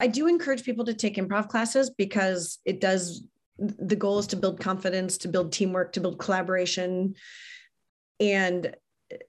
I 0.00 0.06
do 0.06 0.26
encourage 0.28 0.64
people 0.64 0.84
to 0.86 0.94
take 0.94 1.16
improv 1.16 1.48
classes 1.48 1.90
because 1.90 2.58
it 2.64 2.80
does, 2.80 3.24
the 3.58 3.96
goal 3.96 4.18
is 4.18 4.26
to 4.28 4.36
build 4.36 4.60
confidence, 4.60 5.18
to 5.18 5.28
build 5.28 5.52
teamwork, 5.52 5.92
to 5.92 6.00
build 6.00 6.18
collaboration. 6.18 7.14
And 8.20 8.74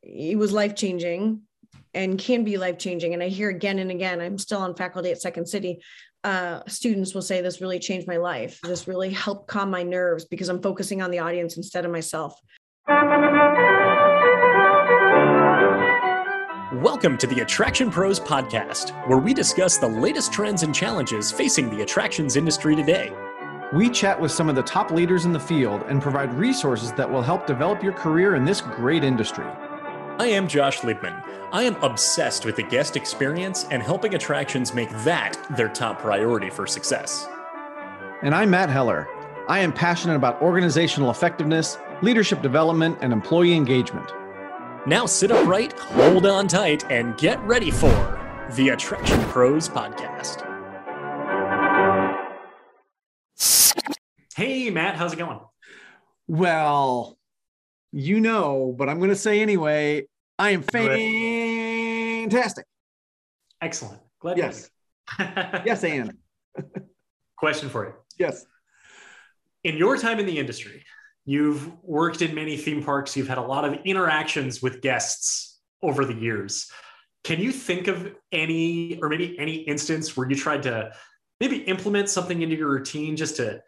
it 0.01 0.37
was 0.37 0.51
life 0.51 0.75
changing 0.75 1.41
and 1.93 2.17
can 2.17 2.43
be 2.43 2.57
life 2.57 2.77
changing. 2.77 3.13
And 3.13 3.21
I 3.21 3.27
hear 3.27 3.49
again 3.49 3.79
and 3.79 3.91
again, 3.91 4.21
I'm 4.21 4.37
still 4.37 4.59
on 4.59 4.75
faculty 4.75 5.11
at 5.11 5.21
Second 5.21 5.47
City. 5.47 5.81
Uh, 6.23 6.61
students 6.67 7.13
will 7.13 7.21
say, 7.21 7.41
This 7.41 7.61
really 7.61 7.79
changed 7.79 8.07
my 8.07 8.17
life. 8.17 8.59
This 8.63 8.87
really 8.87 9.09
helped 9.09 9.47
calm 9.47 9.69
my 9.69 9.83
nerves 9.83 10.25
because 10.25 10.49
I'm 10.49 10.61
focusing 10.61 11.01
on 11.01 11.11
the 11.11 11.19
audience 11.19 11.57
instead 11.57 11.85
of 11.85 11.91
myself. 11.91 12.39
Welcome 16.83 17.17
to 17.19 17.27
the 17.27 17.39
Attraction 17.39 17.89
Pros 17.89 18.19
Podcast, 18.19 18.89
where 19.07 19.17
we 19.17 19.33
discuss 19.33 19.77
the 19.77 19.87
latest 19.87 20.33
trends 20.33 20.63
and 20.63 20.75
challenges 20.75 21.31
facing 21.31 21.69
the 21.69 21.81
attractions 21.81 22.35
industry 22.35 22.75
today. 22.75 23.13
We 23.71 23.89
chat 23.89 24.19
with 24.19 24.33
some 24.33 24.49
of 24.49 24.55
the 24.55 24.63
top 24.63 24.91
leaders 24.91 25.23
in 25.23 25.31
the 25.31 25.39
field 25.39 25.83
and 25.83 26.01
provide 26.01 26.33
resources 26.33 26.91
that 26.91 27.09
will 27.09 27.21
help 27.21 27.47
develop 27.47 27.81
your 27.81 27.93
career 27.93 28.35
in 28.35 28.43
this 28.43 28.59
great 28.59 29.05
industry. 29.05 29.45
I 30.19 30.27
am 30.27 30.45
Josh 30.45 30.81
Liebman. 30.81 31.23
I 31.53 31.63
am 31.63 31.81
obsessed 31.81 32.43
with 32.43 32.57
the 32.57 32.63
guest 32.63 32.97
experience 32.97 33.65
and 33.71 33.81
helping 33.81 34.15
attractions 34.15 34.73
make 34.73 34.89
that 35.05 35.37
their 35.55 35.69
top 35.69 36.01
priority 36.01 36.49
for 36.49 36.67
success. 36.67 37.29
And 38.23 38.35
I'm 38.35 38.49
Matt 38.49 38.69
Heller. 38.69 39.07
I 39.47 39.59
am 39.59 39.71
passionate 39.71 40.17
about 40.17 40.41
organizational 40.41 41.11
effectiveness, 41.11 41.77
leadership 42.01 42.41
development, 42.41 42.97
and 42.99 43.13
employee 43.13 43.53
engagement. 43.53 44.11
Now 44.85 45.05
sit 45.05 45.31
upright, 45.31 45.79
hold 45.79 46.25
on 46.25 46.49
tight, 46.49 46.91
and 46.91 47.17
get 47.17 47.41
ready 47.43 47.71
for 47.71 48.49
the 48.57 48.69
Attraction 48.69 49.21
Pros 49.25 49.69
Podcast. 49.69 50.49
Hey, 54.35 54.69
Matt, 54.69 54.95
how's 54.95 55.13
it 55.13 55.19
going? 55.19 55.39
Well, 56.27 57.17
you 57.93 58.19
know, 58.19 58.75
but 58.77 58.89
I'm 58.89 58.97
going 58.97 59.09
to 59.09 59.15
say 59.15 59.41
anyway, 59.41 60.05
I 60.37 60.49
am 60.49 60.63
fantastic. 60.63 62.65
Excellent. 63.61 64.01
Glad 64.19 64.37
yes. 64.37 64.69
yes, 65.19 65.83
and. 65.85 66.17
Question 67.37 67.69
for 67.69 67.85
you. 67.85 67.93
Yes. 68.19 68.45
In 69.63 69.77
your 69.77 69.97
time 69.97 70.19
in 70.19 70.25
the 70.25 70.39
industry, 70.39 70.83
You've 71.25 71.71
worked 71.83 72.21
in 72.21 72.35
many 72.35 72.57
theme 72.57 72.83
parks. 72.83 73.15
You've 73.15 73.29
had 73.29 73.37
a 73.37 73.43
lot 73.43 73.65
of 73.65 73.73
interactions 73.85 74.61
with 74.61 74.81
guests 74.81 75.59
over 75.81 76.05
the 76.05 76.13
years. 76.13 76.69
Can 77.23 77.39
you 77.39 77.51
think 77.51 77.87
of 77.87 78.13
any, 78.31 78.99
or 79.01 79.07
maybe 79.07 79.37
any 79.39 79.55
instance 79.55 80.17
where 80.17 80.29
you 80.29 80.35
tried 80.35 80.63
to 80.63 80.91
maybe 81.39 81.57
implement 81.57 82.09
something 82.09 82.41
into 82.41 82.55
your 82.55 82.69
routine 82.69 83.15
just 83.15 83.37
to 83.37 83.61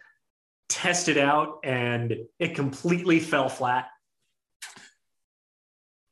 test 0.68 1.08
it 1.08 1.18
out 1.18 1.60
and 1.64 2.16
it 2.40 2.56
completely 2.56 3.20
fell 3.20 3.48
flat? 3.48 3.88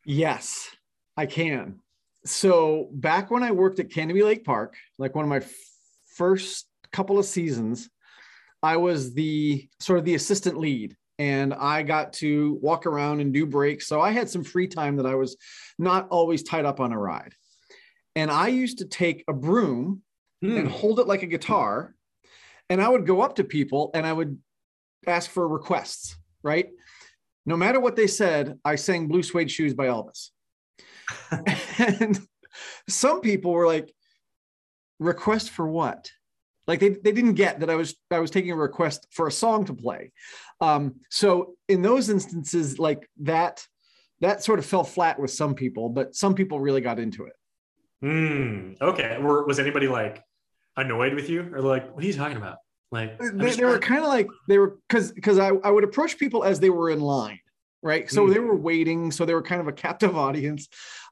Yes, 0.06 0.70
I 1.18 1.26
can. 1.26 1.80
So 2.26 2.90
back 2.94 3.32
when 3.32 3.44
I 3.44 3.52
worked 3.52 3.80
at 3.80 3.90
Canobie 3.90 4.24
Lake 4.24 4.46
Park, 4.46 4.76
like 4.98 5.16
one 5.16 5.26
of 5.26 5.30
my 5.30 5.38
f- 5.38 5.52
first 6.16 6.68
couple 6.94 7.20
of 7.20 7.26
seasons, 7.26 7.90
I 8.62 8.78
was 8.78 9.14
the 9.14 9.68
sort 9.82 10.00
of 10.00 10.06
the 10.06 10.16
assistant 10.16 10.58
lead 10.58 10.96
and 11.20 11.54
I 11.54 11.84
got 11.84 12.14
to 12.14 12.58
walk 12.62 12.86
around 12.86 13.20
and 13.20 13.34
do 13.34 13.46
breaks. 13.46 13.88
So 13.88 14.02
I 14.02 14.12
had 14.12 14.30
some 14.30 14.44
free 14.44 14.68
time 14.68 14.98
that 14.98 15.06
I 15.06 15.16
was 15.16 15.38
not 15.78 16.08
always 16.10 16.44
tied 16.44 16.66
up 16.66 16.80
on 16.80 16.92
a 16.92 17.00
ride. 17.00 17.34
And 18.16 18.32
I 18.32 18.48
used 18.48 18.80
to 18.80 18.86
take 18.86 19.24
a 19.28 19.34
broom 19.34 20.02
mm. 20.44 20.58
and 20.58 20.68
hold 20.68 21.00
it 21.00 21.08
like 21.08 21.24
a 21.24 21.28
guitar. 21.28 21.96
And 22.70 22.82
I 22.82 22.90
would 22.90 23.06
go 23.06 23.22
up 23.22 23.36
to 23.36 23.44
people 23.44 23.92
and 23.94 24.06
I 24.06 24.14
would 24.14 24.38
ask 25.06 25.30
for 25.30 25.48
requests, 25.48 26.16
right? 26.44 26.70
No 27.46 27.58
matter 27.58 27.80
what 27.80 27.96
they 27.96 28.08
said, 28.08 28.60
I 28.64 28.76
sang 28.76 29.08
Blue 29.08 29.24
Suede 29.24 29.52
Shoes 29.52 29.74
by 29.74 29.88
Elvis. 29.88 30.30
and 31.78 32.20
some 32.88 33.22
people 33.22 33.52
were 33.52 33.68
like, 33.68 33.94
request 35.00 35.50
for 35.50 35.68
what? 35.68 36.12
Like 36.68 36.80
they, 36.80 36.90
they 36.90 37.12
didn't 37.12 37.34
get 37.34 37.60
that 37.60 37.70
i 37.70 37.76
was 37.76 37.96
i 38.12 38.20
was 38.20 38.32
taking 38.32 38.52
a 38.52 38.56
request 38.56 39.08
for 39.12 39.28
a 39.28 39.32
song 39.32 39.66
to 39.66 39.74
play. 39.74 40.12
Um, 40.62 40.96
so 41.10 41.56
in 41.68 41.82
those 41.82 42.10
instances 42.10 42.80
like 42.80 43.10
that 43.22 43.66
that 44.22 44.44
sort 44.44 44.60
of 44.60 44.66
fell 44.66 44.84
flat 44.84 45.20
with 45.20 45.32
some 45.32 45.56
people 45.56 45.90
but 45.90 46.16
some 46.16 46.36
people 46.36 46.60
really 46.60 46.82
got 46.82 47.00
into 47.00 47.26
it. 47.26 47.34
Mm, 48.04 48.82
okay. 48.82 49.18
Were, 49.20 49.46
was 49.46 49.60
anybody 49.60 49.88
like 49.88 50.22
annoyed 50.76 51.14
with 51.14 51.30
you? 51.30 51.50
Or 51.54 51.62
like 51.62 51.94
what 51.94 52.04
are 52.04 52.08
you 52.08 52.14
talking 52.14 52.38
about? 52.38 52.58
Like 52.92 53.18
they, 53.20 53.52
they 53.52 53.66
were 53.66 53.80
kind 53.80 54.04
of 54.04 54.10
like 54.10 54.28
they 54.48 54.58
were 54.58 54.78
because 54.88 55.12
because 55.12 55.40
I, 55.40 55.48
I 55.48 55.72
would 55.72 55.84
approach 55.84 56.18
people 56.18 56.44
as 56.44 56.60
they 56.60 56.70
were 56.70 56.90
in 56.90 57.00
line 57.00 57.40
right? 57.84 58.10
So 58.10 58.26
mm. 58.26 58.34
they 58.34 58.40
were 58.40 58.56
waiting 58.56 59.12
so 59.12 59.26
they 59.26 59.34
were 59.36 59.44
kind 59.44 59.62
of 59.62 59.68
a 59.68 59.74
captive 59.74 60.18
audience. 60.28 60.68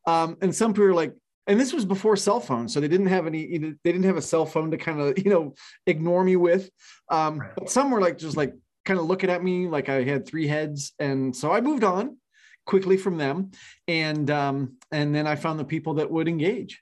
Um, 0.08 0.38
and 0.42 0.56
some 0.56 0.74
people 0.74 0.86
were 0.86 0.94
like 0.96 1.14
and 1.48 1.60
this 1.60 1.74
was 1.74 1.86
before 1.86 2.16
cell 2.16 2.40
phones 2.40 2.74
so 2.74 2.80
they 2.80 2.88
didn't 2.88 3.08
have 3.08 3.28
any 3.28 3.58
they 3.58 3.92
didn't 3.92 4.04
have 4.04 4.18
a 4.18 4.22
cell 4.22 4.46
phone 4.46 4.72
to 4.72 4.78
kind 4.78 5.00
of 5.00 5.18
you 5.24 5.32
know 5.32 5.54
ignore 5.88 6.24
me 6.24 6.36
with. 6.36 6.70
Um, 7.10 7.40
right. 7.40 7.52
but 7.56 7.70
some 7.70 7.92
were 7.92 8.02
like 8.02 8.18
just 8.18 8.38
like 8.38 8.54
kind 8.86 9.00
of 9.00 9.06
looking 9.06 9.30
at 9.30 9.44
me 9.44 9.68
like 9.68 9.90
i 9.90 10.04
had 10.04 10.28
three 10.28 10.48
heads. 10.48 10.94
And 11.00 11.36
so 11.36 11.52
i 11.52 11.62
moved 11.62 11.84
on 11.84 12.18
quickly 12.66 12.98
from 12.98 13.18
them. 13.18 13.52
And 13.88 14.30
um, 14.30 14.78
and 14.92 15.14
then 15.14 15.28
i 15.28 15.36
found 15.36 15.60
the 15.60 15.66
people 15.66 15.96
that 15.96 16.10
would 16.10 16.28
engage. 16.28 16.82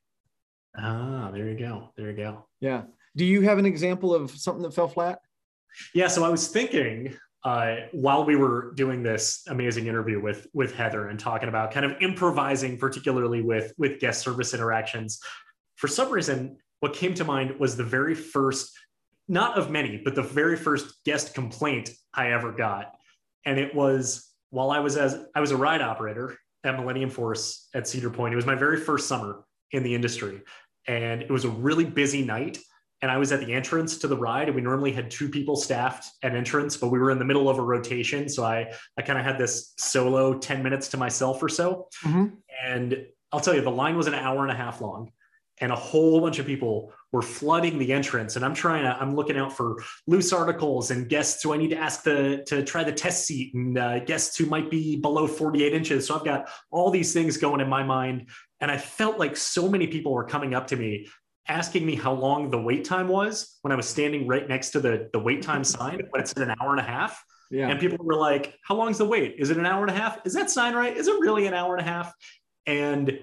Ah 0.77 1.31
there 1.33 1.49
you 1.49 1.57
go. 1.57 1.91
There 1.95 2.09
you 2.09 2.17
go. 2.17 2.45
Yeah. 2.59 2.83
Do 3.15 3.25
you 3.25 3.41
have 3.41 3.57
an 3.57 3.65
example 3.65 4.13
of 4.13 4.31
something 4.31 4.63
that 4.63 4.73
fell 4.73 4.87
flat? 4.87 5.19
Yeah 5.93 6.07
so 6.07 6.23
i 6.23 6.29
was 6.29 6.47
thinking 6.47 7.15
uh, 7.43 7.75
while 7.93 8.25
we 8.25 8.35
were 8.35 8.73
doing 8.75 9.01
this 9.01 9.43
amazing 9.47 9.87
interview 9.87 10.21
with 10.21 10.47
with 10.53 10.75
Heather 10.75 11.07
and 11.07 11.19
talking 11.19 11.47
about 11.47 11.71
kind 11.71 11.85
of 11.85 11.95
improvising, 12.01 12.77
particularly 12.77 13.41
with 13.41 13.73
with 13.77 13.99
guest 13.99 14.21
service 14.21 14.53
interactions, 14.53 15.19
for 15.75 15.87
some 15.87 16.11
reason, 16.11 16.57
what 16.81 16.93
came 16.93 17.13
to 17.13 17.23
mind 17.23 17.57
was 17.59 17.77
the 17.77 17.83
very 17.83 18.15
first, 18.15 18.77
not 19.29 19.57
of 19.57 19.71
many, 19.71 20.01
but 20.03 20.15
the 20.15 20.21
very 20.23 20.57
first 20.57 21.03
guest 21.05 21.33
complaint 21.33 21.91
I 22.13 22.33
ever 22.33 22.51
got, 22.51 22.93
and 23.45 23.57
it 23.57 23.73
was 23.73 24.29
while 24.49 24.71
I 24.71 24.79
was 24.79 24.97
as 24.97 25.25
I 25.33 25.39
was 25.39 25.51
a 25.51 25.57
ride 25.57 25.81
operator 25.81 26.37
at 26.65 26.77
Millennium 26.77 27.09
Force 27.09 27.69
at 27.73 27.87
Cedar 27.87 28.09
Point. 28.09 28.33
It 28.33 28.35
was 28.35 28.45
my 28.45 28.55
very 28.55 28.77
first 28.77 29.07
summer 29.07 29.45
in 29.71 29.83
the 29.83 29.95
industry, 29.95 30.41
and 30.87 31.21
it 31.21 31.31
was 31.31 31.45
a 31.45 31.49
really 31.49 31.85
busy 31.85 32.25
night 32.25 32.57
and 33.01 33.09
I 33.09 33.17
was 33.17 33.31
at 33.31 33.39
the 33.39 33.53
entrance 33.53 33.97
to 33.99 34.07
the 34.07 34.17
ride. 34.17 34.47
And 34.47 34.55
we 34.55 34.61
normally 34.61 34.91
had 34.91 35.09
two 35.09 35.29
people 35.29 35.55
staffed 35.55 36.11
at 36.21 36.35
entrance, 36.35 36.75
but 36.77 36.89
we 36.89 36.99
were 36.99 37.11
in 37.11 37.19
the 37.19 37.25
middle 37.25 37.49
of 37.49 37.57
a 37.57 37.61
rotation. 37.61 38.27
So 38.27 38.43
I, 38.43 38.73
I 38.97 39.01
kind 39.01 39.17
of 39.17 39.25
had 39.25 39.37
this 39.37 39.73
solo 39.77 40.37
10 40.37 40.61
minutes 40.63 40.89
to 40.89 40.97
myself 40.97 41.41
or 41.41 41.49
so. 41.49 41.87
Mm-hmm. 42.03 42.27
And 42.63 43.05
I'll 43.31 43.39
tell 43.39 43.55
you, 43.55 43.61
the 43.61 43.71
line 43.71 43.95
was 43.95 44.07
an 44.07 44.15
hour 44.15 44.41
and 44.43 44.51
a 44.51 44.55
half 44.55 44.81
long 44.81 45.11
and 45.61 45.71
a 45.71 45.75
whole 45.75 46.21
bunch 46.21 46.39
of 46.39 46.45
people 46.45 46.91
were 47.11 47.21
flooding 47.21 47.77
the 47.79 47.91
entrance 47.91 48.35
and 48.35 48.45
i'm 48.45 48.53
trying 48.53 48.83
to 48.83 48.95
i'm 49.01 49.15
looking 49.15 49.37
out 49.37 49.51
for 49.51 49.77
loose 50.07 50.31
articles 50.31 50.91
and 50.91 51.09
guests 51.09 51.43
who 51.43 51.53
i 51.53 51.57
need 51.57 51.69
to 51.69 51.77
ask 51.77 52.03
the 52.03 52.43
to 52.45 52.63
try 52.63 52.83
the 52.83 52.91
test 52.91 53.25
seat 53.25 53.53
and 53.53 53.77
uh, 53.77 53.99
guests 53.99 54.37
who 54.37 54.45
might 54.45 54.69
be 54.69 54.95
below 54.95 55.27
48 55.27 55.73
inches 55.73 56.07
so 56.07 56.15
i've 56.15 56.25
got 56.25 56.49
all 56.71 56.91
these 56.91 57.13
things 57.13 57.37
going 57.37 57.61
in 57.61 57.69
my 57.69 57.83
mind 57.83 58.29
and 58.61 58.71
i 58.71 58.77
felt 58.77 59.19
like 59.19 59.35
so 59.35 59.67
many 59.69 59.87
people 59.87 60.13
were 60.13 60.25
coming 60.25 60.53
up 60.53 60.67
to 60.67 60.75
me 60.75 61.07
asking 61.49 61.85
me 61.85 61.95
how 61.95 62.13
long 62.13 62.49
the 62.49 62.61
wait 62.61 62.85
time 62.85 63.07
was 63.07 63.57
when 63.63 63.71
I 63.71 63.75
was 63.75 63.87
standing 63.87 64.27
right 64.27 64.47
next 64.47 64.69
to 64.71 64.79
the, 64.79 65.09
the 65.11 65.19
wait 65.19 65.41
time 65.41 65.63
sign 65.75 66.01
when 66.09 66.21
it 66.21 66.27
said 66.27 66.47
an 66.47 66.55
hour 66.61 66.71
and 66.71 66.79
a 66.79 66.83
half. 66.83 67.21
Yeah. 67.51 67.69
And 67.69 67.79
people 67.79 67.97
were 68.05 68.15
like, 68.15 68.55
How 68.63 68.75
long's 68.75 68.99
the 68.99 69.05
wait? 69.05 69.35
Is 69.39 69.49
it 69.49 69.57
an 69.57 69.65
hour 69.65 69.81
and 69.81 69.95
a 69.95 69.99
half? 69.99 70.19
Is 70.25 70.33
that 70.33 70.49
sign 70.49 70.75
right? 70.75 70.95
Is 70.95 71.07
it 71.07 71.19
really 71.19 71.47
an 71.47 71.53
hour 71.53 71.75
and 71.75 71.85
a 71.85 71.89
half? 71.89 72.13
And 72.67 73.19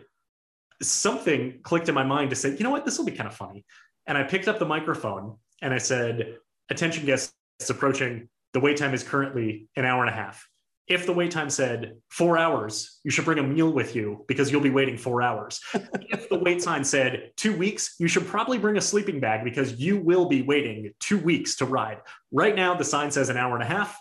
something 0.82 1.60
clicked 1.62 1.88
in 1.88 1.94
my 1.94 2.02
mind 2.02 2.30
to 2.30 2.36
say, 2.36 2.50
you 2.50 2.64
know 2.64 2.70
what, 2.70 2.84
this 2.84 2.98
will 2.98 3.06
be 3.06 3.12
kind 3.12 3.28
of 3.28 3.34
funny. 3.34 3.64
And 4.06 4.18
I 4.18 4.24
picked 4.24 4.48
up 4.48 4.58
the 4.58 4.66
microphone 4.66 5.36
and 5.62 5.72
I 5.72 5.78
said, 5.78 6.36
Attention 6.68 7.06
guests 7.06 7.32
approaching. 7.68 8.28
The 8.52 8.60
wait 8.60 8.76
time 8.76 8.94
is 8.94 9.02
currently 9.02 9.68
an 9.76 9.84
hour 9.84 10.04
and 10.04 10.10
a 10.10 10.16
half 10.16 10.46
if 10.88 11.04
the 11.04 11.12
wait 11.12 11.32
time 11.32 11.50
said 11.50 11.96
four 12.10 12.38
hours, 12.38 13.00
you 13.02 13.10
should 13.10 13.24
bring 13.24 13.40
a 13.40 13.42
meal 13.42 13.72
with 13.72 13.96
you 13.96 14.24
because 14.28 14.52
you'll 14.52 14.60
be 14.60 14.70
waiting 14.70 14.96
four 14.96 15.20
hours. 15.20 15.60
if 15.74 16.28
the 16.28 16.38
wait 16.38 16.62
sign 16.62 16.84
said 16.84 17.32
two 17.36 17.56
weeks, 17.56 17.96
you 17.98 18.06
should 18.06 18.26
probably 18.26 18.58
bring 18.58 18.76
a 18.76 18.80
sleeping 18.80 19.18
bag 19.18 19.42
because 19.42 19.80
you 19.80 19.98
will 19.98 20.28
be 20.28 20.42
waiting 20.42 20.92
two 21.00 21.18
weeks 21.18 21.56
to 21.56 21.64
ride. 21.64 21.98
Right 22.30 22.54
now, 22.54 22.74
the 22.74 22.84
sign 22.84 23.10
says 23.10 23.28
an 23.30 23.36
hour 23.36 23.54
and 23.54 23.64
a 23.64 23.66
half. 23.66 23.98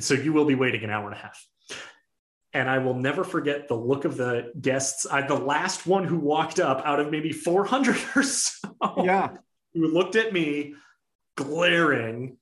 So 0.00 0.14
you 0.14 0.32
will 0.32 0.46
be 0.46 0.54
waiting 0.54 0.84
an 0.84 0.90
hour 0.90 1.06
and 1.06 1.14
a 1.14 1.18
half. 1.18 1.46
And 2.54 2.70
I 2.70 2.78
will 2.78 2.94
never 2.94 3.22
forget 3.22 3.68
the 3.68 3.74
look 3.74 4.06
of 4.06 4.16
the 4.16 4.52
guests. 4.58 5.06
I, 5.10 5.26
the 5.26 5.34
last 5.34 5.86
one 5.86 6.04
who 6.04 6.16
walked 6.16 6.58
up 6.58 6.80
out 6.86 7.00
of 7.00 7.10
maybe 7.10 7.32
400 7.32 7.96
or 8.16 8.22
so. 8.22 8.68
Yeah. 9.04 9.34
Who 9.74 9.88
looked 9.88 10.16
at 10.16 10.32
me 10.32 10.74
glaring. 11.36 12.38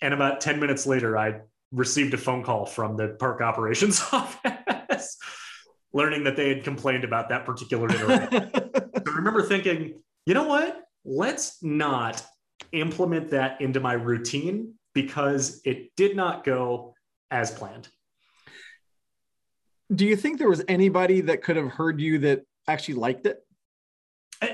And 0.00 0.14
about 0.14 0.40
10 0.40 0.60
minutes 0.60 0.86
later, 0.86 1.18
I 1.18 1.40
received 1.72 2.14
a 2.14 2.18
phone 2.18 2.42
call 2.42 2.66
from 2.66 2.96
the 2.96 3.08
park 3.18 3.40
operations 3.40 4.02
office 4.12 5.16
learning 5.92 6.24
that 6.24 6.36
they 6.36 6.48
had 6.48 6.64
complained 6.64 7.04
about 7.04 7.28
that 7.28 7.44
particular 7.44 7.88
interaction. 7.94 8.50
I 8.54 9.10
remember 9.10 9.42
thinking, 9.42 10.00
you 10.26 10.34
know 10.34 10.46
what? 10.46 10.84
let's 11.04 11.62
not 11.62 12.22
implement 12.72 13.30
that 13.30 13.60
into 13.60 13.80
my 13.80 13.94
routine 13.94 14.74
because 14.94 15.60
it 15.64 15.94
did 15.96 16.16
not 16.16 16.44
go 16.44 16.94
as 17.30 17.50
planned. 17.50 17.88
Do 19.92 20.06
you 20.06 20.16
think 20.16 20.38
there 20.38 20.48
was 20.48 20.62
anybody 20.68 21.20
that 21.22 21.42
could 21.42 21.56
have 21.56 21.68
heard 21.68 22.00
you 22.00 22.18
that 22.20 22.42
actually 22.68 22.94
liked 22.94 23.26
it? 23.26 23.38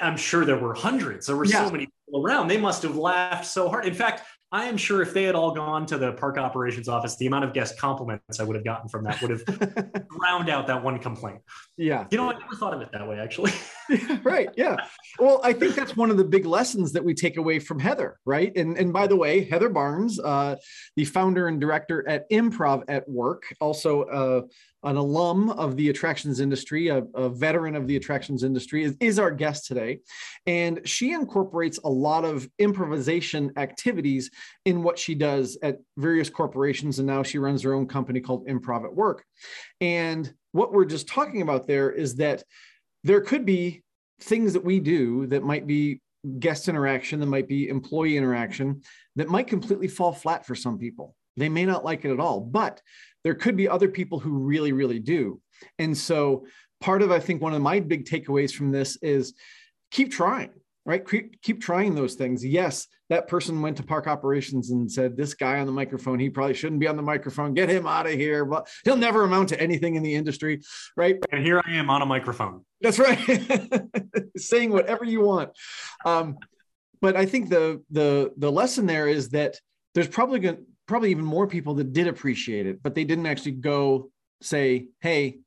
I'm 0.01 0.17
sure 0.17 0.45
there 0.45 0.59
were 0.59 0.75
hundreds. 0.75 1.27
There 1.27 1.37
were 1.37 1.45
yeah. 1.45 1.65
so 1.65 1.71
many 1.71 1.87
people 1.87 2.25
around. 2.25 2.49
They 2.49 2.57
must 2.59 2.83
have 2.83 2.97
laughed 2.97 3.47
so 3.47 3.69
hard. 3.69 3.87
In 3.87 3.95
fact, 3.95 4.23
I 4.53 4.67
am 4.67 4.77
sure 4.77 5.03
if 5.03 5.13
they 5.13 5.25
had 5.25 5.35
all 5.35 5.51
gone 5.51 5.87
to 5.87 5.99
the 5.99 6.13
park 6.13 6.39
operations 6.39 6.89
office, 6.89 7.17
the 7.17 7.27
amount 7.27 7.45
of 7.45 7.53
guest 7.53 7.79
compliments 7.79 8.39
I 8.39 8.45
would 8.45 8.55
have 8.55 8.65
gotten 8.65 8.89
from 8.89 9.03
that 9.05 9.21
would 9.21 9.31
have 9.31 9.45
drowned 10.09 10.49
out 10.49 10.69
that 10.69 10.85
one 10.85 11.01
complaint. 11.01 11.41
Yeah. 11.77 12.07
You 12.13 12.19
know, 12.19 12.31
I 12.31 12.39
never 12.39 12.55
thought 12.55 12.73
of 12.73 12.81
it 12.81 12.91
that 12.93 13.07
way, 13.09 13.19
actually. 13.19 13.53
right. 14.23 14.49
Yeah. 14.57 14.77
Well, 15.19 15.41
I 15.43 15.53
think 15.53 15.75
that's 15.75 15.97
one 15.97 16.13
of 16.13 16.17
the 16.17 16.25
big 16.25 16.47
lessons 16.47 16.93
that 16.93 17.05
we 17.05 17.13
take 17.13 17.39
away 17.39 17.59
from 17.59 17.81
Heather, 17.81 18.19
right? 18.25 18.57
And 18.57 18.79
and 18.79 18.93
by 18.93 19.09
the 19.09 19.17
way, 19.17 19.45
Heather 19.45 19.69
Barnes, 19.69 20.21
uh, 20.21 20.57
the 20.95 21.05
founder 21.05 21.49
and 21.49 21.61
director 21.61 22.09
at 22.09 22.31
Improv 22.31 22.85
at 22.89 23.09
Work, 23.09 23.53
also 23.61 24.03
uh, 24.05 24.43
an 24.87 24.97
alum 24.97 25.51
of 25.51 25.77
the 25.77 25.89
attractions 25.89 26.39
industry, 26.39 26.89
a, 26.89 27.03
a 27.15 27.29
veteran 27.29 27.75
of 27.75 27.89
the 27.89 27.97
attractions 27.97 28.45
industry, 28.45 28.85
is, 28.85 28.97
is, 29.01 29.19
our 29.19 29.33
guest 29.33 29.67
today. 29.67 29.99
And 30.47 30.81
she 30.85 31.13
incorporates 31.13 31.79
a 31.83 31.89
lot 31.89 32.25
of 32.25 32.49
improvisation 32.59 33.53
activities 33.57 34.31
in 34.65 34.83
what 34.83 34.99
she 34.99 35.15
does 35.15 35.59
at 35.63 35.79
various 35.97 36.31
corporations. 36.31 36.99
And 36.99 37.07
now 37.07 37.23
she 37.23 37.39
runs 37.39 37.63
her 37.63 37.75
own 37.75 37.87
company 37.87 38.21
called 38.21 38.47
Improv 38.47 38.85
at 38.85 38.95
Work. 38.95 39.25
And 39.81 40.33
what 40.53 40.73
we're 40.73 40.85
just 40.85 41.09
talking 41.09 41.43
about 41.43 41.67
there 41.67 41.91
is 41.91 42.17
that 42.17 42.43
there 43.05 43.21
could 43.21 43.45
be 43.45 43.83
things 44.21 44.53
that 44.55 44.65
we 44.65 44.81
do 44.81 45.27
that 45.27 45.43
might 45.43 45.67
be 45.67 46.01
guest 46.39 46.69
interaction, 46.69 47.21
that 47.21 47.27
might 47.27 47.49
be 47.49 47.69
employee 47.69 48.17
interaction, 48.17 48.83
that 49.17 49.29
might 49.29 49.47
completely 49.47 49.89
fall 49.89 50.13
flat 50.13 50.47
for 50.47 50.55
some 50.55 50.79
people. 50.79 51.15
They 51.37 51.49
may 51.49 51.67
not 51.67 51.85
like 51.85 52.05
it 52.05 52.11
at 52.11 52.21
all, 52.21 52.41
but 52.41 52.81
there 53.25 53.35
could 53.35 53.57
be 53.57 53.69
other 53.69 53.89
people 53.89 54.19
who 54.19 54.39
really, 54.39 54.73
really 54.73 54.99
do. 54.99 55.41
And 55.79 55.97
so, 55.97 56.47
part 56.81 57.03
of, 57.03 57.11
I 57.11 57.21
think, 57.21 57.43
one 57.43 57.55
of 57.55 57.63
my 57.63 57.81
big 57.81 58.05
takeaways 58.05 58.53
from 58.53 58.71
this 58.71 58.97
is 59.03 59.35
keep 59.91 60.11
trying, 60.11 60.51
right? 60.87 61.07
Keep, 61.07 61.43
keep 61.43 61.61
trying 61.61 61.95
those 61.95 62.15
things. 62.15 62.45
Yes, 62.45 62.87
that 63.11 63.29
person 63.29 63.61
went 63.61 63.77
to 63.77 63.83
park 63.83 64.07
operations 64.07 64.71
and 64.71 64.91
said, 64.91 65.17
This 65.17 65.35
guy 65.35 65.59
on 65.59 65.67
the 65.67 65.73
microphone, 65.73 66.19
he 66.19 66.31
probably 66.31 66.55
shouldn't 66.55 66.81
be 66.81 66.89
on 66.89 66.97
the 66.97 67.03
microphone. 67.03 67.55
Get 67.55 67.69
him 67.69 67.87
out 67.87 68.07
of 68.07 68.13
here. 68.13 68.45
But 68.45 68.69
he'll 68.85 68.97
never 68.97 69.25
amount 69.25 69.51
to 69.51 69.61
anything 69.61 69.97
in 69.97 70.03
the 70.03 70.15
industry, 70.15 70.63
right? 70.97 71.17
And 71.31 71.45
here 71.45 71.61
I 71.67 71.73
am 71.73 71.91
on 71.91 72.03
a 72.03 72.07
microphone. 72.07 72.65
That's 72.81 72.99
right. 72.99 73.19
Saying 74.37 74.71
whatever 74.71 75.05
you 75.05 75.21
want. 75.21 75.51
Um, 76.05 76.39
but 77.01 77.17
I 77.17 77.27
think 77.27 77.51
the 77.51 77.83
the 77.91 78.33
the 78.37 78.51
lesson 78.51 78.87
there 78.87 79.09
is 79.09 79.31
that 79.31 79.57
there's 79.95 80.09
probably 80.09 80.41
going 80.41 80.65
probably 80.87 81.11
even 81.11 81.25
more 81.25 81.47
people 81.47 81.75
that 81.75 81.93
did 81.93 82.07
appreciate 82.07 82.67
it, 82.67 82.83
but 82.83 82.95
they 82.95 83.05
didn't 83.05 83.27
actually 83.27 83.53
go 83.53 84.11
say, 84.41 84.87
hey, 85.01 85.39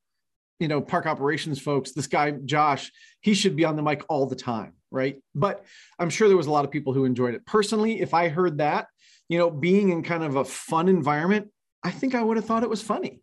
you 0.60 0.68
know, 0.68 0.82
park 0.82 1.06
operations 1.06 1.60
folks, 1.60 1.92
this 1.92 2.08
guy, 2.08 2.32
Josh, 2.32 2.92
he 3.22 3.34
should 3.34 3.56
be 3.56 3.66
on 3.66 3.76
the 3.76 3.82
mic 3.82 4.04
all 4.10 4.26
the 4.26 4.36
time. 4.36 4.74
Right. 4.92 5.18
But 5.36 5.66
I'm 6.00 6.10
sure 6.10 6.28
there 6.28 6.38
was 6.38 6.48
a 6.48 6.52
lot 6.52 6.66
of 6.66 6.72
people 6.72 6.94
who 6.94 7.06
enjoyed 7.06 7.36
it. 7.36 7.46
Personally, 7.46 8.02
if 8.02 8.14
I 8.14 8.28
heard 8.28 8.58
that, 8.58 8.88
you 9.28 9.38
know, 9.38 9.50
being 9.50 9.90
in 9.90 10.04
kind 10.04 10.24
of 10.24 10.36
a 10.36 10.44
fun 10.44 10.90
environment, 10.90 11.50
I 11.84 11.92
think 11.92 12.16
I 12.16 12.24
would 12.24 12.38
have 12.38 12.46
thought 12.46 12.64
it 12.64 12.70
was 12.70 12.82
funny. 12.82 13.22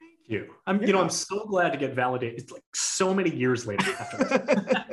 Thank 0.00 0.28
you. 0.28 0.52
I'm, 0.66 0.80
yeah. 0.80 0.88
you 0.88 0.92
know, 0.92 1.00
I'm 1.00 1.10
so 1.10 1.46
glad 1.46 1.70
to 1.72 1.78
get 1.78 1.94
validated. 1.94 2.40
It's 2.40 2.52
like 2.52 2.64
so 2.74 3.14
many 3.14 3.34
years 3.34 3.66
later. 3.66 3.86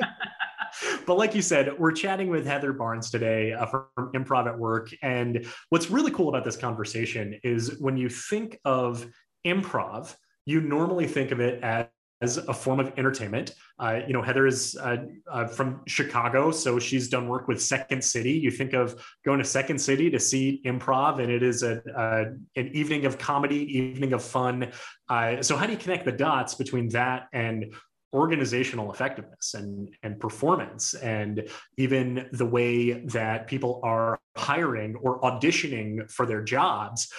but 1.06 1.18
like 1.18 1.34
you 1.34 1.42
said, 1.42 1.76
we're 1.78 1.92
chatting 1.92 2.28
with 2.30 2.46
Heather 2.46 2.72
Barnes 2.72 3.10
today 3.10 3.52
uh, 3.52 3.66
from 3.66 3.86
Improv 4.14 4.46
at 4.46 4.56
Work. 4.56 4.90
And 5.02 5.46
what's 5.70 5.90
really 5.90 6.12
cool 6.12 6.28
about 6.28 6.44
this 6.44 6.56
conversation 6.56 7.38
is 7.42 7.78
when 7.80 7.96
you 7.96 8.08
think 8.08 8.58
of 8.64 9.06
improv, 9.44 10.14
you 10.46 10.60
normally 10.60 11.06
think 11.06 11.30
of 11.30 11.40
it 11.40 11.62
as 11.62 11.86
as 12.24 12.38
a 12.38 12.54
form 12.54 12.80
of 12.80 12.92
entertainment. 12.96 13.54
Uh, 13.78 14.00
you 14.06 14.12
know, 14.12 14.22
Heather 14.22 14.46
is 14.46 14.76
uh, 14.76 14.96
uh, 15.30 15.46
from 15.46 15.82
Chicago, 15.86 16.50
so 16.50 16.78
she's 16.78 17.08
done 17.08 17.28
work 17.28 17.48
with 17.48 17.60
Second 17.60 18.02
City. 18.02 18.32
You 18.32 18.50
think 18.50 18.72
of 18.72 19.04
going 19.24 19.38
to 19.38 19.44
Second 19.44 19.78
City 19.78 20.10
to 20.10 20.18
see 20.18 20.62
improv, 20.64 21.20
and 21.20 21.30
it 21.30 21.42
is 21.42 21.62
a, 21.62 21.82
an 22.56 22.70
evening 22.72 23.04
of 23.04 23.18
comedy, 23.18 23.78
evening 23.78 24.12
of 24.12 24.22
fun. 24.22 24.72
Uh, 25.08 25.42
so, 25.42 25.56
how 25.56 25.66
do 25.66 25.72
you 25.72 25.78
connect 25.78 26.04
the 26.04 26.12
dots 26.12 26.54
between 26.54 26.88
that 26.90 27.28
and 27.32 27.74
organizational 28.14 28.92
effectiveness 28.92 29.54
and, 29.54 29.90
and 30.04 30.20
performance 30.20 30.94
and 30.94 31.48
even 31.76 32.28
the 32.32 32.46
way 32.46 32.92
that 33.06 33.48
people 33.48 33.80
are 33.82 34.20
hiring 34.36 34.94
or 34.96 35.20
auditioning 35.22 36.08
for 36.10 36.24
their 36.24 36.40
jobs 36.40 37.12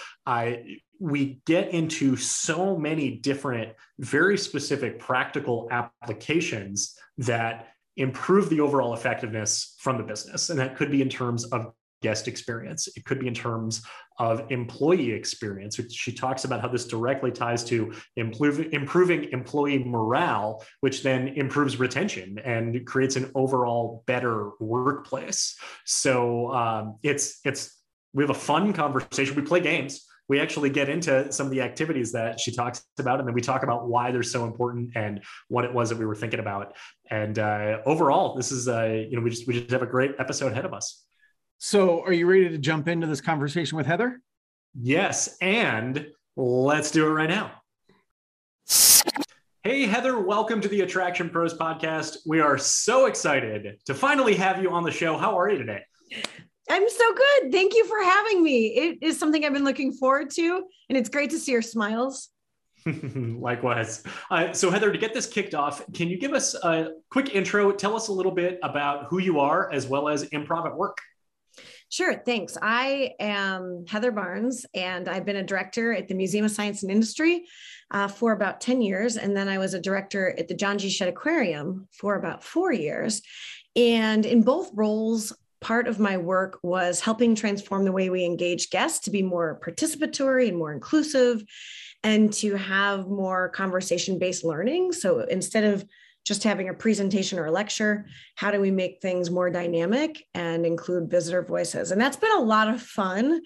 we 1.00 1.40
get 1.46 1.70
into 1.70 2.16
so 2.16 2.76
many 2.76 3.16
different 3.16 3.72
very 3.98 4.38
specific 4.38 4.98
practical 4.98 5.68
applications 5.70 6.96
that 7.18 7.68
improve 7.96 8.50
the 8.50 8.60
overall 8.60 8.94
effectiveness 8.94 9.74
from 9.78 9.96
the 9.96 10.02
business 10.02 10.50
and 10.50 10.58
that 10.58 10.76
could 10.76 10.90
be 10.90 11.00
in 11.00 11.08
terms 11.08 11.44
of 11.46 11.72
guest 12.02 12.28
experience. 12.28 12.88
It 12.94 13.04
could 13.04 13.18
be 13.18 13.26
in 13.26 13.34
terms 13.34 13.82
of 14.18 14.50
employee 14.50 15.12
experience, 15.12 15.78
she 15.90 16.12
talks 16.12 16.44
about 16.44 16.60
how 16.60 16.68
this 16.68 16.86
directly 16.86 17.30
ties 17.30 17.62
to 17.64 17.92
improve, 18.16 18.60
improving 18.72 19.30
employee 19.32 19.84
morale, 19.84 20.64
which 20.80 21.02
then 21.02 21.28
improves 21.28 21.78
retention 21.78 22.38
and 22.44 22.86
creates 22.86 23.16
an 23.16 23.30
overall 23.34 24.04
better 24.06 24.50
workplace. 24.58 25.58
So 25.84 26.50
um, 26.52 26.98
it's 27.02 27.40
it's 27.44 27.76
we 28.14 28.22
have 28.22 28.30
a 28.30 28.34
fun 28.34 28.72
conversation. 28.72 29.34
We 29.36 29.42
play 29.42 29.60
games. 29.60 30.06
We 30.28 30.40
actually 30.40 30.70
get 30.70 30.88
into 30.88 31.30
some 31.30 31.46
of 31.46 31.52
the 31.52 31.60
activities 31.62 32.12
that 32.12 32.40
she 32.40 32.52
talks 32.52 32.84
about, 32.98 33.20
and 33.20 33.28
then 33.28 33.34
we 33.34 33.40
talk 33.40 33.62
about 33.62 33.88
why 33.88 34.10
they're 34.10 34.22
so 34.22 34.44
important 34.44 34.90
and 34.96 35.22
what 35.48 35.64
it 35.64 35.72
was 35.72 35.88
that 35.90 35.98
we 35.98 36.06
were 36.06 36.16
thinking 36.16 36.40
about. 36.40 36.74
And 37.10 37.38
uh, 37.38 37.78
overall, 37.86 38.34
this 38.34 38.50
is 38.50 38.68
uh, 38.68 39.04
you 39.08 39.16
know 39.16 39.22
we 39.22 39.30
just 39.30 39.46
we 39.46 39.54
just 39.54 39.70
have 39.70 39.82
a 39.82 39.86
great 39.86 40.16
episode 40.18 40.52
ahead 40.52 40.64
of 40.64 40.74
us. 40.74 41.04
So, 41.58 42.02
are 42.02 42.12
you 42.12 42.26
ready 42.26 42.48
to 42.48 42.58
jump 42.58 42.88
into 42.88 43.06
this 43.06 43.20
conversation 43.20 43.76
with 43.76 43.86
Heather? 43.86 44.20
Yes, 44.78 45.36
and 45.40 46.08
let's 46.36 46.90
do 46.90 47.06
it 47.06 47.10
right 47.10 47.30
now. 47.30 47.52
Hey, 49.62 49.86
Heather, 49.86 50.20
welcome 50.20 50.60
to 50.60 50.68
the 50.68 50.82
Attraction 50.82 51.30
Pros 51.30 51.52
podcast. 51.52 52.18
We 52.26 52.40
are 52.40 52.58
so 52.58 53.06
excited 53.06 53.78
to 53.86 53.94
finally 53.94 54.34
have 54.36 54.62
you 54.62 54.70
on 54.70 54.84
the 54.84 54.92
show. 54.92 55.16
How 55.16 55.38
are 55.38 55.50
you 55.50 55.58
today? 55.58 55.82
I'm 56.68 56.88
so 56.88 57.14
good. 57.14 57.52
Thank 57.52 57.74
you 57.74 57.86
for 57.86 58.02
having 58.02 58.42
me. 58.42 58.66
It 58.68 58.98
is 59.02 59.18
something 59.18 59.44
I've 59.44 59.52
been 59.52 59.64
looking 59.64 59.92
forward 59.92 60.30
to, 60.30 60.64
and 60.88 60.98
it's 60.98 61.08
great 61.08 61.30
to 61.30 61.38
see 61.38 61.52
your 61.52 61.62
smiles. 61.62 62.30
Likewise. 63.14 64.04
Uh, 64.30 64.52
so, 64.52 64.70
Heather, 64.70 64.92
to 64.92 64.98
get 64.98 65.14
this 65.14 65.26
kicked 65.26 65.54
off, 65.54 65.84
can 65.92 66.08
you 66.08 66.18
give 66.18 66.32
us 66.32 66.54
a 66.54 66.90
quick 67.10 67.34
intro? 67.34 67.72
Tell 67.72 67.96
us 67.96 68.08
a 68.08 68.12
little 68.12 68.32
bit 68.32 68.58
about 68.62 69.06
who 69.10 69.18
you 69.18 69.40
are 69.40 69.72
as 69.72 69.86
well 69.86 70.08
as 70.08 70.28
improv 70.30 70.66
at 70.66 70.76
work. 70.76 70.98
Sure, 71.88 72.14
thanks. 72.14 72.58
I 72.60 73.14
am 73.20 73.84
Heather 73.88 74.10
Barnes, 74.10 74.66
and 74.74 75.08
I've 75.08 75.24
been 75.24 75.36
a 75.36 75.44
director 75.44 75.92
at 75.92 76.08
the 76.08 76.14
Museum 76.14 76.44
of 76.44 76.50
Science 76.50 76.82
and 76.82 76.90
Industry 76.90 77.46
uh, 77.92 78.08
for 78.08 78.32
about 78.32 78.60
10 78.60 78.82
years. 78.82 79.16
And 79.16 79.36
then 79.36 79.48
I 79.48 79.58
was 79.58 79.74
a 79.74 79.80
director 79.80 80.34
at 80.36 80.48
the 80.48 80.54
John 80.54 80.78
G. 80.78 80.90
Shedd 80.90 81.08
Aquarium 81.08 81.86
for 81.92 82.16
about 82.16 82.42
four 82.42 82.72
years. 82.72 83.22
And 83.76 84.26
in 84.26 84.42
both 84.42 84.70
roles, 84.74 85.32
part 85.60 85.88
of 85.88 85.98
my 85.98 86.16
work 86.16 86.58
was 86.62 87.00
helping 87.00 87.34
transform 87.34 87.84
the 87.84 87.92
way 87.92 88.10
we 88.10 88.24
engage 88.24 88.70
guests 88.70 89.00
to 89.00 89.10
be 89.10 89.22
more 89.22 89.60
participatory 89.64 90.48
and 90.48 90.58
more 90.58 90.72
inclusive 90.72 91.42
and 92.02 92.32
to 92.34 92.56
have 92.56 93.08
more 93.08 93.48
conversation 93.48 94.18
based 94.18 94.44
learning. 94.44 94.92
So 94.92 95.20
instead 95.20 95.64
of 95.64 95.84
just 96.26 96.42
having 96.42 96.68
a 96.68 96.74
presentation 96.74 97.38
or 97.38 97.46
a 97.46 97.52
lecture 97.52 98.06
how 98.34 98.50
do 98.50 98.60
we 98.60 98.70
make 98.70 99.00
things 99.00 99.30
more 99.30 99.48
dynamic 99.48 100.24
and 100.34 100.66
include 100.66 101.08
visitor 101.08 101.40
voices 101.40 101.92
and 101.92 102.00
that's 102.00 102.16
been 102.16 102.36
a 102.36 102.40
lot 102.40 102.68
of 102.68 102.82
fun 102.82 103.40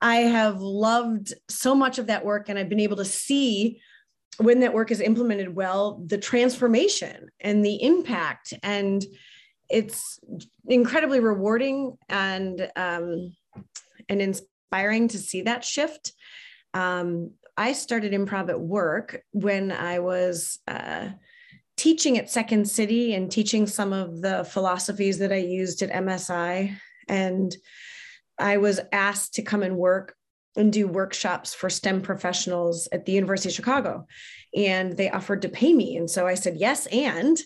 i 0.00 0.16
have 0.16 0.60
loved 0.60 1.32
so 1.48 1.74
much 1.74 1.98
of 1.98 2.08
that 2.08 2.24
work 2.24 2.48
and 2.48 2.58
i've 2.58 2.68
been 2.68 2.80
able 2.80 2.96
to 2.96 3.04
see 3.04 3.80
when 4.38 4.60
that 4.60 4.74
work 4.74 4.90
is 4.90 5.00
implemented 5.00 5.54
well 5.54 6.02
the 6.06 6.18
transformation 6.18 7.28
and 7.40 7.64
the 7.64 7.80
impact 7.82 8.52
and 8.64 9.04
it's 9.70 10.20
incredibly 10.66 11.20
rewarding 11.20 11.96
and 12.08 12.70
um, 12.76 13.34
and 14.08 14.20
inspiring 14.20 15.08
to 15.08 15.18
see 15.18 15.42
that 15.42 15.64
shift 15.64 16.12
um, 16.74 17.30
i 17.56 17.72
started 17.72 18.12
improv 18.12 18.48
at 18.48 18.60
work 18.60 19.22
when 19.32 19.72
i 19.72 19.98
was 19.98 20.58
uh, 20.68 21.08
teaching 21.76 22.18
at 22.18 22.30
Second 22.30 22.68
City 22.68 23.14
and 23.14 23.30
teaching 23.30 23.66
some 23.66 23.92
of 23.92 24.20
the 24.20 24.44
philosophies 24.44 25.18
that 25.18 25.32
I 25.32 25.38
used 25.38 25.82
at 25.82 25.90
MSI. 25.90 26.76
And 27.08 27.54
I 28.38 28.58
was 28.58 28.80
asked 28.92 29.34
to 29.34 29.42
come 29.42 29.62
and 29.62 29.76
work 29.76 30.16
and 30.56 30.72
do 30.72 30.86
workshops 30.86 31.52
for 31.52 31.68
STEM 31.68 32.02
professionals 32.02 32.88
at 32.92 33.06
the 33.06 33.12
University 33.12 33.48
of 33.48 33.54
Chicago. 33.54 34.06
And 34.54 34.96
they 34.96 35.10
offered 35.10 35.42
to 35.42 35.48
pay 35.48 35.72
me. 35.72 35.96
And 35.96 36.08
so 36.08 36.26
I 36.26 36.34
said, 36.34 36.56
yes, 36.56 36.86
and 36.86 37.36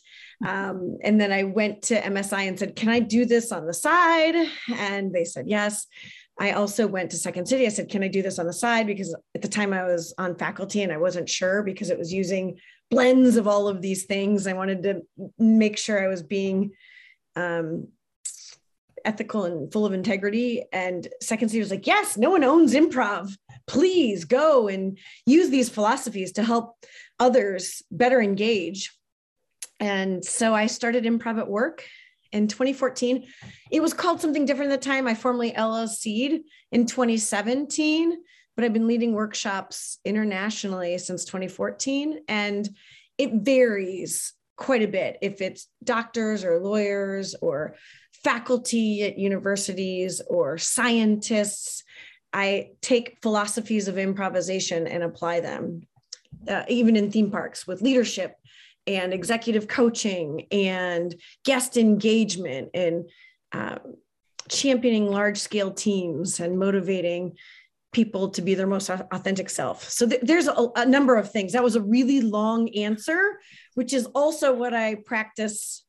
Um, 0.46 0.98
and 1.02 1.20
then 1.20 1.32
I 1.32 1.42
went 1.42 1.82
to 1.82 2.00
MSI 2.00 2.48
and 2.48 2.58
said, 2.58 2.76
Can 2.76 2.88
I 2.88 3.00
do 3.00 3.24
this 3.24 3.50
on 3.50 3.66
the 3.66 3.74
side? 3.74 4.34
And 4.74 5.12
they 5.12 5.24
said, 5.24 5.48
Yes. 5.48 5.86
I 6.40 6.52
also 6.52 6.86
went 6.86 7.10
to 7.10 7.16
Second 7.16 7.46
City. 7.46 7.66
I 7.66 7.70
said, 7.70 7.88
Can 7.88 8.04
I 8.04 8.08
do 8.08 8.22
this 8.22 8.38
on 8.38 8.46
the 8.46 8.52
side? 8.52 8.86
Because 8.86 9.14
at 9.34 9.42
the 9.42 9.48
time 9.48 9.72
I 9.72 9.84
was 9.84 10.14
on 10.18 10.36
faculty 10.36 10.82
and 10.82 10.92
I 10.92 10.96
wasn't 10.96 11.28
sure 11.28 11.62
because 11.62 11.90
it 11.90 11.98
was 11.98 12.12
using 12.12 12.58
blends 12.90 13.36
of 13.36 13.48
all 13.48 13.68
of 13.68 13.82
these 13.82 14.04
things. 14.04 14.46
I 14.46 14.52
wanted 14.52 14.82
to 14.84 15.02
make 15.38 15.76
sure 15.76 16.02
I 16.02 16.08
was 16.08 16.22
being 16.22 16.70
um, 17.34 17.88
ethical 19.04 19.44
and 19.44 19.72
full 19.72 19.84
of 19.84 19.92
integrity. 19.92 20.64
And 20.72 21.08
Second 21.20 21.48
City 21.48 21.58
was 21.58 21.72
like, 21.72 21.86
Yes, 21.86 22.16
no 22.16 22.30
one 22.30 22.44
owns 22.44 22.74
improv. 22.74 23.32
Please 23.66 24.24
go 24.24 24.68
and 24.68 24.98
use 25.26 25.50
these 25.50 25.68
philosophies 25.68 26.32
to 26.32 26.44
help 26.44 26.76
others 27.18 27.82
better 27.90 28.22
engage. 28.22 28.92
And 29.80 30.24
so 30.24 30.54
I 30.54 30.66
started 30.66 31.04
improv 31.04 31.38
at 31.38 31.48
work 31.48 31.84
in 32.32 32.48
2014. 32.48 33.26
It 33.70 33.80
was 33.80 33.94
called 33.94 34.20
something 34.20 34.44
different 34.44 34.72
at 34.72 34.80
the 34.80 34.86
time. 34.86 35.06
I 35.06 35.14
formally 35.14 35.52
LLC'd 35.52 36.42
in 36.72 36.86
2017, 36.86 38.18
but 38.56 38.64
I've 38.64 38.72
been 38.72 38.88
leading 38.88 39.12
workshops 39.12 39.98
internationally 40.04 40.98
since 40.98 41.24
2014. 41.24 42.20
And 42.28 42.68
it 43.16 43.32
varies 43.34 44.34
quite 44.56 44.82
a 44.82 44.88
bit 44.88 45.18
if 45.22 45.40
it's 45.40 45.68
doctors 45.84 46.44
or 46.44 46.58
lawyers 46.58 47.34
or 47.40 47.76
faculty 48.24 49.04
at 49.04 49.18
universities 49.18 50.20
or 50.28 50.58
scientists. 50.58 51.84
I 52.32 52.70
take 52.82 53.18
philosophies 53.22 53.88
of 53.88 53.96
improvisation 53.96 54.86
and 54.86 55.02
apply 55.02 55.40
them, 55.40 55.82
uh, 56.46 56.64
even 56.68 56.96
in 56.96 57.10
theme 57.10 57.30
parks 57.30 57.66
with 57.66 57.80
leadership 57.80 58.34
and 58.88 59.12
executive 59.12 59.68
coaching 59.68 60.46
and 60.50 61.14
guest 61.44 61.76
engagement 61.76 62.70
and 62.72 63.08
uh, 63.52 63.78
championing 64.48 65.10
large 65.10 65.38
scale 65.38 65.70
teams 65.70 66.40
and 66.40 66.58
motivating 66.58 67.36
people 67.92 68.30
to 68.30 68.42
be 68.42 68.54
their 68.54 68.66
most 68.66 68.88
authentic 68.88 69.50
self. 69.50 69.88
So 69.90 70.08
th- 70.08 70.22
there's 70.22 70.48
a, 70.48 70.68
a, 70.76 70.86
number 70.86 71.16
of 71.16 71.30
things. 71.30 71.52
That 71.52 71.62
was 71.62 71.76
a 71.76 71.82
really 71.82 72.20
long 72.20 72.68
answer, 72.74 73.40
which 73.74 73.92
is 73.92 74.06
also 74.06 74.54
what 74.54 74.74
I 74.74 74.96
practice 74.96 75.84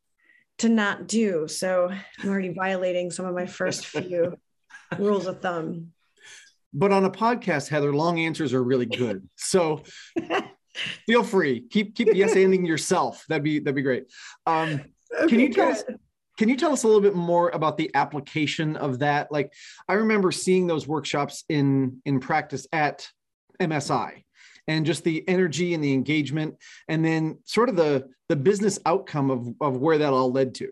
to 0.60 0.70
not 0.70 1.08
do. 1.08 1.48
So 1.48 1.90
I'm 2.20 2.30
already 2.30 2.54
violating 2.54 3.12
some 3.12 3.26
of 3.26 3.34
my 3.34 3.46
first 3.46 3.86
few 3.86 4.38
rules 4.98 5.26
of 5.26 5.42
thumb. 5.42 5.94
But 6.74 6.92
on 6.92 7.06
a 7.06 7.12
podcast, 7.12 7.70
Heather, 7.70 7.94
long 7.94 8.20
answers 8.20 8.54
are 8.54 8.64
really 8.64 8.86
good. 8.86 9.28
So 9.36 9.84
feel 11.06 11.24
free. 11.24 11.62
Keep 11.62 11.96
keep 11.96 12.10
yes 12.14 12.36
ending 12.36 12.66
yourself. 12.66 13.26
That'd 13.30 13.44
be 13.44 13.60
that'd 13.60 13.76
be 13.76 13.82
great. 13.82 14.06
Um 14.46 14.82
okay, 15.18 15.28
can 15.28 15.40
you 15.40 15.54
tell 15.54 15.70
us 15.70 15.84
can 16.38 16.48
you 16.48 16.56
tell 16.56 16.72
us 16.72 16.84
a 16.84 16.88
little 16.88 17.02
bit 17.02 17.16
more 17.16 17.50
about 17.50 17.78
the 17.78 17.92
application 17.94 18.76
of 18.76 19.00
that? 19.00 19.32
Like 19.32 19.54
i 19.88 19.94
remember 19.94 20.32
seeing 20.32 20.68
those 20.68 20.88
workshops 20.88 21.44
in 21.50 22.02
in 22.06 22.20
practice 22.20 22.68
at 22.72 23.10
msi 23.62 24.24
and 24.68 24.86
just 24.86 25.04
the 25.04 25.28
energy 25.28 25.74
and 25.74 25.84
the 25.84 25.92
engagement 25.92 26.56
and 26.88 27.04
then 27.04 27.40
sort 27.44 27.68
of 27.68 27.76
the 27.76 28.08
the 28.30 28.36
business 28.36 28.80
outcome 28.86 29.32
of 29.32 29.54
of 29.60 29.78
where 29.78 29.98
that 29.98 30.14
all 30.14 30.32
led 30.32 30.56
to. 30.56 30.72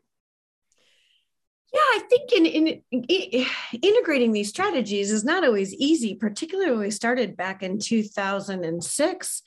Yeah, 1.73 1.79
I 1.79 1.99
think 2.09 2.31
in, 2.31 2.45
in, 2.45 2.81
in, 2.91 3.45
integrating 3.81 4.31
these 4.31 4.49
strategies 4.49 5.11
is 5.11 5.25
not 5.25 5.43
always 5.43 5.73
easy, 5.73 6.15
particularly 6.15 6.71
when 6.71 6.79
we 6.79 6.91
started 6.91 7.35
back 7.35 7.61
in 7.61 7.77
2006. 7.77 9.41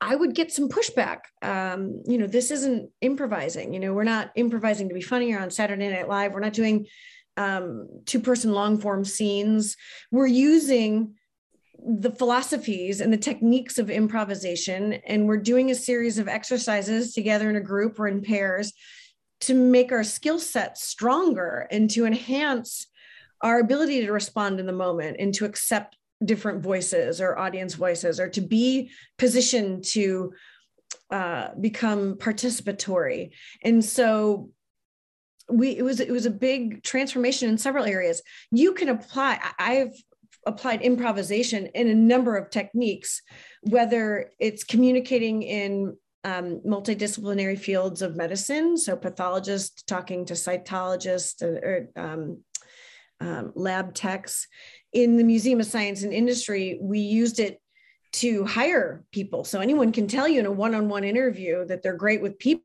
I 0.00 0.16
would 0.16 0.34
get 0.34 0.50
some 0.50 0.68
pushback. 0.68 1.18
Um, 1.42 2.02
you 2.06 2.16
know, 2.16 2.26
this 2.26 2.50
isn't 2.50 2.90
improvising. 3.00 3.74
You 3.74 3.80
know, 3.80 3.92
we're 3.92 4.04
not 4.04 4.30
improvising 4.34 4.88
to 4.88 4.94
be 4.94 5.02
funny 5.02 5.32
or 5.32 5.40
on 5.40 5.50
Saturday 5.50 5.90
Night 5.90 6.08
Live. 6.08 6.32
We're 6.32 6.40
not 6.40 6.54
doing 6.54 6.86
um, 7.36 7.88
two 8.06 8.20
person 8.20 8.52
long 8.52 8.78
form 8.78 9.04
scenes. 9.04 9.76
We're 10.10 10.26
using 10.26 11.16
the 11.82 12.10
philosophies 12.10 13.00
and 13.00 13.12
the 13.12 13.18
techniques 13.18 13.78
of 13.78 13.90
improvisation, 13.90 14.94
and 15.06 15.26
we're 15.26 15.38
doing 15.38 15.70
a 15.70 15.74
series 15.74 16.18
of 16.18 16.28
exercises 16.28 17.14
together 17.14 17.48
in 17.48 17.56
a 17.56 17.60
group 17.60 17.98
or 17.98 18.08
in 18.08 18.22
pairs 18.22 18.72
to 19.42 19.54
make 19.54 19.90
our 19.90 20.04
skill 20.04 20.38
set 20.38 20.76
stronger 20.76 21.66
and 21.70 21.90
to 21.90 22.04
enhance 22.04 22.86
our 23.42 23.58
ability 23.58 24.04
to 24.04 24.12
respond 24.12 24.60
in 24.60 24.66
the 24.66 24.72
moment 24.72 25.16
and 25.18 25.32
to 25.34 25.46
accept 25.46 25.96
different 26.24 26.62
voices 26.62 27.20
or 27.20 27.38
audience 27.38 27.74
voices 27.74 28.20
or 28.20 28.28
to 28.28 28.40
be 28.40 28.90
positioned 29.18 29.84
to 29.84 30.32
uh, 31.10 31.48
become 31.60 32.14
participatory. 32.16 33.30
And 33.62 33.84
so 33.84 34.50
we 35.48 35.70
it 35.70 35.82
was 35.82 35.98
it 36.00 36.10
was 36.10 36.26
a 36.26 36.30
big 36.30 36.82
transformation 36.82 37.48
in 37.48 37.58
several 37.58 37.84
areas. 37.84 38.22
You 38.52 38.72
can 38.72 38.88
apply 38.88 39.40
i've 39.58 39.94
applied 40.46 40.80
improvisation 40.80 41.66
in 41.74 41.88
a 41.88 41.94
number 41.94 42.36
of 42.36 42.48
techniques 42.50 43.20
whether 43.62 44.30
it's 44.38 44.64
communicating 44.64 45.42
in 45.42 45.96
um, 46.24 46.60
multidisciplinary 46.66 47.58
fields 47.58 48.02
of 48.02 48.16
medicine. 48.16 48.76
So 48.76 48.96
pathologists 48.96 49.82
talking 49.82 50.26
to 50.26 50.34
cytologists 50.34 51.42
or, 51.42 51.88
um, 51.96 52.42
um, 53.20 53.52
lab 53.54 53.94
techs 53.94 54.46
in 54.92 55.16
the 55.16 55.24
Museum 55.24 55.60
of 55.60 55.66
Science 55.66 56.02
and 56.02 56.12
Industry, 56.12 56.78
we 56.80 57.00
used 57.00 57.38
it 57.38 57.60
to 58.12 58.44
hire 58.44 59.04
people. 59.12 59.44
So 59.44 59.60
anyone 59.60 59.92
can 59.92 60.08
tell 60.08 60.26
you 60.26 60.40
in 60.40 60.46
a 60.46 60.50
one 60.50 60.74
on 60.74 60.88
one 60.88 61.04
interview 61.04 61.64
that 61.66 61.82
they're 61.82 61.96
great 61.96 62.20
with 62.20 62.38
people. 62.38 62.64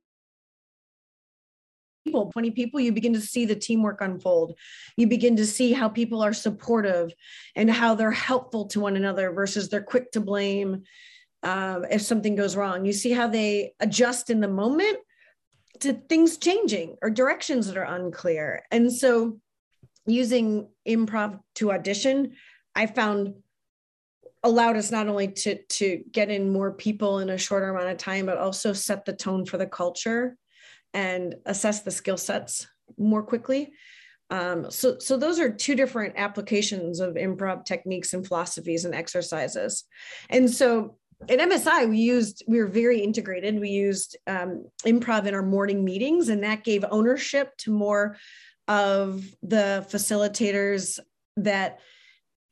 20 2.06 2.52
people, 2.52 2.80
you 2.80 2.92
begin 2.92 3.14
to 3.14 3.22
see 3.22 3.46
the 3.46 3.56
teamwork 3.56 4.00
unfold. 4.02 4.58
You 4.96 5.08
begin 5.08 5.36
to 5.38 5.46
see 5.46 5.74
how 5.74 5.90
people 5.90 6.22
are 6.22 6.34
supportive 6.34 7.12
and 7.56 7.70
how 7.70 7.96
they're 7.96 8.12
helpful 8.12 8.66
to 8.68 8.80
one 8.80 8.96
another 8.96 9.32
versus 9.32 9.70
they're 9.70 9.82
quick 9.82 10.12
to 10.12 10.22
blame 10.22 10.84
uh, 11.42 11.82
if 11.90 12.02
something 12.02 12.36
goes 12.36 12.56
wrong. 12.56 12.86
You 12.86 12.94
see 12.94 13.12
how 13.12 13.28
they 13.28 13.74
adjust 13.80 14.30
in 14.30 14.40
the 14.40 14.48
moment 14.48 14.98
to 15.80 15.94
things 15.94 16.38
changing 16.38 16.96
or 17.02 17.10
directions 17.10 17.68
that 17.68 17.78
are 17.78 17.84
unclear. 17.84 18.64
And 18.72 18.92
so 18.92 19.40
using 20.06 20.70
improv 20.88 21.40
to 21.56 21.72
audition, 21.72 22.36
I 22.76 22.86
found 22.88 23.36
allowed 24.44 24.78
us 24.78 24.92
not 24.92 25.08
only 25.08 25.28
to 25.28 25.58
to 25.64 26.04
get 26.12 26.30
in 26.30 26.54
more 26.54 26.72
people 26.72 27.20
in 27.20 27.30
a 27.30 27.38
shorter 27.38 27.70
amount 27.70 27.90
of 27.90 27.98
time, 27.98 28.28
but 28.28 28.38
also 28.38 28.74
set 28.74 29.06
the 29.06 29.14
tone 29.14 29.46
for 29.46 29.58
the 29.58 29.66
culture 29.66 30.38
and 30.94 31.36
assess 31.46 31.82
the 31.82 31.92
skill 31.92 32.18
sets 32.18 32.68
more 32.98 33.24
quickly. 33.24 33.74
Um, 34.30 34.72
so, 34.72 34.98
so 34.98 35.18
those 35.18 35.40
are 35.40 35.52
two 35.52 35.76
different 35.76 36.16
applications 36.18 37.00
of 37.00 37.16
improv 37.16 37.66
techniques 37.66 38.14
and 38.14 38.26
philosophies 38.26 38.86
and 38.86 38.96
exercises. 38.96 39.84
And 40.30 40.50
so 40.50 40.98
at 41.30 41.40
MSI, 41.40 41.90
we 41.90 42.00
used, 42.00 42.44
we 42.48 42.60
were 42.60 42.68
very 42.68 43.02
integrated. 43.02 43.60
We 43.60 43.70
used 43.70 44.18
um, 44.28 44.66
improv 44.86 45.26
in 45.26 45.34
our 45.34 45.44
morning 45.44 45.84
meetings, 45.84 46.30
and 46.30 46.44
that 46.44 46.64
gave 46.64 46.84
ownership 46.90 47.56
to 47.60 47.72
more 47.72 48.18
of 48.68 49.24
the 49.42 49.86
facilitators 49.92 51.00
that 51.38 51.80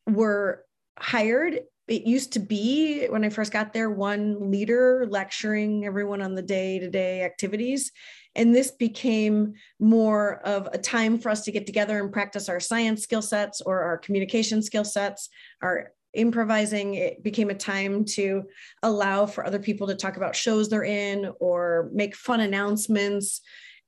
were 0.07 0.65
hired 0.97 1.59
it 1.87 2.07
used 2.07 2.33
to 2.33 2.39
be 2.39 3.07
when 3.07 3.25
I 3.25 3.29
first 3.29 3.51
got 3.51 3.73
there, 3.73 3.89
one 3.89 4.51
leader 4.51 5.05
lecturing 5.09 5.85
everyone 5.85 6.21
on 6.21 6.33
the 6.33 6.41
day 6.41 6.79
to 6.79 6.89
day 6.89 7.23
activities. 7.23 7.91
And 8.35 8.55
this 8.55 8.71
became 8.71 9.53
more 9.79 10.39
of 10.45 10.69
a 10.71 10.77
time 10.77 11.19
for 11.19 11.29
us 11.29 11.43
to 11.43 11.51
get 11.51 11.65
together 11.65 11.99
and 11.99 12.11
practice 12.11 12.49
our 12.49 12.59
science 12.59 13.03
skill 13.03 13.21
sets 13.21 13.61
or 13.61 13.81
our 13.83 13.97
communication 13.97 14.61
skill 14.61 14.85
sets, 14.85 15.29
our 15.61 15.91
improvising. 16.13 16.95
It 16.95 17.21
became 17.21 17.49
a 17.49 17.55
time 17.55 18.05
to 18.05 18.43
allow 18.81 19.25
for 19.25 19.45
other 19.45 19.59
people 19.59 19.87
to 19.87 19.95
talk 19.95 20.15
about 20.15 20.35
shows 20.35 20.69
they're 20.69 20.83
in 20.83 21.31
or 21.39 21.89
make 21.93 22.15
fun 22.15 22.39
announcements. 22.39 23.41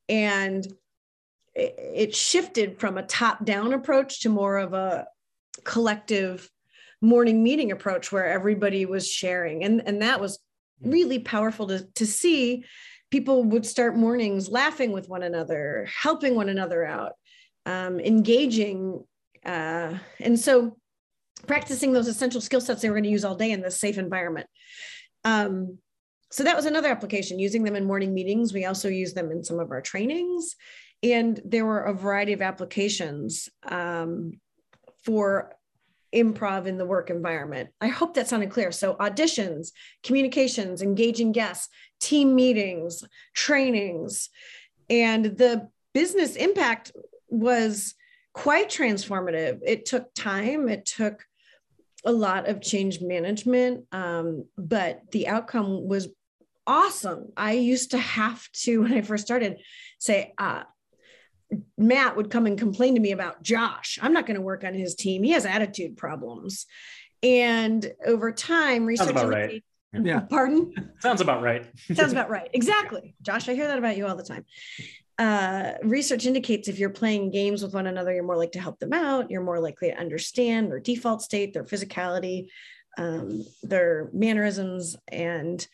And 0.09 0.67
it 1.55 2.15
shifted 2.15 2.79
from 2.79 2.97
a 2.97 3.03
top 3.03 3.45
down 3.45 3.73
approach 3.73 4.21
to 4.21 4.29
more 4.29 4.57
of 4.57 4.73
a 4.73 5.07
collective 5.63 6.49
morning 7.01 7.43
meeting 7.43 7.71
approach 7.71 8.11
where 8.11 8.27
everybody 8.27 8.85
was 8.85 9.09
sharing. 9.09 9.63
And 9.63 9.81
and 9.85 10.01
that 10.01 10.19
was 10.19 10.39
really 10.81 11.19
powerful 11.19 11.67
to, 11.67 11.85
to 11.95 12.05
see 12.05 12.65
people 13.11 13.43
would 13.43 13.65
start 13.65 13.95
mornings 13.95 14.49
laughing 14.49 14.91
with 14.91 15.07
one 15.07 15.23
another 15.23 15.87
helping 16.01 16.35
one 16.35 16.49
another 16.49 16.83
out 16.83 17.13
um, 17.65 17.99
engaging 17.99 19.01
uh, 19.45 19.93
and 20.19 20.37
so 20.37 20.75
practicing 21.47 21.93
those 21.93 22.07
essential 22.07 22.41
skill 22.41 22.59
sets 22.59 22.81
they 22.81 22.89
were 22.89 22.95
going 22.95 23.03
to 23.03 23.09
use 23.09 23.23
all 23.23 23.35
day 23.35 23.51
in 23.51 23.61
this 23.61 23.79
safe 23.79 23.97
environment. 23.97 24.47
Um, 25.23 25.77
so 26.31 26.43
that 26.43 26.55
was 26.55 26.65
another 26.65 26.89
application 26.89 27.39
using 27.39 27.63
them 27.63 27.75
in 27.75 27.85
morning 27.85 28.13
meetings. 28.13 28.53
We 28.53 28.65
also 28.65 28.89
use 28.89 29.13
them 29.13 29.31
in 29.31 29.43
some 29.43 29.59
of 29.59 29.71
our 29.71 29.81
trainings 29.81 30.55
and 31.05 31.39
there 31.45 31.65
were 31.65 31.81
a 31.81 31.93
variety 31.93 32.33
of 32.33 32.41
applications 32.41 33.47
um, 33.67 34.39
for 35.03 35.53
improv 36.13 36.65
in 36.65 36.77
the 36.77 36.85
work 36.85 37.09
environment. 37.09 37.69
I 37.79 37.87
hope 37.87 38.15
that 38.15 38.27
sounded 38.27 38.49
clear. 38.49 38.71
So, 38.71 38.95
auditions, 38.95 39.71
communications, 40.03 40.81
engaging 40.81 41.31
guests, 41.31 41.69
team 41.99 42.33
meetings, 42.33 43.03
trainings, 43.33 44.29
and 44.89 45.25
the 45.25 45.69
business 45.93 46.35
impact 46.35 46.91
was 47.29 47.93
quite 48.33 48.69
transformative. 48.69 49.59
It 49.63 49.85
took 49.85 50.13
time, 50.15 50.69
it 50.69 50.85
took 50.85 51.23
a 52.03 52.11
lot 52.11 52.47
of 52.47 52.61
change 52.61 53.01
management, 53.01 53.85
um, 53.91 54.45
but 54.57 55.01
the 55.11 55.27
outcome 55.27 55.87
was 55.87 56.07
awesome. 56.67 57.31
I 57.37 57.53
used 57.53 57.91
to 57.91 57.97
have 57.97 58.47
to, 58.63 58.77
when 58.81 58.93
I 58.93 59.01
first 59.01 59.25
started, 59.25 59.59
say, 59.99 60.33
uh, 60.37 60.63
Matt 61.77 62.15
would 62.15 62.29
come 62.29 62.45
and 62.45 62.57
complain 62.57 62.95
to 62.95 63.01
me 63.01 63.11
about 63.11 63.43
Josh. 63.43 63.99
I'm 64.01 64.13
not 64.13 64.25
going 64.25 64.35
to 64.35 64.41
work 64.41 64.63
on 64.63 64.73
his 64.73 64.95
team. 64.95 65.23
He 65.23 65.31
has 65.31 65.45
attitude 65.45 65.97
problems. 65.97 66.65
And 67.23 67.91
over 68.05 68.31
time, 68.31 68.85
research. 68.85 69.07
Sounds 69.07 69.21
about 69.21 69.29
right. 69.29 69.63
Yeah. 69.93 70.21
Pardon? 70.21 70.93
Sounds 70.99 71.21
about 71.21 71.41
right. 71.41 71.65
Sounds 71.93 72.11
about 72.11 72.29
right. 72.29 72.49
Exactly. 72.53 73.15
Josh, 73.21 73.47
I 73.47 73.53
hear 73.53 73.67
that 73.67 73.77
about 73.77 73.97
you 73.97 74.07
all 74.07 74.15
the 74.15 74.23
time. 74.23 74.45
Uh, 75.17 75.73
research 75.83 76.25
indicates 76.25 76.67
if 76.67 76.77
you're 76.77 76.89
playing 76.89 77.31
games 77.31 77.63
with 77.63 77.73
one 77.73 77.87
another, 77.87 78.13
you're 78.13 78.23
more 78.23 78.35
likely 78.35 78.51
to 78.51 78.59
help 78.59 78.79
them 78.79 78.91
out. 78.91 79.31
You're 79.31 79.43
more 79.43 79.59
likely 79.59 79.89
to 79.89 79.97
understand 79.97 80.69
their 80.69 80.79
default 80.79 81.21
state, 81.21 81.53
their 81.53 81.63
physicality, 81.63 82.47
um, 82.97 83.45
their 83.63 84.09
mannerisms, 84.13 84.97
and 85.07 85.65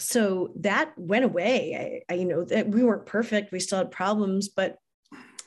so 0.00 0.52
that 0.56 0.92
went 0.96 1.24
away. 1.24 2.02
I, 2.08 2.12
I, 2.12 2.16
you 2.16 2.24
know, 2.24 2.44
that 2.44 2.68
we 2.68 2.82
weren't 2.82 3.06
perfect. 3.06 3.52
We 3.52 3.60
still 3.60 3.78
had 3.78 3.90
problems, 3.90 4.48
but 4.48 4.78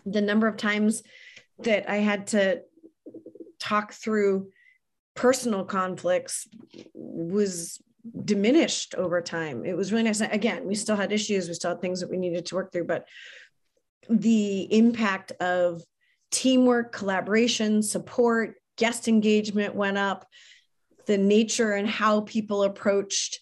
the 0.06 0.22
number 0.22 0.48
of 0.48 0.58
times 0.58 1.04
that 1.60 1.90
I 1.90 1.98
had 1.98 2.28
to 2.28 2.62
talk 3.60 3.94
through 3.94 4.50
personal 5.16 5.64
conflicts 5.64 6.48
was 6.94 7.82
diminished 8.26 8.96
over 8.96 9.22
time. 9.22 9.66
It 9.66 9.78
was 9.78 9.92
really 9.92 10.04
nice. 10.04 10.22
Again, 10.22 10.68
we 10.68 10.76
still 10.76 10.96
had 10.96 11.12
issues, 11.12 11.48
we 11.48 11.54
still 11.54 11.72
had 11.72 11.82
things 11.82 12.02
that 12.02 12.10
we 12.10 12.18
needed 12.18 12.46
to 12.48 12.56
work 12.56 12.72
through, 12.72 12.86
but 12.86 13.08
the 14.10 14.64
impact 14.76 15.32
of 15.40 15.82
teamwork, 16.32 16.92
collaboration, 16.92 17.82
support, 17.82 18.56
guest 18.78 19.08
engagement 19.08 19.76
went 19.76 19.98
up. 19.98 20.28
The 21.06 21.18
nature 21.18 21.74
and 21.74 21.88
how 21.88 22.22
people 22.22 22.64
approached 22.64 23.40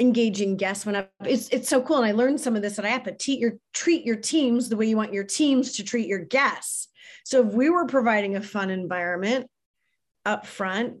engaging 0.00 0.56
guests 0.56 0.86
went 0.86 0.96
up. 0.96 1.12
It's 1.24 1.48
it's 1.50 1.68
so 1.68 1.82
cool. 1.82 1.98
And 1.98 2.06
I 2.06 2.12
learned 2.12 2.40
some 2.40 2.56
of 2.56 2.62
this 2.62 2.78
at 2.78 2.84
IAAPA. 2.84 3.18
Treat 3.18 3.38
your 3.38 3.52
treat 3.74 4.04
your 4.04 4.16
teams 4.16 4.68
the 4.68 4.76
way 4.76 4.86
you 4.86 4.96
want 4.96 5.12
your 5.12 5.24
teams 5.24 5.76
to 5.76 5.84
treat 5.84 6.08
your 6.08 6.18
guests. 6.18 6.88
So 7.24 7.46
if 7.46 7.52
we 7.52 7.68
were 7.68 7.86
providing 7.86 8.34
a 8.34 8.42
fun 8.42 8.70
environment 8.70 9.48
up 10.24 10.46
front, 10.46 10.96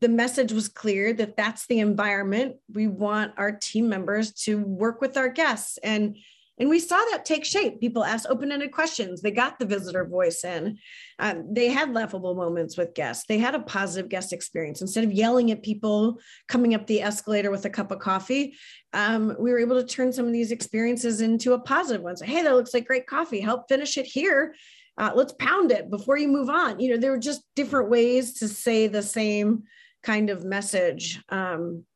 the 0.00 0.08
message 0.08 0.50
was 0.50 0.68
clear 0.68 1.12
that 1.12 1.36
that's 1.36 1.66
the 1.66 1.78
environment 1.78 2.56
we 2.72 2.88
want 2.88 3.34
our 3.36 3.52
team 3.52 3.88
members 3.88 4.32
to 4.32 4.58
work 4.58 5.00
with 5.00 5.16
our 5.16 5.28
guests 5.28 5.78
and 5.78 6.16
and 6.58 6.68
we 6.68 6.78
saw 6.78 6.96
that 7.10 7.24
take 7.24 7.44
shape. 7.44 7.80
People 7.80 8.04
asked 8.04 8.26
open 8.28 8.52
ended 8.52 8.72
questions. 8.72 9.22
They 9.22 9.30
got 9.30 9.58
the 9.58 9.64
visitor 9.64 10.04
voice 10.04 10.44
in. 10.44 10.78
Um, 11.18 11.52
they 11.52 11.68
had 11.68 11.94
laughable 11.94 12.34
moments 12.34 12.76
with 12.76 12.94
guests. 12.94 13.24
They 13.26 13.38
had 13.38 13.54
a 13.54 13.60
positive 13.60 14.10
guest 14.10 14.32
experience. 14.32 14.80
Instead 14.82 15.04
of 15.04 15.12
yelling 15.12 15.50
at 15.50 15.62
people 15.62 16.20
coming 16.48 16.74
up 16.74 16.86
the 16.86 17.02
escalator 17.02 17.50
with 17.50 17.64
a 17.64 17.70
cup 17.70 17.90
of 17.90 18.00
coffee, 18.00 18.54
um, 18.92 19.34
we 19.38 19.50
were 19.50 19.58
able 19.58 19.80
to 19.80 19.86
turn 19.86 20.12
some 20.12 20.26
of 20.26 20.32
these 20.32 20.52
experiences 20.52 21.22
into 21.22 21.54
a 21.54 21.58
positive 21.58 22.02
one. 22.02 22.16
So, 22.16 22.26
hey, 22.26 22.42
that 22.42 22.54
looks 22.54 22.74
like 22.74 22.86
great 22.86 23.06
coffee. 23.06 23.40
Help 23.40 23.68
finish 23.68 23.96
it 23.96 24.06
here. 24.06 24.54
Uh, 24.98 25.10
let's 25.14 25.32
pound 25.38 25.72
it 25.72 25.90
before 25.90 26.18
you 26.18 26.28
move 26.28 26.50
on. 26.50 26.78
You 26.78 26.90
know, 26.90 26.96
there 26.98 27.12
were 27.12 27.18
just 27.18 27.42
different 27.56 27.88
ways 27.88 28.34
to 28.34 28.48
say 28.48 28.88
the 28.88 29.02
same 29.02 29.62
kind 30.02 30.28
of 30.28 30.44
message. 30.44 31.22
Um, 31.30 31.86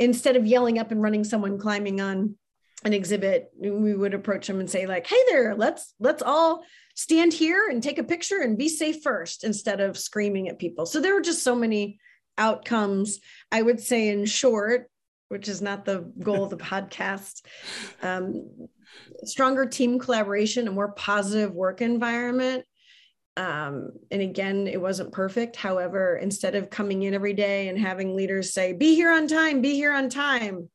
instead 0.00 0.34
of 0.34 0.46
yelling 0.46 0.78
up 0.78 0.90
and 0.90 1.00
running 1.00 1.22
someone 1.22 1.58
climbing 1.58 2.00
on 2.00 2.34
an 2.84 2.94
exhibit 2.94 3.50
we 3.58 3.94
would 3.94 4.14
approach 4.14 4.46
them 4.46 4.58
and 4.58 4.70
say 4.70 4.86
like 4.86 5.06
hey 5.06 5.22
there 5.28 5.54
let's 5.54 5.94
let's 6.00 6.22
all 6.22 6.62
stand 7.00 7.32
here 7.32 7.68
and 7.70 7.82
take 7.82 7.98
a 7.98 8.04
picture 8.04 8.40
and 8.40 8.58
be 8.58 8.68
safe 8.68 9.02
first 9.02 9.42
instead 9.42 9.80
of 9.80 9.96
screaming 9.96 10.48
at 10.48 10.58
people. 10.58 10.84
So 10.84 11.00
there 11.00 11.14
were 11.14 11.22
just 11.22 11.42
so 11.42 11.54
many 11.54 11.98
outcomes. 12.36 13.20
I 13.50 13.62
would 13.62 13.80
say 13.80 14.08
in 14.08 14.26
short 14.26 14.90
which 15.28 15.48
is 15.48 15.62
not 15.62 15.84
the 15.84 16.12
goal 16.18 16.42
of 16.42 16.50
the 16.50 16.56
podcast 16.56 17.42
um, 18.02 18.50
stronger 19.24 19.64
team 19.64 19.98
collaboration 19.98 20.68
a 20.68 20.72
more 20.72 20.92
positive 20.92 21.54
work 21.54 21.80
environment. 21.80 22.64
Um, 23.36 23.92
and 24.10 24.20
again 24.20 24.66
it 24.66 24.80
wasn't 24.80 25.12
perfect. 25.12 25.56
However 25.56 26.16
instead 26.16 26.54
of 26.54 26.68
coming 26.68 27.02
in 27.04 27.14
every 27.14 27.32
day 27.32 27.68
and 27.68 27.78
having 27.78 28.14
leaders 28.14 28.52
say 28.52 28.74
be 28.74 28.94
here 28.94 29.10
on 29.10 29.26
time 29.26 29.62
be 29.62 29.72
here 29.72 29.92
on 29.92 30.10
time 30.10 30.68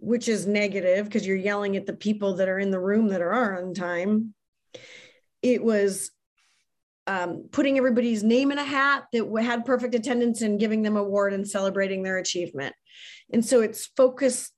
which 0.00 0.28
is 0.28 0.46
negative 0.46 1.04
because 1.04 1.26
you're 1.26 1.36
yelling 1.36 1.76
at 1.76 1.86
the 1.86 1.92
people 1.92 2.34
that 2.34 2.48
are 2.48 2.58
in 2.58 2.70
the 2.70 2.80
room 2.80 3.08
that 3.08 3.20
are 3.20 3.58
on 3.58 3.74
time. 3.74 4.34
It 5.42 5.62
was 5.62 6.10
um, 7.06 7.48
putting 7.50 7.76
everybody's 7.76 8.22
name 8.22 8.50
in 8.50 8.58
a 8.58 8.64
hat 8.64 9.04
that 9.12 9.42
had 9.42 9.64
perfect 9.64 9.94
attendance 9.94 10.42
and 10.42 10.60
giving 10.60 10.82
them 10.82 10.96
award 10.96 11.32
and 11.32 11.48
celebrating 11.48 12.02
their 12.02 12.18
achievement. 12.18 12.74
And 13.32 13.44
so 13.44 13.60
it's 13.60 13.86
focusing 13.96 14.50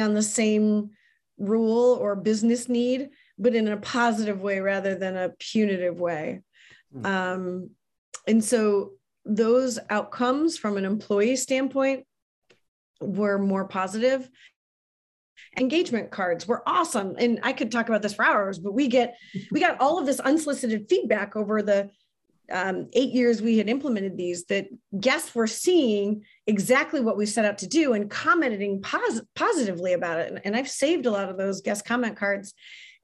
on 0.00 0.14
the 0.14 0.22
same 0.22 0.90
rule 1.38 1.98
or 2.00 2.14
business 2.14 2.68
need, 2.68 3.10
but 3.38 3.54
in 3.54 3.68
a 3.68 3.76
positive 3.76 4.40
way 4.40 4.60
rather 4.60 4.94
than 4.94 5.16
a 5.16 5.30
punitive 5.38 5.98
way. 5.98 6.40
Mm-hmm. 6.94 7.06
Um, 7.06 7.70
and 8.26 8.44
so 8.44 8.92
those 9.24 9.78
outcomes 9.90 10.58
from 10.58 10.76
an 10.76 10.84
employee 10.84 11.36
standpoint 11.36 12.04
were 13.00 13.38
more 13.38 13.66
positive 13.66 14.28
engagement 15.58 16.10
cards 16.10 16.46
were 16.46 16.62
awesome. 16.66 17.14
And 17.18 17.40
i 17.42 17.52
could 17.52 17.70
talk 17.70 17.88
about 17.88 18.02
this 18.02 18.14
for 18.14 18.24
hours 18.24 18.58
but 18.58 18.72
we 18.72 18.88
get 18.88 19.16
we 19.50 19.60
got 19.60 19.80
all 19.80 19.98
of 19.98 20.06
this 20.06 20.20
unsolicited 20.20 20.86
feedback 20.88 21.36
over 21.36 21.62
the 21.62 21.90
um, 22.50 22.88
eight 22.92 23.12
years 23.12 23.40
we 23.40 23.58
had 23.58 23.68
implemented 23.68 24.16
these 24.16 24.44
that 24.46 24.66
guests 24.98 25.34
were 25.34 25.46
seeing 25.46 26.24
exactly 26.46 27.00
what 27.00 27.16
we 27.16 27.24
set 27.24 27.44
out 27.44 27.58
to 27.58 27.66
do 27.66 27.94
and 27.94 28.10
commenting 28.10 28.82
pos- 28.82 29.22
positively 29.34 29.92
about 29.92 30.20
it. 30.20 30.28
And, 30.28 30.40
and, 30.44 30.56
i've 30.56 30.68
saved 30.68 31.06
a 31.06 31.10
lot 31.10 31.28
of 31.28 31.38
those 31.38 31.62
guest 31.62 31.84
comment 31.84 32.16
cards 32.16 32.52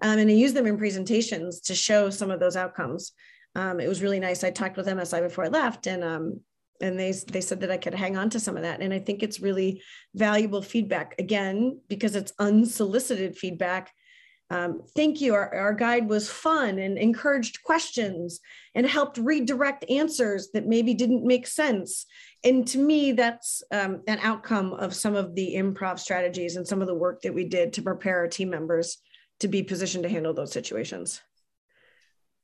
um, 0.02 0.18
and 0.18 0.30
i 0.30 0.34
use 0.34 0.52
them 0.52 0.66
in 0.66 0.76
presentations 0.76 1.60
to 1.62 1.74
show 1.74 2.10
some 2.10 2.30
of 2.30 2.40
those 2.40 2.56
outcomes. 2.56 3.12
Um, 3.54 3.80
it 3.80 3.88
was 3.88 4.02
really 4.02 4.20
nice. 4.20 4.44
I 4.44 4.50
talked 4.50 4.76
with 4.76 4.86
msi 4.86 5.22
before 5.22 5.44
i 5.44 5.48
left 5.48 5.86
and 5.86 6.04
um, 6.04 6.40
and 6.80 6.98
they 6.98 7.12
they 7.12 7.40
said 7.40 7.60
that 7.60 7.70
I 7.70 7.76
could 7.76 7.94
hang 7.94 8.16
on 8.16 8.30
to 8.30 8.40
some 8.40 8.56
of 8.56 8.62
that. 8.62 8.80
And 8.80 8.92
I 8.92 8.98
think 8.98 9.22
it's 9.22 9.40
really 9.40 9.82
valuable 10.14 10.62
feedback. 10.62 11.14
Again 11.18 11.80
because 11.88 12.16
it's 12.16 12.32
unsolicited 12.38 13.36
feedback 13.36 13.92
um, 14.50 14.82
thank 14.96 15.20
you. 15.20 15.34
Our, 15.34 15.54
our 15.54 15.74
guide 15.74 16.08
was 16.08 16.30
fun 16.30 16.78
and 16.78 16.96
encouraged 16.96 17.62
questions 17.62 18.40
and 18.74 18.86
helped 18.86 19.18
redirect 19.18 19.84
answers 19.90 20.48
that 20.54 20.66
maybe 20.66 20.94
didn't 20.94 21.26
make 21.26 21.46
sense. 21.46 22.06
And 22.44 22.66
to 22.68 22.78
me 22.78 23.12
that's 23.12 23.62
um, 23.70 24.02
an 24.06 24.18
outcome 24.22 24.72
of 24.72 24.94
some 24.94 25.14
of 25.14 25.34
the 25.34 25.54
improv 25.54 25.98
strategies 25.98 26.56
and 26.56 26.66
some 26.66 26.80
of 26.80 26.86
the 26.86 26.94
work 26.94 27.20
that 27.22 27.34
we 27.34 27.44
did 27.44 27.74
to 27.74 27.82
prepare 27.82 28.18
our 28.18 28.28
team 28.28 28.48
members 28.48 28.98
to 29.40 29.48
be 29.48 29.62
positioned 29.62 30.04
to 30.04 30.08
handle 30.08 30.32
those 30.32 30.52
situations 30.52 31.20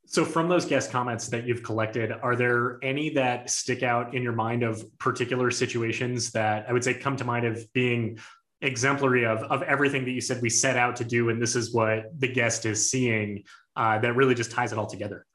so, 0.05 0.23
from 0.23 0.47
those 0.47 0.65
guest 0.65 0.91
comments 0.91 1.27
that 1.29 1.47
you've 1.47 1.63
collected, 1.63 2.11
are 2.11 2.35
there 2.35 2.79
any 2.83 3.09
that 3.11 3.49
stick 3.49 3.83
out 3.83 4.13
in 4.13 4.21
your 4.21 4.33
mind 4.33 4.63
of 4.63 4.83
particular 4.99 5.49
situations 5.51 6.31
that 6.31 6.65
I 6.69 6.73
would 6.73 6.83
say 6.83 6.93
come 6.93 7.17
to 7.17 7.23
mind 7.23 7.45
of 7.45 7.71
being 7.73 8.19
exemplary 8.61 9.25
of, 9.25 9.39
of 9.43 9.61
everything 9.63 10.05
that 10.05 10.11
you 10.11 10.21
said 10.21 10.41
we 10.41 10.49
set 10.49 10.77
out 10.77 10.95
to 10.97 11.03
do? 11.03 11.29
And 11.29 11.41
this 11.41 11.55
is 11.55 11.73
what 11.73 12.11
the 12.19 12.27
guest 12.27 12.65
is 12.65 12.89
seeing 12.89 13.43
uh, 13.75 13.99
that 13.99 14.15
really 14.15 14.35
just 14.35 14.51
ties 14.51 14.71
it 14.71 14.77
all 14.77 14.85
together? 14.85 15.25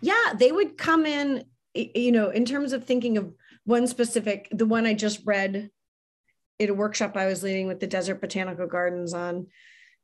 Yeah, 0.00 0.32
they 0.38 0.52
would 0.52 0.76
come 0.78 1.06
in, 1.06 1.44
you 1.74 2.12
know, 2.12 2.30
in 2.30 2.44
terms 2.44 2.72
of 2.72 2.84
thinking 2.84 3.18
of 3.18 3.32
one 3.64 3.86
specific, 3.86 4.48
the 4.50 4.66
one 4.66 4.86
I 4.86 4.94
just 4.94 5.20
read 5.24 5.70
at 6.58 6.68
a 6.68 6.74
workshop 6.74 7.16
I 7.16 7.26
was 7.26 7.42
leading 7.42 7.66
with 7.66 7.80
the 7.80 7.86
Desert 7.86 8.20
Botanical 8.20 8.66
Gardens 8.66 9.12
on 9.12 9.48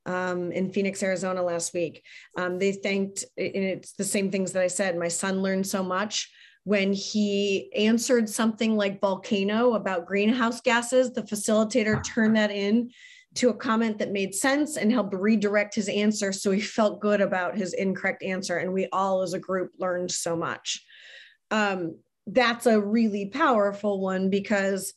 um, 0.07 0.53
in 0.53 0.73
Phoenix, 0.73 1.03
Arizona 1.03 1.43
last 1.43 1.75
week. 1.75 2.05
Um, 2.37 2.59
they 2.59 2.73
thanked, 2.73 3.25
and 3.37 3.55
it's 3.55 3.93
the 3.93 4.05
same 4.05 4.31
things 4.31 4.53
that 4.53 4.63
I 4.63 4.69
said. 4.69 4.99
My 4.99 5.09
son 5.09 5.43
learned 5.43 5.67
so 5.67 5.83
much 5.83 6.31
when 6.65 6.93
he 6.93 7.73
answered 7.75 8.29
something 8.29 8.77
like 8.77 9.01
volcano 9.01 9.75
about 9.75 10.07
greenhouse 10.07 10.61
gases. 10.61 11.13
The 11.13 11.23
facilitator 11.23 12.03
turned 12.05 12.37
that 12.37 12.51
in 12.51 12.91
to 13.35 13.49
a 13.49 13.55
comment 13.55 13.99
that 13.99 14.13
made 14.13 14.35
sense 14.35 14.77
and 14.77 14.93
helped 14.93 15.15
redirect 15.15 15.75
his 15.75 15.89
answer. 15.89 16.33
So 16.33 16.51
he 16.51 16.61
felt 16.61 17.01
good 17.01 17.21
about 17.21 17.57
his 17.57 17.73
incorrect 17.73 18.23
answer. 18.23 18.59
And 18.59 18.73
we 18.73 18.89
all 18.93 19.23
as 19.23 19.33
a 19.33 19.39
group 19.39 19.73
learned 19.79 20.11
so 20.11 20.37
much. 20.37 20.85
Um, 21.51 21.99
that's 22.27 22.67
a 22.67 22.81
really 22.81 23.27
powerful 23.27 24.01
one 24.01 24.31
because 24.31 24.93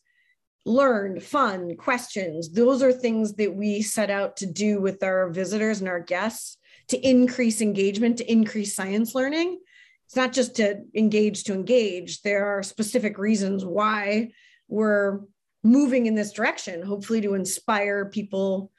learned, 0.66 1.22
fun, 1.22 1.76
questions. 1.78 2.52
Those 2.52 2.82
are 2.82 2.92
things 2.92 3.36
that 3.36 3.56
we 3.56 3.82
set 3.82 4.10
out 4.10 4.38
to 4.38 4.48
do 4.48 4.82
with 4.82 5.04
our 5.04 5.30
visitors 5.30 5.80
and 5.80 5.88
our 5.88 6.00
guests 6.00 6.58
to 6.88 6.98
increase 7.08 7.62
engagement, 7.62 8.18
to 8.18 8.32
increase 8.32 8.76
science 8.76 9.16
learning. 9.16 9.60
it's 10.06 10.16
not 10.16 10.34
just 10.34 10.56
to 10.56 10.84
engage 10.96 11.44
to 11.44 11.54
engage 11.54 12.22
there 12.22 12.46
are 12.46 12.62
specific 12.62 13.18
reasons 13.18 13.66
why 13.66 14.32
we're 14.68 15.22
moving 15.64 16.06
in 16.06 16.14
this 16.14 16.32
direction 16.32 16.84
hopefully 16.84 17.22
to 17.22 17.34
inspire 17.34 18.06
people 18.06 18.72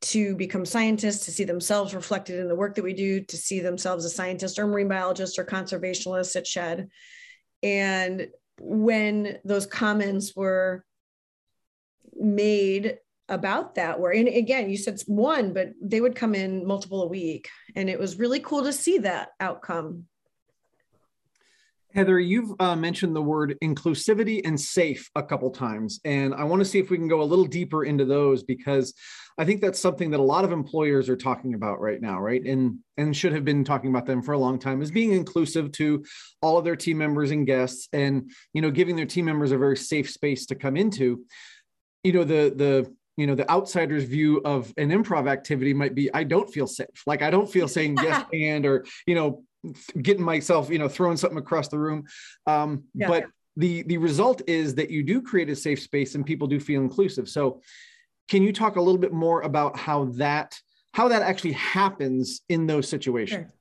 to 0.00 0.34
become 0.36 0.64
scientists 0.64 1.26
to 1.26 1.30
see 1.30 1.44
themselves 1.44 1.94
reflected 1.94 2.40
in 2.40 2.48
the 2.48 2.54
work 2.54 2.74
that 2.74 2.84
we 2.84 2.94
do 2.94 3.20
to 3.20 3.36
see 3.36 3.60
themselves 3.60 4.04
as 4.04 4.14
scientists 4.14 4.58
or 4.58 4.66
marine 4.66 4.88
biologists 4.88 5.38
or 5.38 5.44
conservationists 5.44 6.36
at 6.36 6.46
Shedd 6.46 6.88
and 7.62 8.28
when 8.58 9.38
those 9.44 9.66
comments 9.66 10.34
were 10.34 10.84
made 12.22 12.98
about 13.28 13.76
that 13.76 13.98
were 13.98 14.12
and 14.12 14.28
again 14.28 14.68
you 14.68 14.76
said 14.76 15.00
one 15.06 15.52
but 15.52 15.70
they 15.80 16.00
would 16.00 16.14
come 16.14 16.34
in 16.34 16.66
multiple 16.66 17.02
a 17.02 17.08
week 17.08 17.48
and 17.74 17.88
it 17.88 17.98
was 17.98 18.18
really 18.18 18.40
cool 18.40 18.64
to 18.64 18.72
see 18.72 18.98
that 18.98 19.30
outcome 19.40 20.06
Heather, 21.94 22.18
you've 22.18 22.54
uh, 22.58 22.74
mentioned 22.74 23.14
the 23.14 23.22
word 23.22 23.58
inclusivity 23.62 24.40
and 24.44 24.58
safe 24.58 25.10
a 25.14 25.22
couple 25.22 25.50
times, 25.50 26.00
and 26.06 26.32
I 26.32 26.44
want 26.44 26.60
to 26.60 26.64
see 26.64 26.78
if 26.78 26.88
we 26.88 26.96
can 26.96 27.08
go 27.08 27.20
a 27.20 27.24
little 27.24 27.44
deeper 27.44 27.84
into 27.84 28.06
those 28.06 28.42
because 28.42 28.94
I 29.38 29.44
think 29.44 29.60
that's 29.60 29.78
something 29.78 30.10
that 30.10 30.20
a 30.20 30.22
lot 30.22 30.44
of 30.44 30.52
employers 30.52 31.08
are 31.08 31.16
talking 31.16 31.52
about 31.54 31.80
right 31.80 32.00
now, 32.00 32.18
right? 32.18 32.42
And 32.44 32.78
and 32.96 33.16
should 33.16 33.32
have 33.32 33.44
been 33.44 33.64
talking 33.64 33.90
about 33.90 34.06
them 34.06 34.22
for 34.22 34.32
a 34.32 34.38
long 34.38 34.58
time 34.58 34.80
is 34.80 34.90
being 34.90 35.12
inclusive 35.12 35.72
to 35.72 36.04
all 36.40 36.56
of 36.56 36.64
their 36.64 36.76
team 36.76 36.98
members 36.98 37.30
and 37.30 37.46
guests, 37.46 37.88
and 37.92 38.30
you 38.54 38.62
know, 38.62 38.70
giving 38.70 38.96
their 38.96 39.06
team 39.06 39.26
members 39.26 39.52
a 39.52 39.58
very 39.58 39.76
safe 39.76 40.10
space 40.10 40.46
to 40.46 40.54
come 40.54 40.76
into. 40.78 41.24
You 42.04 42.12
know, 42.12 42.24
the 42.24 42.52
the 42.54 42.92
you 43.16 43.26
know 43.26 43.34
the 43.34 43.48
outsider's 43.50 44.04
view 44.04 44.40
of 44.44 44.72
an 44.76 44.90
improv 44.90 45.28
activity 45.28 45.74
might 45.74 45.94
be 45.94 46.12
i 46.14 46.24
don't 46.24 46.50
feel 46.50 46.66
safe 46.66 46.86
like 47.06 47.20
i 47.20 47.30
don't 47.30 47.46
feel 47.46 47.68
saying 47.68 47.94
yes 48.02 48.24
and 48.32 48.64
or 48.64 48.86
you 49.06 49.14
know 49.14 49.44
getting 50.00 50.24
myself, 50.24 50.70
you 50.70 50.78
know, 50.78 50.88
throwing 50.88 51.16
something 51.16 51.38
across 51.38 51.68
the 51.68 51.78
room. 51.78 52.04
Um, 52.46 52.84
yeah. 52.94 53.08
But 53.08 53.26
the 53.56 53.82
the 53.82 53.98
result 53.98 54.42
is 54.46 54.74
that 54.76 54.90
you 54.90 55.02
do 55.02 55.20
create 55.20 55.50
a 55.50 55.56
safe 55.56 55.80
space 55.80 56.14
and 56.14 56.24
people 56.24 56.46
do 56.46 56.58
feel 56.58 56.80
inclusive. 56.80 57.28
So, 57.28 57.60
can 58.28 58.42
you 58.42 58.52
talk 58.52 58.76
a 58.76 58.80
little 58.80 59.00
bit 59.00 59.12
more 59.12 59.42
about 59.42 59.76
how 59.76 60.06
that 60.16 60.58
how 60.92 61.08
that 61.08 61.22
actually 61.22 61.52
happens 61.52 62.40
in 62.48 62.66
those 62.66 62.88
situations? 62.88 63.50
Sure. 63.50 63.52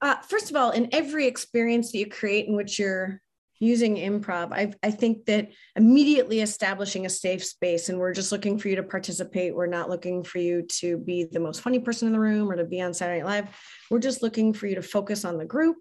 Uh, 0.00 0.16
first 0.22 0.50
of 0.50 0.56
all, 0.56 0.70
in 0.70 0.88
every 0.92 1.26
experience 1.26 1.92
that 1.92 1.98
you 1.98 2.06
create 2.06 2.46
in 2.46 2.54
which 2.54 2.78
you're 2.78 3.20
using 3.60 3.96
improv 3.96 4.52
I, 4.52 4.72
I 4.82 4.90
think 4.90 5.26
that 5.26 5.50
immediately 5.76 6.40
establishing 6.40 7.04
a 7.04 7.10
safe 7.10 7.44
space 7.44 7.88
and 7.88 7.98
we're 7.98 8.14
just 8.14 8.32
looking 8.32 8.58
for 8.58 8.68
you 8.68 8.76
to 8.76 8.82
participate 8.82 9.54
we're 9.54 9.66
not 9.66 9.90
looking 9.90 10.24
for 10.24 10.38
you 10.38 10.62
to 10.62 10.96
be 10.96 11.24
the 11.24 11.40
most 11.40 11.60
funny 11.60 11.78
person 11.78 12.06
in 12.06 12.12
the 12.12 12.20
room 12.20 12.50
or 12.50 12.56
to 12.56 12.64
be 12.64 12.80
on 12.80 12.94
saturday 12.94 13.18
night 13.18 13.26
live. 13.26 13.48
We're 13.90 13.98
just 13.98 14.22
looking 14.22 14.52
for 14.52 14.66
you 14.66 14.76
to 14.76 14.82
focus 14.82 15.24
on 15.24 15.38
the 15.38 15.44
group 15.44 15.76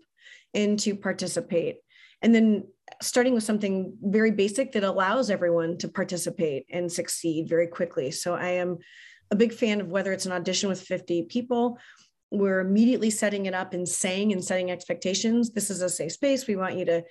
and 0.53 0.79
to 0.79 0.95
participate. 0.95 1.77
And 2.21 2.33
then 2.33 2.67
starting 3.01 3.33
with 3.33 3.43
something 3.43 3.95
very 4.01 4.31
basic 4.31 4.71
that 4.71 4.83
allows 4.83 5.29
everyone 5.29 5.77
to 5.79 5.87
participate 5.87 6.65
and 6.71 6.91
succeed 6.91 7.47
very 7.47 7.67
quickly. 7.67 8.11
So 8.11 8.33
i 8.33 8.49
am 8.49 8.77
a 9.29 9.35
big 9.35 9.53
fan 9.53 9.81
of 9.81 9.87
whether 9.87 10.13
it's 10.13 10.25
an 10.25 10.31
audition 10.31 10.69
with 10.69 10.81
50 10.81 11.23
people 11.23 11.77
we're 12.31 12.59
immediately 12.59 13.09
setting 13.09 13.45
it 13.45 13.53
up 13.53 13.73
and 13.73 13.87
saying 13.87 14.33
and 14.33 14.43
setting 14.43 14.69
expectations. 14.71 15.51
This 15.51 15.69
is 15.69 15.81
a 15.81 15.89
safe 15.89 16.11
space. 16.11 16.47
We 16.47 16.55
want 16.55 16.77
you 16.77 16.85
to 16.85 17.03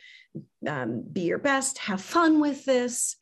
um, 0.68 1.04
be 1.10 1.22
your 1.22 1.38
best, 1.38 1.78
have 1.78 2.02
fun 2.02 2.40
with 2.40 2.64
this. 2.64 3.16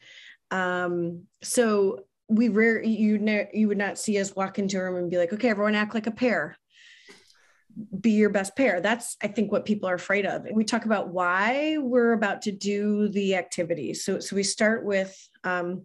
Um, 0.51 1.25
so 1.43 2.05
we 2.29 2.49
rare 2.49 2.83
you 2.83 3.19
ne- 3.19 3.51
you 3.53 3.69
would 3.69 3.79
not 3.79 3.99
see 3.99 4.19
us 4.19 4.35
walk 4.35 4.59
into 4.59 4.79
a 4.79 4.83
room 4.83 4.97
and 4.97 5.11
be 5.11 5.19
like, 5.19 5.33
okay, 5.33 5.51
everyone 5.51 5.75
act 5.75 5.95
like 5.95 6.07
a 6.07 6.13
pair. 6.13 6.57
Be 8.01 8.13
your 8.13 8.31
best 8.31 8.57
pair. 8.57 8.81
That's 8.81 9.17
I 9.23 9.29
think 9.29 9.53
what 9.53 9.65
people 9.65 9.89
are 9.89 9.95
afraid 9.95 10.27
of. 10.27 10.47
And 10.47 10.57
we 10.57 10.65
talk 10.65 10.85
about 10.85 11.09
why 11.09 11.77
we're 11.79 12.13
about 12.13 12.43
to 12.43 12.53
do 12.53 13.09
the 13.09 13.37
activity. 13.37 13.95
So 13.95 14.21
so 14.21 14.37
we 14.37 14.43
start 14.43 14.85
with 14.85 15.17
um, 15.45 15.83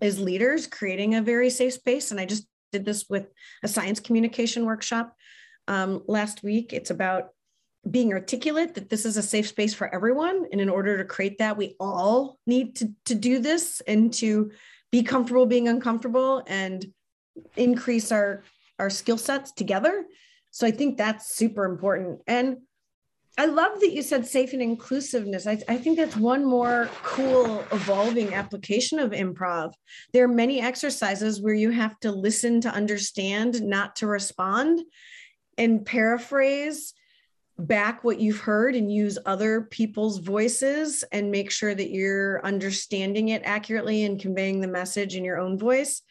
as 0.00 0.20
leaders 0.20 0.66
creating 0.66 1.14
a 1.14 1.22
very 1.22 1.50
safe 1.50 1.74
space. 1.74 2.10
And 2.10 2.20
I 2.20 2.26
just 2.26 2.46
did 2.72 2.84
this 2.84 3.06
with 3.08 3.28
a 3.62 3.68
science 3.68 4.00
communication 4.00 4.64
workshop 4.64 5.14
um, 5.68 6.02
last 6.06 6.42
week. 6.42 6.72
It's 6.72 6.90
about 6.90 7.30
being 7.90 8.12
articulate 8.12 8.74
that 8.74 8.90
this 8.90 9.04
is 9.04 9.16
a 9.16 9.22
safe 9.22 9.48
space 9.48 9.74
for 9.74 9.92
everyone. 9.94 10.46
And 10.50 10.60
in 10.60 10.68
order 10.68 10.98
to 10.98 11.04
create 11.04 11.38
that, 11.38 11.56
we 11.56 11.76
all 11.78 12.38
need 12.46 12.76
to, 12.76 12.92
to 13.06 13.14
do 13.14 13.38
this 13.38 13.80
and 13.86 14.12
to 14.14 14.50
be 14.90 15.02
comfortable 15.02 15.46
being 15.46 15.68
uncomfortable 15.68 16.42
and 16.46 16.84
increase 17.56 18.10
our, 18.10 18.42
our 18.78 18.90
skill 18.90 19.18
sets 19.18 19.52
together. 19.52 20.04
So 20.50 20.66
I 20.66 20.70
think 20.70 20.96
that's 20.96 21.34
super 21.34 21.64
important. 21.64 22.20
And 22.26 22.58
I 23.38 23.44
love 23.44 23.80
that 23.80 23.92
you 23.92 24.00
said 24.00 24.26
safe 24.26 24.54
and 24.54 24.62
inclusiveness. 24.62 25.46
I, 25.46 25.58
I, 25.68 25.76
think 25.76 25.98
that's 25.98 26.16
one 26.16 26.42
more 26.42 26.88
cool, 27.02 27.62
evolving 27.70 28.32
application 28.32 28.98
of 28.98 29.10
improv. 29.10 29.72
There 30.14 30.24
are 30.24 30.28
many 30.28 30.62
exercises 30.62 31.42
where 31.42 31.52
you 31.52 31.70
have 31.70 32.00
to 32.00 32.10
listen 32.10 32.62
to 32.62 32.70
understand, 32.70 33.60
not 33.60 33.96
to 33.96 34.06
respond, 34.06 34.80
and 35.58 35.84
paraphrase 35.84 36.94
back 37.58 38.04
what 38.04 38.20
you've 38.20 38.40
heard 38.40 38.74
and 38.74 38.92
use 38.92 39.18
other 39.24 39.62
people's 39.62 40.18
voices 40.18 41.04
and 41.10 41.30
make 41.30 41.50
sure 41.50 41.74
that 41.74 41.90
you're 41.90 42.44
understanding 42.44 43.28
it 43.30 43.42
accurately 43.44 44.04
and 44.04 44.20
conveying 44.20 44.60
the 44.60 44.68
message 44.68 45.16
in 45.16 45.24
your 45.24 45.38
own 45.38 45.58
voice. 45.58 46.02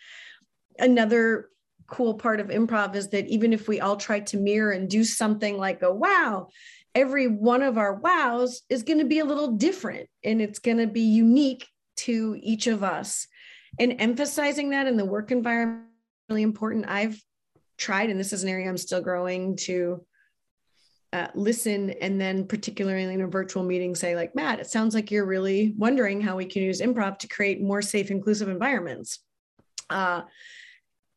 Another 0.80 1.50
cool 1.88 2.16
part 2.16 2.40
of 2.40 2.48
improv 2.48 2.96
is 2.96 3.10
that 3.10 3.28
even 3.28 3.54
if 3.54 3.68
we 3.68 3.80
all 3.80 3.96
try 3.96 4.20
to 4.20 4.38
mirror 4.38 4.72
and 4.72 4.90
do 4.90 5.04
something 5.04 5.58
like 5.58 5.84
a 5.84 5.94
wow, 5.94 6.48
every 6.96 7.28
one 7.28 7.62
of 7.62 7.78
our 7.78 7.94
wows 7.94 8.64
is 8.70 8.84
going 8.84 9.00
to 9.00 9.06
be 9.06 9.20
a 9.20 9.26
little 9.26 9.52
different 9.52 10.10
and 10.24 10.42
it's 10.42 10.60
going 10.60 10.78
to 10.78 10.88
be 10.88 11.02
unique 11.02 11.68
to 11.96 12.36
each 12.42 12.66
of 12.66 12.84
us. 12.84 13.28
And 13.78 13.96
emphasizing 14.00 14.72
that 14.72 14.88
in 14.88 14.98
the 14.98 15.06
work 15.06 15.32
environment 15.32 15.90
really 16.30 16.42
important. 16.42 16.86
I've 16.88 17.22
tried, 17.78 18.10
and 18.10 18.20
this 18.20 18.34
is 18.34 18.44
an 18.44 18.50
area 18.50 18.70
I'm 18.70 18.78
still 18.78 19.02
growing 19.02 19.56
to 19.58 20.06
uh, 21.16 21.28
listen 21.34 21.92
and 22.02 22.20
then 22.20 22.46
particularly 22.46 23.04
in 23.14 23.22
a 23.22 23.28
virtual 23.28 23.64
meeting 23.64 23.96
say 23.96 24.18
like 24.18 24.36
matt 24.36 24.60
it 24.60 24.68
sounds 24.68 24.94
like 24.94 25.12
you're 25.12 25.26
really 25.26 25.74
wondering 25.78 26.20
how 26.20 26.36
we 26.36 26.44
can 26.44 26.62
use 26.62 26.82
improv 26.82 27.18
to 27.18 27.28
create 27.30 27.62
more 27.62 27.82
safe 27.82 28.12
inclusive 28.12 28.50
environments. 28.50 29.20
Uh, 29.90 30.24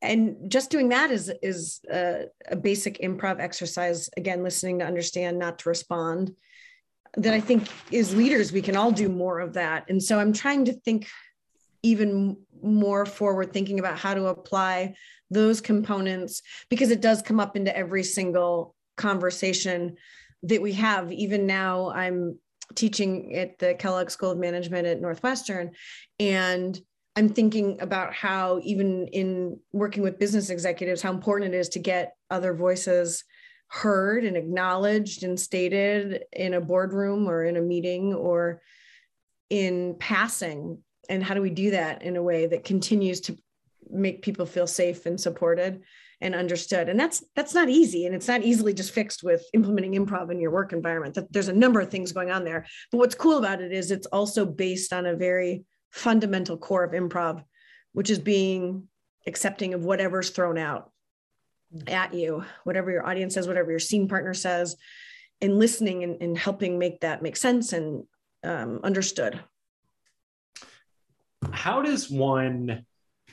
and 0.01 0.37
just 0.49 0.71
doing 0.71 0.91
that 0.91 1.11
is 1.11 1.33
is 1.43 1.81
a, 1.91 2.27
a, 2.49 2.55
basic 2.55 3.01
improv 3.01 3.41
exercise 3.41 4.09
again 4.17 4.45
listening 4.45 4.79
to 4.79 4.85
understand 4.85 5.37
not 5.37 5.59
to 5.59 5.69
respond 5.69 6.33
that 7.17 7.35
i 7.35 7.41
think 7.41 7.67
is 7.91 8.15
leaders 8.15 8.53
we 8.53 8.63
can 8.63 8.77
all 8.77 8.93
do 8.93 9.09
more 9.09 9.41
of 9.41 9.55
that. 9.55 9.85
And 9.89 10.01
so 10.01 10.21
i'm 10.21 10.33
trying 10.33 10.67
to 10.67 10.75
think 10.75 11.09
even 11.83 12.37
more 12.63 13.05
forward 13.05 13.53
thinking 13.53 13.81
about 13.81 13.99
how 13.99 14.15
to 14.15 14.27
apply 14.27 14.95
those 15.31 15.61
components 15.61 16.43
because 16.69 16.91
it 16.91 17.01
does 17.01 17.23
come 17.23 17.41
up 17.41 17.57
into 17.57 17.77
every 17.77 18.03
single 18.03 18.75
conversation 18.97 19.97
that 20.43 20.63
we 20.63 20.73
have. 20.73 21.13
Even 21.13 21.47
now, 21.47 21.91
I'm 21.91 22.39
teaching 22.75 23.35
at 23.35 23.59
the 23.59 23.75
Kellogg 23.75 24.11
School 24.11 24.31
of 24.31 24.39
Management 24.39 24.87
at 24.87 25.01
Northwestern, 25.01 25.73
and 26.19 26.79
I'm 27.17 27.29
thinking 27.29 27.81
about 27.81 28.15
how, 28.15 28.61
even 28.63 29.09
in 29.09 29.59
working 29.73 30.05
with 30.05 30.21
business 30.21 30.51
executives, 30.51 31.03
how 31.03 31.13
important 31.13 31.53
it 31.53 31.59
is 31.59 31.69
to 31.71 31.81
get 31.81 32.15
other 32.31 32.55
voices 32.55 33.25
heard 33.69 34.25
and 34.25 34.37
acknowledged 34.37 35.25
and 35.25 35.39
stated 35.39 36.23
in 36.33 36.55
a 36.55 36.61
boardroom 36.61 37.29
or 37.29 37.45
in 37.45 37.57
a 37.57 37.61
meeting 37.61 38.15
or 38.15 38.63
in 39.51 39.97
passing. 39.99 40.79
And 41.09 41.25
how 41.25 41.35
do 41.35 41.43
we 41.43 41.51
do 41.51 41.73
that 41.73 42.03
in 42.03 42.17
a 42.17 42.23
way 42.23 42.47
that 42.47 42.65
continues 42.65 43.21
to 43.23 43.37
make 43.91 44.23
people 44.23 44.47
feel 44.47 44.67
safe 44.67 45.07
and 45.07 45.21
supported? 45.21 45.83
and 46.21 46.35
understood. 46.35 46.89
And 46.89 46.99
that's 46.99 47.23
that's 47.37 47.55
not 47.55 47.69
easy 47.69 48.07
and 48.07 48.15
it's 48.15 48.27
not 48.27 48.43
easily 48.43 48.75
just 48.75 48.91
fixed 48.91 49.23
with 49.23 49.45
implementing 49.55 49.95
improv 49.95 50.33
in 50.33 50.41
your 50.41 50.51
work 50.51 50.73
environment. 50.73 51.15
That 51.15 51.33
there's 51.33 51.49
a 51.49 51.53
number 51.53 51.81
of 51.81 51.91
things 51.91 52.11
going 52.11 52.31
on 52.31 52.45
there. 52.45 52.67
But 52.91 52.99
what's 52.99 53.15
cool 53.15 53.39
about 53.39 53.61
it 53.61 53.73
is 53.73 53.91
it's 53.91 54.09
also 54.09 54.45
based 54.45 54.93
on 54.93 55.07
a 55.07 55.15
very 55.15 55.65
fundamental 55.91 56.57
core 56.57 56.85
of 56.85 56.93
improv 56.93 57.43
which 57.93 58.11
is 58.11 58.19
being 58.19 58.85
accepting 59.27 59.75
of 59.75 59.85
whatever's 59.85 60.31
thrown 60.31 60.59
out 60.59 60.91
at 61.87 62.15
you 62.15 62.45
whatever 62.65 62.91
your 62.91 63.07
audience 63.07 63.35
says 63.35 63.49
whatever 63.49 63.71
your 63.71 63.79
scene 63.79 64.07
partner 64.07 64.35
says 64.35 64.77
and 65.41 65.59
listening 65.59 66.03
and, 66.05 66.21
and 66.21 66.37
helping 66.37 66.79
make 66.79 67.01
that 67.01 67.23
make 67.23 67.37
sense 67.37 67.73
and 67.73 68.05
um, 68.45 68.81
understood. 68.83 69.41
How 71.53 71.83
does 71.83 72.11
one 72.11 72.85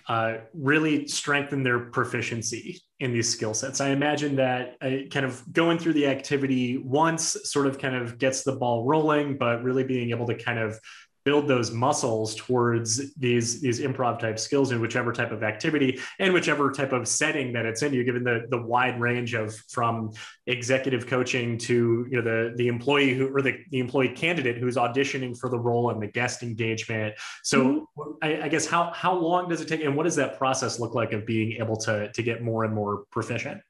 uh, 0.07 0.35
really 0.53 1.07
strengthen 1.07 1.63
their 1.63 1.79
proficiency 1.79 2.81
in 2.99 3.11
these 3.11 3.29
skill 3.29 3.53
sets. 3.53 3.81
I 3.81 3.89
imagine 3.89 4.35
that 4.35 4.75
uh, 4.81 5.09
kind 5.11 5.25
of 5.25 5.41
going 5.51 5.79
through 5.79 5.93
the 5.93 6.07
activity 6.07 6.77
once 6.77 7.35
sort 7.43 7.67
of 7.67 7.79
kind 7.79 7.95
of 7.95 8.17
gets 8.17 8.43
the 8.43 8.55
ball 8.55 8.85
rolling, 8.85 9.37
but 9.37 9.63
really 9.63 9.83
being 9.83 10.11
able 10.11 10.27
to 10.27 10.35
kind 10.35 10.59
of 10.59 10.79
build 11.25 11.47
those 11.47 11.71
muscles 11.71 12.35
towards 12.35 13.13
these 13.15 13.59
these 13.59 13.81
improv 13.81 14.19
type 14.19 14.37
skills 14.37 14.71
in 14.71 14.79
whichever 14.79 15.11
type 15.11 15.31
of 15.31 15.43
activity 15.43 15.99
and 16.19 16.31
whichever 16.31 16.71
type 16.71 16.93
of 16.93 17.07
setting 17.07 17.51
that 17.51 17.65
it's 17.65 17.81
in. 17.81 17.93
You 17.93 18.03
given 18.03 18.23
the 18.23 18.45
the 18.49 18.61
wide 18.61 18.99
range 19.01 19.33
of 19.33 19.55
from 19.69 20.11
executive 20.45 21.07
coaching 21.07 21.57
to 21.57 22.07
you 22.09 22.21
know 22.21 22.21
the 22.21 22.53
the 22.55 22.67
employee 22.67 23.15
who 23.15 23.35
or 23.35 23.41
the, 23.41 23.57
the 23.71 23.79
employee 23.79 24.09
candidate 24.09 24.57
who's 24.57 24.75
auditioning 24.75 25.37
for 25.37 25.49
the 25.49 25.59
role 25.59 25.89
and 25.89 26.01
the 26.01 26.07
guest 26.07 26.43
engagement. 26.43 27.15
So 27.43 27.87
mm-hmm. 27.97 28.11
I, 28.21 28.43
I 28.43 28.47
guess 28.47 28.67
how 28.67 28.91
how 28.93 29.15
long 29.15 29.49
does 29.49 29.61
it 29.61 29.67
take 29.67 29.83
and 29.83 29.95
what 29.97 30.03
does 30.03 30.15
that 30.17 30.37
process 30.37 30.79
look 30.79 30.93
like 30.93 31.11
of 31.11 31.25
being 31.25 31.53
able 31.53 31.77
to 31.77 32.11
to 32.11 32.23
get 32.23 32.43
more 32.43 32.63
and 32.63 32.73
more 32.73 33.05
proficient 33.11 33.61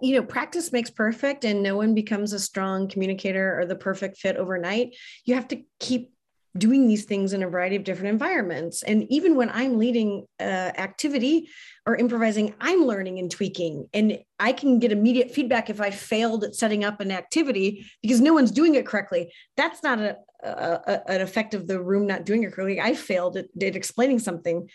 you 0.00 0.14
know, 0.14 0.22
practice 0.22 0.72
makes 0.72 0.90
perfect, 0.90 1.44
and 1.44 1.62
no 1.62 1.76
one 1.76 1.94
becomes 1.94 2.32
a 2.32 2.38
strong 2.38 2.88
communicator 2.88 3.58
or 3.58 3.66
the 3.66 3.76
perfect 3.76 4.18
fit 4.18 4.36
overnight. 4.36 4.96
You 5.24 5.34
have 5.34 5.48
to 5.48 5.62
keep 5.78 6.12
doing 6.58 6.88
these 6.88 7.04
things 7.04 7.32
in 7.32 7.42
a 7.42 7.48
variety 7.48 7.76
of 7.76 7.84
different 7.84 8.10
environments. 8.10 8.82
And 8.82 9.06
even 9.08 9.36
when 9.36 9.50
I'm 9.50 9.78
leading 9.78 10.26
uh, 10.40 10.42
activity 10.42 11.48
or 11.86 11.94
improvising, 11.96 12.54
I'm 12.60 12.84
learning 12.84 13.20
and 13.20 13.30
tweaking. 13.30 13.88
And 13.94 14.18
I 14.38 14.52
can 14.52 14.80
get 14.80 14.90
immediate 14.90 15.30
feedback 15.30 15.70
if 15.70 15.80
I 15.80 15.90
failed 15.90 16.42
at 16.42 16.56
setting 16.56 16.84
up 16.84 17.00
an 17.00 17.12
activity 17.12 17.86
because 18.02 18.20
no 18.20 18.34
one's 18.34 18.50
doing 18.50 18.74
it 18.74 18.84
correctly. 18.84 19.32
That's 19.56 19.82
not 19.84 20.00
a, 20.00 20.16
a, 20.42 20.48
a 20.48 21.10
an 21.12 21.20
effect 21.20 21.54
of 21.54 21.68
the 21.68 21.80
room 21.80 22.06
not 22.06 22.24
doing 22.24 22.42
it 22.42 22.52
correctly. 22.52 22.80
I 22.80 22.94
failed 22.94 23.36
at, 23.36 23.46
at 23.62 23.76
explaining 23.76 24.18
something. 24.18 24.68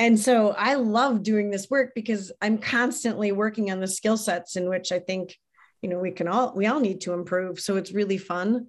And 0.00 0.18
so 0.18 0.54
I 0.56 0.74
love 0.76 1.22
doing 1.22 1.50
this 1.50 1.68
work 1.68 1.92
because 1.94 2.32
I'm 2.40 2.56
constantly 2.56 3.32
working 3.32 3.70
on 3.70 3.80
the 3.80 3.86
skill 3.86 4.16
sets 4.16 4.56
in 4.56 4.66
which 4.66 4.92
I 4.92 4.98
think, 4.98 5.36
you 5.82 5.90
know, 5.90 5.98
we 5.98 6.10
can 6.10 6.26
all, 6.26 6.54
we 6.56 6.66
all 6.66 6.80
need 6.80 7.02
to 7.02 7.12
improve. 7.12 7.60
So 7.60 7.76
it's 7.76 7.92
really 7.92 8.16
fun. 8.16 8.68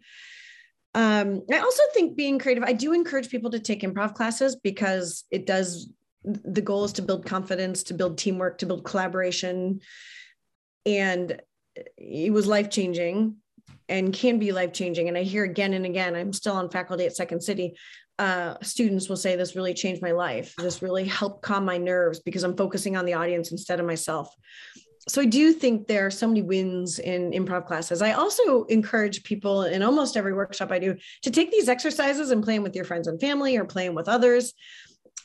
Um, 0.94 1.42
I 1.50 1.60
also 1.60 1.84
think 1.94 2.18
being 2.18 2.38
creative, 2.38 2.66
I 2.66 2.74
do 2.74 2.92
encourage 2.92 3.30
people 3.30 3.50
to 3.52 3.62
take 3.62 3.82
improv 3.82 4.14
classes 4.14 4.58
because 4.58 5.24
it 5.32 5.48
does, 5.48 5.90
the 6.26 6.62
goal 6.62 6.84
is 6.84 6.92
to 6.94 7.02
build 7.02 7.26
confidence, 7.26 7.84
to 7.84 7.94
build 7.94 8.18
teamwork, 8.18 8.58
to 8.58 8.66
build 8.66 8.84
collaboration. 8.84 9.80
And 10.86 11.42
it 11.98 12.34
was 12.34 12.46
life 12.46 12.70
changing 12.70 13.38
and 13.88 14.14
can 14.14 14.38
be 14.38 14.52
life 14.52 14.74
changing. 14.74 15.08
And 15.08 15.18
I 15.18 15.24
hear 15.24 15.46
again 15.46 15.74
and 15.76 15.86
again, 15.86 16.14
I'm 16.14 16.34
still 16.34 16.58
on 16.58 16.70
faculty 16.70 17.06
at 17.06 17.16
Second 17.16 17.42
City 17.42 17.78
uh, 18.22 18.56
students 18.62 19.10
will 19.10 19.18
say 19.18 19.36
this 19.36 19.56
really 19.56 19.74
changed 19.74 20.00
my 20.00 20.12
life. 20.12 20.54
This 20.56 20.84
really 20.84 21.06
helped 21.06 21.42
calm 21.42 21.66
my 21.66 21.80
nerves 21.80 22.20
because 22.20 22.44
I'm 22.44 22.56
focusing 22.56 22.96
on 22.96 23.06
the 23.06 23.16
audience 23.16 23.52
instead 23.52 23.80
of 23.80 23.88
myself. 23.88 24.32
So 25.10 25.24
I 25.24 25.26
do 25.26 25.52
think 25.52 25.88
there 25.88 26.06
are 26.06 26.12
so 26.12 26.28
many 26.28 26.44
wins 26.44 27.00
in 27.00 27.32
improv 27.32 27.66
classes. 27.66 28.04
I 28.04 28.12
also 28.12 28.66
encourage 28.66 29.24
people 29.24 29.64
in 29.64 29.82
almost 29.82 30.16
every 30.16 30.34
workshop 30.34 30.72
I 30.72 30.78
do 30.78 30.96
to 31.24 31.32
take 31.32 31.50
these 31.50 31.68
exercises 31.68 32.30
and 32.30 32.44
play 32.44 32.54
them 32.54 32.64
with 32.64 32.76
your 32.76 32.86
friends 32.86 33.08
and 33.08 33.20
family 33.20 33.58
or 33.58 33.66
play 33.66 33.88
them 33.88 33.96
with 33.96 34.08
others. 34.08 34.54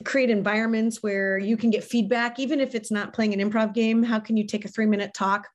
Create 0.03 0.31
environments 0.31 1.03
where 1.03 1.37
you 1.37 1.59
can 1.59 1.69
get 1.69 1.85
feedback, 1.85 2.39
even 2.39 2.61
if 2.61 2.75
it's 2.75 2.91
not 2.91 3.13
playing 3.13 3.39
an 3.39 3.51
improv 3.51 3.75
game. 3.75 4.03
How 4.03 4.21
can 4.21 4.39
you 4.39 4.47
take 4.47 4.65
a 4.65 4.69
three 4.69 4.87
minute 4.87 5.13
talk 5.13 5.49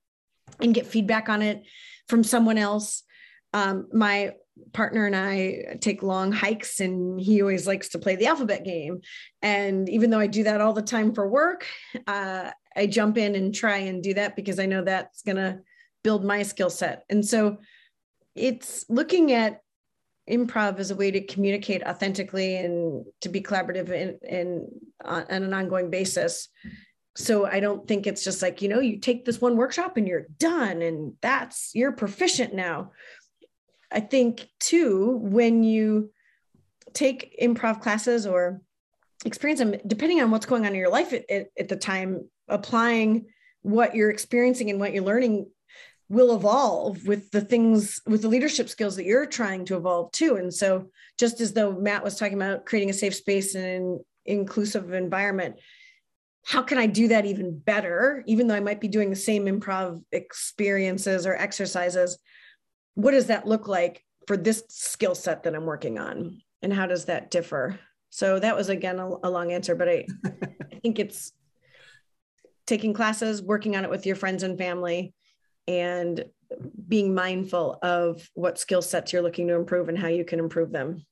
and 0.60 0.76
get 0.76 0.86
feedback 0.86 1.28
on 1.28 1.42
it 1.42 1.64
from 2.08 2.24
someone 2.24 2.60
else? 2.60 3.02
Um, 3.52 3.88
my 3.92 4.34
partner 4.74 5.06
and 5.06 5.16
I 5.16 5.78
take 5.82 6.04
long 6.04 6.32
hikes, 6.32 6.80
and 6.80 7.20
he 7.20 7.42
always 7.42 7.68
likes 7.68 7.90
to 7.90 8.00
play 8.00 8.16
the 8.16 8.28
alphabet 8.28 8.64
game. 8.64 9.02
And 9.42 9.88
even 9.90 10.10
though 10.10 10.20
I 10.20 10.28
do 10.28 10.44
that 10.44 10.62
all 10.62 10.74
the 10.74 10.82
time 10.82 11.14
for 11.14 11.28
work, 11.28 11.66
uh, 12.08 12.52
I 12.76 12.88
jump 12.88 13.18
in 13.18 13.36
and 13.36 13.54
try 13.54 13.78
and 13.78 14.02
do 14.02 14.14
that 14.16 14.36
because 14.36 14.60
I 14.60 14.66
know 14.66 14.84
that's 14.84 15.22
going 15.24 15.38
to 15.38 15.60
build 16.04 16.24
my 16.24 16.44
skill 16.44 16.70
set. 16.70 17.04
And 17.10 17.26
so 17.26 17.58
it's 18.36 18.86
looking 18.90 19.32
at 19.34 19.62
improv 20.30 20.80
as 20.80 20.92
a 20.92 20.96
way 20.96 21.12
to 21.12 21.22
communicate 21.26 21.84
authentically 21.84 22.56
and 22.56 23.06
to 23.22 23.30
be 23.30 23.42
collaborative 23.42 24.16
on, 25.04 25.24
on 25.24 25.44
an 25.44 25.54
ongoing 25.54 25.90
basis 25.90 26.48
so 27.16 27.46
i 27.46 27.60
don't 27.60 27.88
think 27.88 28.08
it's 28.08 28.24
just 28.24 28.42
like 28.42 28.62
you 28.62 28.70
know 28.70 28.80
you 28.80 28.98
take 29.00 29.26
this 29.26 29.42
one 29.42 29.58
workshop 29.58 29.98
and 29.98 30.08
you're 30.08 30.28
done 30.38 30.82
and 30.82 31.14
that's 31.22 31.72
you're 31.74 31.92
proficient 31.92 32.54
now 32.54 32.92
I 33.92 34.00
think 34.00 34.48
too, 34.60 35.18
when 35.22 35.64
you 35.64 36.12
take 36.94 37.38
improv 37.42 37.82
classes 37.82 38.26
or 38.26 38.62
experience 39.26 39.60
them, 39.60 39.76
depending 39.86 40.22
on 40.22 40.32
what's 40.32 40.46
going 40.46 40.66
on 40.66 40.74
in 40.74 40.80
your 40.80 40.90
life 40.90 41.14
at, 41.14 41.30
at, 41.30 41.48
at 41.58 41.70
the 41.70 41.76
time, 41.76 42.30
applying 42.48 43.26
what 43.62 43.96
you're 43.96 44.10
experiencing 44.10 44.70
and 44.70 44.80
what 44.80 44.94
you're 44.94 45.04
learning 45.04 45.48
will 46.10 46.36
evolve 46.36 47.06
with 47.08 47.32
the 47.32 47.40
things 47.40 48.02
with 48.06 48.22
the 48.22 48.28
leadership 48.28 48.68
skills 48.68 48.98
that 48.98 49.06
you're 49.06 49.26
trying 49.26 49.64
to 49.66 49.78
evolve 49.78 50.12
too. 50.12 50.36
And 50.36 50.54
so 50.54 50.90
just 51.18 51.40
as 51.40 51.54
though 51.54 51.72
matt 51.72 52.04
was 52.04 52.18
talking 52.18 52.34
about 52.34 52.66
creating 52.66 52.90
a 52.90 52.94
safe 52.94 53.16
space 53.16 53.56
and 53.56 53.66
an 53.66 54.00
inclusive 54.26 54.94
environment 54.94 55.56
how 56.46 56.62
can 56.62 56.78
i 56.78 56.88
do 56.88 57.08
that 57.10 57.26
even 57.26 57.58
better? 57.58 58.24
Even 58.26 58.48
though 58.48 58.56
i 58.56 58.60
might 58.60 58.82
be 58.82 58.88
doing 58.88 59.10
the 59.10 59.16
same 59.16 59.46
improv 59.46 60.04
experiences 60.12 61.26
or 61.26 61.36
exercises 61.36 62.18
what 62.96 63.12
does 63.12 63.28
that 63.28 63.48
look 63.48 63.68
like 63.68 64.04
for 64.28 64.38
this 64.38 64.64
skill 64.70 65.16
set 65.16 65.44
that 65.44 65.56
I'm 65.56 65.66
working 65.66 65.98
on? 66.00 66.42
And 66.62 66.72
how 66.72 66.86
does 66.86 67.06
that 67.06 67.32
differ? 67.32 67.80
So 68.10 68.40
that 68.40 68.56
was 68.56 68.70
again 68.70 69.00
a, 69.00 69.10
a 69.24 69.30
long 69.30 69.52
answer, 69.52 69.76
but 69.76 69.90
I, 69.90 70.06
I 70.72 70.76
think 70.82 71.00
it's 71.00 71.32
taking 72.68 72.94
classes, 72.94 73.42
working 73.42 73.76
on 73.76 73.84
it 73.84 73.90
with 73.90 74.06
your 74.06 74.16
friends 74.16 74.44
and 74.44 74.58
family, 74.58 75.14
and 75.68 76.24
being 76.88 77.16
mindful 77.16 77.80
of 77.82 78.30
what 78.34 78.60
skill 78.60 78.82
sets 78.82 79.14
you're 79.14 79.22
looking 79.22 79.48
to 79.48 79.56
improve 79.56 79.90
and 79.90 79.98
how 79.98 80.08
you 80.08 80.26
can 80.26 80.40
improve 80.40 80.72
them. 80.72 81.06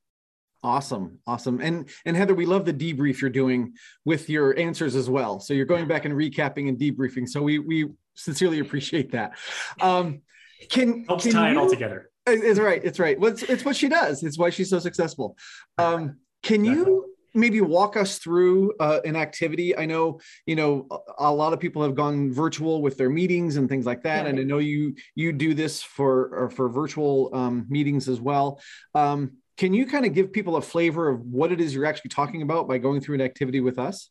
Awesome. 0.62 1.20
Awesome. 1.26 1.62
And 1.62 1.90
and 2.06 2.18
Heather, 2.18 2.36
we 2.36 2.46
love 2.46 2.66
the 2.66 2.74
debrief 2.74 3.22
you're 3.22 3.30
doing 3.30 3.74
with 4.04 4.30
your 4.30 4.58
answers 4.60 4.94
as 4.94 5.10
well. 5.10 5.40
So 5.40 5.54
you're 5.54 5.66
going 5.66 5.88
back 5.88 6.04
and 6.04 6.14
recapping 6.14 6.68
and 6.68 6.78
debriefing. 6.78 7.30
So 7.30 7.42
we 7.42 7.60
we 7.60 7.88
sincerely 8.16 8.60
appreciate 8.60 9.14
that. 9.14 9.38
Um, 9.80 10.22
can 10.70 11.06
helps 11.06 11.24
can 11.24 11.34
tie 11.34 11.52
you, 11.52 11.58
it 11.58 11.62
all 11.62 11.70
together. 11.70 12.10
It's 12.28 12.60
right. 12.60 12.84
It's 12.84 13.00
right. 13.00 13.20
Well, 13.20 13.32
it's, 13.32 13.44
it's 13.44 13.66
what 13.66 13.76
she 13.76 13.90
does. 13.90 14.24
It's 14.24 14.38
why 14.38 14.50
she's 14.50 14.70
so 14.70 14.80
successful. 14.80 15.36
Um, 15.78 16.18
can 16.44 16.64
you 16.64 17.06
maybe 17.34 17.62
walk 17.62 17.96
us 17.96 18.18
through 18.18 18.74
uh, 18.80 19.00
an 19.06 19.16
activity? 19.16 19.76
I 19.78 19.86
know 19.86 20.20
you 20.46 20.56
know 20.56 20.88
a 21.18 21.32
lot 21.32 21.54
of 21.54 21.60
people 21.60 21.82
have 21.84 21.96
gone 21.96 22.32
virtual 22.32 22.82
with 22.82 22.98
their 22.98 23.10
meetings 23.10 23.58
and 23.58 23.68
things 23.68 23.86
like 23.86 24.04
that, 24.04 24.24
yeah. 24.24 24.30
and 24.30 24.40
I 24.40 24.44
know 24.44 24.60
you 24.60 24.96
you 25.16 25.32
do 25.32 25.54
this 25.54 25.82
for 25.82 26.50
for 26.56 26.70
virtual 26.70 27.30
um, 27.34 27.66
meetings 27.70 28.08
as 28.08 28.22
well. 28.22 28.62
Um, 28.94 29.38
can 29.58 29.74
you 29.74 29.86
kind 29.86 30.06
of 30.06 30.14
give 30.14 30.32
people 30.32 30.56
a 30.56 30.62
flavor 30.62 31.10
of 31.10 31.20
what 31.20 31.52
it 31.52 31.60
is 31.60 31.76
you're 31.76 31.86
actually 31.86 32.10
talking 32.10 32.42
about 32.42 32.68
by 32.68 32.78
going 32.78 33.02
through 33.02 33.16
an 33.16 33.22
activity 33.22 33.60
with 33.60 33.78
us? 33.78 34.10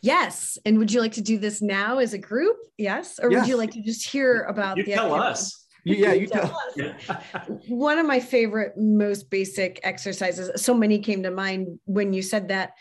Yes. 0.00 0.58
And 0.64 0.78
would 0.78 0.92
you 0.92 1.00
like 1.00 1.12
to 1.12 1.20
do 1.20 1.38
this 1.38 1.62
now 1.62 1.98
as 1.98 2.12
a 2.12 2.18
group? 2.18 2.56
Yes. 2.76 3.20
Or 3.22 3.30
yes. 3.30 3.42
would 3.42 3.48
you 3.48 3.56
like 3.56 3.70
to 3.72 3.82
just 3.82 4.08
hear 4.08 4.42
about 4.42 4.76
you 4.76 4.84
the 4.84 4.94
tell 4.94 5.14
activity? 5.14 5.30
us 5.30 5.63
yeah, 5.84 6.12
you 6.12 6.26
tell. 6.26 6.56
One 7.68 7.98
of 7.98 8.06
my 8.06 8.20
favorite, 8.20 8.72
most 8.76 9.30
basic 9.30 9.80
exercises. 9.82 10.62
So 10.62 10.74
many 10.74 10.98
came 10.98 11.22
to 11.22 11.30
mind 11.30 11.78
when 11.84 12.12
you 12.12 12.22
said 12.22 12.48
that, 12.48 12.72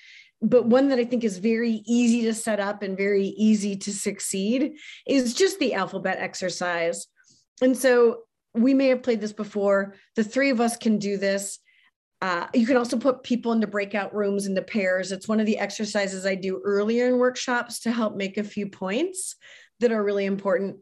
but 0.42 0.66
one 0.66 0.90
that 0.90 1.00
I 1.00 1.06
think 1.06 1.24
is 1.24 1.38
very 1.38 1.82
easy 1.86 2.24
to 2.24 2.34
set 2.34 2.60
up 2.60 2.84
and 2.84 2.98
very 2.98 3.28
easy 3.28 3.78
to 3.78 3.94
succeed 3.94 4.74
is 5.08 5.34
just 5.34 5.58
the 5.60 5.74
alphabet 5.74 6.18
exercise. 6.20 7.08
And 7.62 7.78
so 7.78 8.24
we 8.54 8.74
may 8.74 8.88
have 8.90 9.04
played 9.04 9.22
this 9.22 9.34
before. 9.34 9.96
The 10.16 10.24
three 10.24 10.50
of 10.50 10.60
us 10.60 10.76
can 10.76 10.98
do 10.98 11.18
this. 11.18 11.60
Uh, 12.22 12.48
you 12.54 12.66
can 12.66 12.78
also 12.78 12.98
put 12.98 13.24
people 13.24 13.52
into 13.52 13.68
breakout 13.68 14.14
rooms 14.14 14.46
into 14.46 14.62
pairs. 14.62 15.12
It's 15.12 15.28
one 15.28 15.40
of 15.40 15.46
the 15.46 15.60
exercises 15.60 16.26
I 16.26 16.36
do 16.36 16.62
earlier 16.64 17.08
in 17.08 17.18
workshops 17.18 17.80
to 17.82 17.92
help 17.92 18.16
make 18.16 18.38
a 18.38 18.44
few 18.44 18.68
points 18.68 19.36
that 19.80 19.92
are 19.92 20.04
really 20.04 20.26
important. 20.26 20.78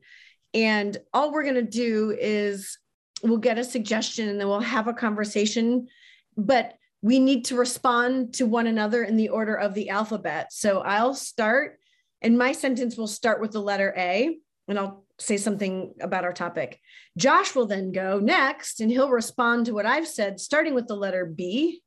And 0.54 0.98
all 1.14 1.32
we're 1.32 1.44
going 1.44 1.56
to 1.56 1.62
do 1.62 2.16
is 2.20 2.78
we'll 3.24 3.38
get 3.38 3.58
a 3.58 3.64
suggestion 3.64 4.30
and 4.30 4.40
then 4.40 4.48
we'll 4.48 4.60
have 4.60 4.88
a 4.88 4.94
conversation. 4.94 5.88
But 6.36 6.74
we 7.02 7.20
need 7.20 7.46
to 7.46 7.56
respond 7.56 8.36
to 8.36 8.46
one 8.46 8.68
another 8.68 9.04
in 9.04 9.18
the 9.18 9.30
order 9.30 9.56
of 9.56 9.74
the 9.74 9.90
alphabet. 9.90 10.54
So 10.54 10.82
I'll 10.82 11.16
start, 11.16 11.80
and 12.22 12.38
my 12.38 12.52
sentence 12.52 12.96
will 12.96 13.08
start 13.08 13.42
with 13.42 13.52
the 13.52 13.62
letter 13.62 13.94
A, 13.98 14.38
and 14.68 14.78
I'll 14.78 15.04
say 15.20 15.38
something 15.38 15.94
about 16.00 16.24
our 16.24 16.34
topic. 16.34 16.80
Josh 17.18 17.56
will 17.56 17.66
then 17.66 17.92
go 17.92 18.20
next, 18.20 18.82
and 18.82 18.92
he'll 18.92 19.10
respond 19.10 19.66
to 19.66 19.74
what 19.74 19.86
I've 19.86 20.08
said, 20.08 20.40
starting 20.40 20.76
with 20.76 20.88
the 20.88 20.96
letter 20.96 21.26
B. 21.26 21.82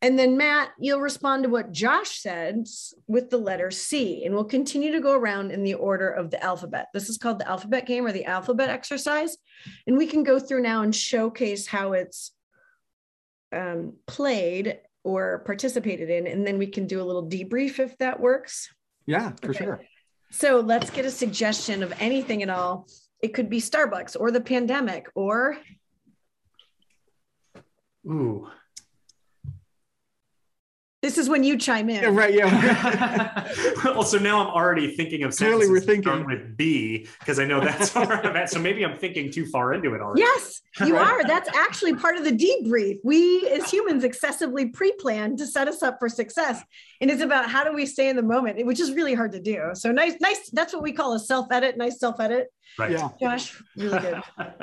And 0.00 0.18
then, 0.18 0.36
Matt, 0.36 0.70
you'll 0.78 1.00
respond 1.00 1.42
to 1.42 1.48
what 1.48 1.72
Josh 1.72 2.20
said 2.20 2.66
with 3.06 3.30
the 3.30 3.38
letter 3.38 3.70
C, 3.70 4.24
and 4.24 4.34
we'll 4.34 4.44
continue 4.44 4.92
to 4.92 5.00
go 5.00 5.12
around 5.12 5.50
in 5.50 5.64
the 5.64 5.74
order 5.74 6.08
of 6.08 6.30
the 6.30 6.42
alphabet. 6.42 6.86
This 6.94 7.08
is 7.08 7.18
called 7.18 7.40
the 7.40 7.48
alphabet 7.48 7.86
game 7.86 8.06
or 8.06 8.12
the 8.12 8.24
alphabet 8.24 8.68
exercise. 8.68 9.36
And 9.86 9.96
we 9.96 10.06
can 10.06 10.22
go 10.22 10.38
through 10.38 10.62
now 10.62 10.82
and 10.82 10.94
showcase 10.94 11.66
how 11.66 11.92
it's 11.92 12.32
um, 13.52 13.94
played 14.06 14.78
or 15.04 15.40
participated 15.40 16.10
in. 16.10 16.26
And 16.26 16.46
then 16.46 16.58
we 16.58 16.66
can 16.66 16.86
do 16.86 17.00
a 17.00 17.04
little 17.04 17.28
debrief 17.28 17.78
if 17.78 17.96
that 17.98 18.20
works. 18.20 18.68
Yeah, 19.06 19.32
for 19.40 19.50
okay. 19.50 19.64
sure. 19.64 19.80
So 20.30 20.60
let's 20.60 20.90
get 20.90 21.06
a 21.06 21.10
suggestion 21.10 21.82
of 21.82 21.92
anything 21.98 22.42
at 22.42 22.50
all. 22.50 22.86
It 23.22 23.28
could 23.28 23.48
be 23.48 23.60
Starbucks 23.60 24.16
or 24.18 24.30
the 24.30 24.40
pandemic 24.40 25.06
or. 25.14 25.56
Ooh, 28.06 28.48
This 31.00 31.16
is 31.16 31.28
when 31.28 31.44
you 31.44 31.56
chime 31.56 31.88
in. 31.90 32.02
Yeah, 32.02 32.08
right. 32.10 32.34
Yeah. 32.34 33.52
well, 33.84 34.02
so 34.02 34.18
now 34.18 34.40
I'm 34.40 34.48
already 34.48 34.96
thinking 34.96 35.22
of 35.22 35.36
Clearly 35.36 35.68
we're 35.68 35.78
sentences 35.80 35.86
that 35.86 36.02
start 36.02 36.16
thinking. 36.26 36.46
with 36.48 36.56
B 36.56 37.06
because 37.20 37.38
I 37.38 37.44
know 37.44 37.60
that's 37.60 37.94
where 37.94 38.26
I'm 38.26 38.36
at. 38.36 38.50
So 38.50 38.58
maybe 38.58 38.84
I'm 38.84 38.98
thinking 38.98 39.30
too 39.30 39.46
far 39.46 39.74
into 39.74 39.94
it 39.94 40.00
already. 40.00 40.22
Yes, 40.22 40.60
you 40.84 40.96
Right. 40.96 41.06
are. 41.06 41.24
That's 41.24 41.48
actually 41.54 41.94
part 41.94 42.16
of 42.16 42.24
the 42.24 42.32
debrief. 42.32 42.98
We 43.04 43.48
as 43.48 43.70
humans 43.70 44.02
excessively 44.02 44.66
pre-plan 44.70 45.36
to 45.36 45.46
set 45.46 45.68
us 45.68 45.84
up 45.84 45.98
for 46.00 46.08
success. 46.08 46.60
And 47.00 47.12
it's 47.12 47.22
about 47.22 47.48
how 47.48 47.62
do 47.62 47.72
we 47.72 47.86
stay 47.86 48.08
in 48.08 48.16
the 48.16 48.22
moment, 48.22 48.66
which 48.66 48.80
is 48.80 48.92
really 48.92 49.14
hard 49.14 49.30
to 49.32 49.40
do. 49.40 49.70
So 49.74 49.92
nice, 49.92 50.14
nice. 50.20 50.50
That's 50.50 50.72
what 50.74 50.82
we 50.82 50.92
call 50.92 51.14
a 51.14 51.20
self-edit. 51.20 51.76
Nice 51.76 52.00
self-edit. 52.00 52.48
Right. 52.76 52.90
yeah. 52.90 53.08
Josh, 53.20 53.62
really 53.76 54.00
good. 54.00 54.20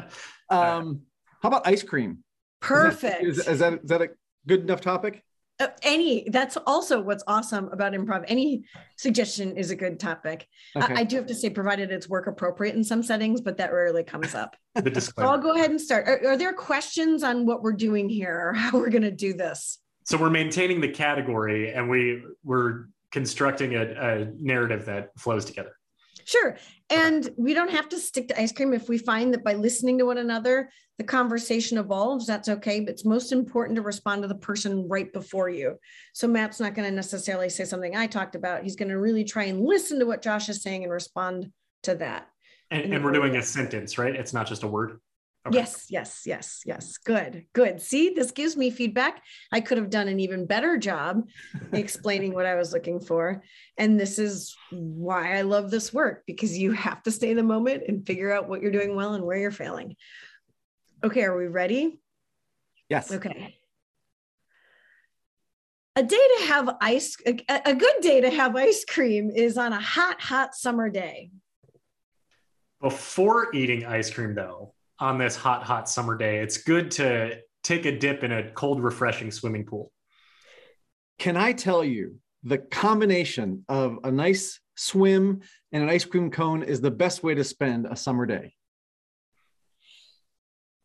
Um, 0.49 1.01
how 1.41 1.49
about 1.49 1.65
ice 1.65 1.81
cream? 1.81 2.19
Perfect. 2.61 3.23
Is, 3.23 3.47
is 3.47 3.59
that 3.59 3.73
is 3.83 3.89
that 3.89 4.01
a 4.03 4.09
good 4.45 4.61
enough 4.61 4.79
topic? 4.79 5.23
Uh, 5.57 5.67
any 5.83 6.27
that's 6.29 6.57
also 6.67 6.99
what's 6.99 7.23
awesome 7.27 7.69
about 7.71 7.93
improv. 7.93 8.25
Any 8.27 8.65
suggestion 8.97 9.55
is 9.55 9.71
a 9.71 9.75
good 9.75 9.99
topic. 9.99 10.49
Okay. 10.75 10.93
I, 10.93 10.99
I 10.99 11.03
do 11.05 11.15
have 11.15 11.27
to 11.27 11.35
say 11.35 11.49
provided 11.49 11.91
it's 11.91 12.09
work 12.09 12.27
appropriate 12.27 12.75
in 12.75 12.83
some 12.83 13.01
settings 13.01 13.39
but 13.39 13.55
that 13.57 13.71
rarely 13.71 14.03
comes 14.03 14.35
up. 14.35 14.55
So 14.75 15.11
i'll 15.19 15.37
go 15.37 15.55
ahead 15.55 15.69
and 15.69 15.79
start. 15.79 16.05
Are, 16.05 16.31
are 16.31 16.37
there 16.37 16.51
questions 16.51 17.23
on 17.23 17.45
what 17.45 17.63
we're 17.63 17.71
doing 17.71 18.09
here 18.09 18.49
or 18.49 18.53
how 18.53 18.77
we're 18.77 18.89
going 18.89 19.03
to 19.03 19.11
do 19.11 19.33
this? 19.33 19.79
So 20.03 20.17
we're 20.17 20.29
maintaining 20.29 20.81
the 20.81 20.89
category 20.89 21.71
and 21.71 21.89
we 21.89 22.21
we're 22.43 22.87
constructing 23.11 23.75
a, 23.75 23.83
a 23.83 24.25
narrative 24.37 24.83
that 24.85 25.17
flows 25.17 25.45
together. 25.45 25.77
Sure. 26.25 26.57
And 26.89 27.29
we 27.37 27.53
don't 27.53 27.71
have 27.71 27.87
to 27.89 27.99
stick 27.99 28.27
to 28.27 28.41
ice 28.41 28.51
cream 28.51 28.73
if 28.73 28.89
we 28.89 28.97
find 28.97 29.33
that 29.33 29.43
by 29.43 29.53
listening 29.53 29.99
to 29.99 30.05
one 30.05 30.17
another, 30.17 30.69
the 30.97 31.03
conversation 31.03 31.77
evolves. 31.77 32.25
That's 32.25 32.49
okay. 32.49 32.79
But 32.79 32.89
it's 32.89 33.05
most 33.05 33.31
important 33.31 33.75
to 33.75 33.83
respond 33.83 34.23
to 34.23 34.27
the 34.27 34.35
person 34.35 34.87
right 34.87 35.11
before 35.13 35.49
you. 35.49 35.77
So 36.13 36.27
Matt's 36.27 36.59
not 36.59 36.73
going 36.73 36.89
to 36.89 36.95
necessarily 36.95 37.49
say 37.49 37.63
something 37.63 37.95
I 37.95 38.07
talked 38.07 38.35
about. 38.35 38.63
He's 38.63 38.75
going 38.75 38.89
to 38.89 38.99
really 38.99 39.23
try 39.23 39.43
and 39.43 39.63
listen 39.63 39.99
to 39.99 40.05
what 40.05 40.23
Josh 40.23 40.49
is 40.49 40.63
saying 40.63 40.83
and 40.83 40.91
respond 40.91 41.51
to 41.83 41.95
that. 41.95 42.27
And, 42.71 42.83
In 42.83 42.93
and 42.93 43.05
we're 43.05 43.11
doing 43.11 43.35
a 43.35 43.41
sentence, 43.43 43.99
right? 43.99 44.15
It's 44.15 44.33
not 44.33 44.47
just 44.47 44.63
a 44.63 44.67
word. 44.67 44.99
Okay. 45.47 45.57
Yes, 45.57 45.85
yes, 45.89 46.23
yes, 46.25 46.61
yes. 46.65 46.97
Good, 46.97 47.45
good. 47.53 47.79
See, 47.79 48.09
this 48.09 48.31
gives 48.31 48.57
me 48.57 48.71
feedback. 48.71 49.21
I 49.51 49.61
could 49.61 49.77
have 49.77 49.91
done 49.91 50.07
an 50.07 50.19
even 50.19 50.47
better 50.47 50.75
job 50.77 51.27
explaining 51.73 52.33
what 52.33 52.47
I 52.47 52.55
was 52.55 52.73
looking 52.73 52.99
for. 52.99 53.43
And 53.77 53.99
this 53.99 54.17
is 54.17 54.55
why 54.71 55.37
I 55.37 55.41
love 55.41 55.69
this 55.69 55.93
work 55.93 56.23
because 56.25 56.57
you 56.57 56.71
have 56.71 57.03
to 57.03 57.11
stay 57.11 57.29
in 57.29 57.37
the 57.37 57.43
moment 57.43 57.83
and 57.87 58.05
figure 58.05 58.33
out 58.33 58.49
what 58.49 58.61
you're 58.61 58.71
doing 58.71 58.95
well 58.95 59.13
and 59.13 59.23
where 59.23 59.37
you're 59.37 59.51
failing. 59.51 59.95
Okay, 61.03 61.23
are 61.23 61.37
we 61.37 61.45
ready? 61.45 61.99
Yes. 62.89 63.11
Okay. 63.11 63.55
A 65.95 66.03
day 66.03 66.27
to 66.39 66.45
have 66.47 66.75
ice, 66.81 67.15
a, 67.25 67.39
a 67.65 67.75
good 67.75 68.01
day 68.01 68.21
to 68.21 68.31
have 68.31 68.55
ice 68.55 68.83
cream 68.83 69.29
is 69.29 69.57
on 69.57 69.73
a 69.73 69.79
hot, 69.79 70.19
hot 70.19 70.55
summer 70.55 70.89
day. 70.89 71.29
Before 72.81 73.55
eating 73.55 73.85
ice 73.85 74.09
cream, 74.09 74.35
though, 74.35 74.74
on 74.99 75.17
this 75.17 75.35
hot, 75.35 75.63
hot 75.63 75.89
summer 75.89 76.17
day, 76.17 76.39
it's 76.39 76.57
good 76.57 76.91
to 76.91 77.39
take 77.63 77.85
a 77.85 77.97
dip 77.97 78.23
in 78.23 78.31
a 78.31 78.51
cold, 78.51 78.81
refreshing 78.81 79.31
swimming 79.31 79.65
pool. 79.65 79.91
Can 81.19 81.37
I 81.37 81.53
tell 81.53 81.83
you 81.83 82.17
the 82.43 82.57
combination 82.57 83.65
of 83.67 83.99
a 84.03 84.11
nice 84.11 84.59
swim 84.75 85.41
and 85.71 85.83
an 85.83 85.89
ice 85.89 86.05
cream 86.05 86.29
cone 86.29 86.63
is 86.63 86.81
the 86.81 86.91
best 86.91 87.23
way 87.23 87.33
to 87.35 87.43
spend 87.43 87.87
a 87.87 87.95
summer 87.95 88.25
day? 88.25 88.53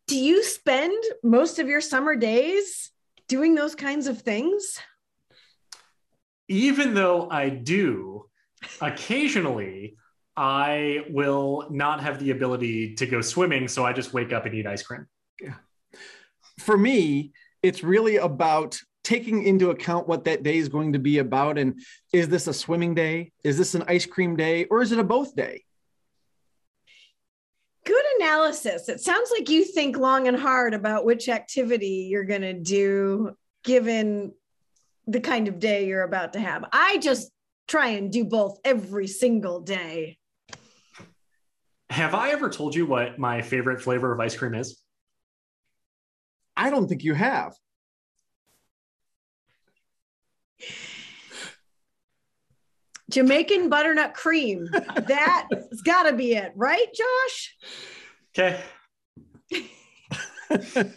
Do 0.07 0.17
you 0.17 0.43
spend 0.43 1.01
most 1.23 1.59
of 1.59 1.67
your 1.67 1.81
summer 1.81 2.15
days 2.15 2.91
doing 3.27 3.55
those 3.55 3.75
kinds 3.75 4.07
of 4.07 4.21
things? 4.21 4.79
Even 6.49 6.93
though 6.93 7.29
I 7.29 7.49
do, 7.49 8.25
occasionally 8.81 9.95
I 10.41 11.05
will 11.11 11.67
not 11.69 12.01
have 12.01 12.17
the 12.17 12.31
ability 12.31 12.95
to 12.95 13.05
go 13.05 13.21
swimming. 13.21 13.67
So 13.67 13.85
I 13.85 13.93
just 13.93 14.11
wake 14.11 14.33
up 14.33 14.47
and 14.47 14.55
eat 14.55 14.65
ice 14.65 14.81
cream. 14.81 15.05
Yeah. 15.39 15.53
For 16.57 16.75
me, 16.75 17.31
it's 17.61 17.83
really 17.83 18.17
about 18.17 18.79
taking 19.03 19.43
into 19.43 19.69
account 19.69 20.07
what 20.07 20.23
that 20.23 20.41
day 20.41 20.57
is 20.57 20.67
going 20.67 20.93
to 20.93 20.99
be 20.99 21.19
about. 21.19 21.59
And 21.59 21.79
is 22.11 22.27
this 22.27 22.47
a 22.47 22.55
swimming 22.55 22.95
day? 22.95 23.33
Is 23.43 23.55
this 23.55 23.75
an 23.75 23.83
ice 23.87 24.07
cream 24.07 24.35
day? 24.35 24.65
Or 24.65 24.81
is 24.81 24.91
it 24.91 24.97
a 24.97 25.03
both 25.03 25.35
day? 25.35 25.63
Good 27.85 28.05
analysis. 28.19 28.89
It 28.89 28.99
sounds 28.99 29.29
like 29.29 29.47
you 29.47 29.63
think 29.63 29.95
long 29.95 30.27
and 30.27 30.37
hard 30.37 30.73
about 30.73 31.05
which 31.05 31.29
activity 31.29 32.07
you're 32.09 32.23
going 32.23 32.41
to 32.41 32.53
do 32.53 33.35
given 33.63 34.33
the 35.05 35.19
kind 35.21 35.47
of 35.47 35.59
day 35.59 35.85
you're 35.85 36.01
about 36.01 36.33
to 36.33 36.39
have. 36.39 36.65
I 36.71 36.97
just 36.97 37.29
try 37.67 37.89
and 37.89 38.11
do 38.11 38.25
both 38.25 38.57
every 38.65 39.05
single 39.05 39.59
day. 39.59 40.17
Have 41.91 42.15
I 42.15 42.29
ever 42.29 42.49
told 42.49 42.73
you 42.73 42.85
what 42.85 43.19
my 43.19 43.41
favorite 43.41 43.81
flavor 43.81 44.13
of 44.13 44.19
ice 44.21 44.37
cream 44.37 44.53
is? 44.53 44.81
I 46.55 46.69
don't 46.69 46.87
think 46.87 47.03
you 47.03 47.13
have. 47.13 47.53
Jamaican 53.09 53.67
butternut 53.67 54.13
cream. 54.13 54.69
That's 54.71 55.81
got 55.81 56.03
to 56.03 56.13
be 56.13 56.35
it, 56.35 56.53
right, 56.55 56.87
Josh? 56.95 57.57
Okay. 58.39 58.61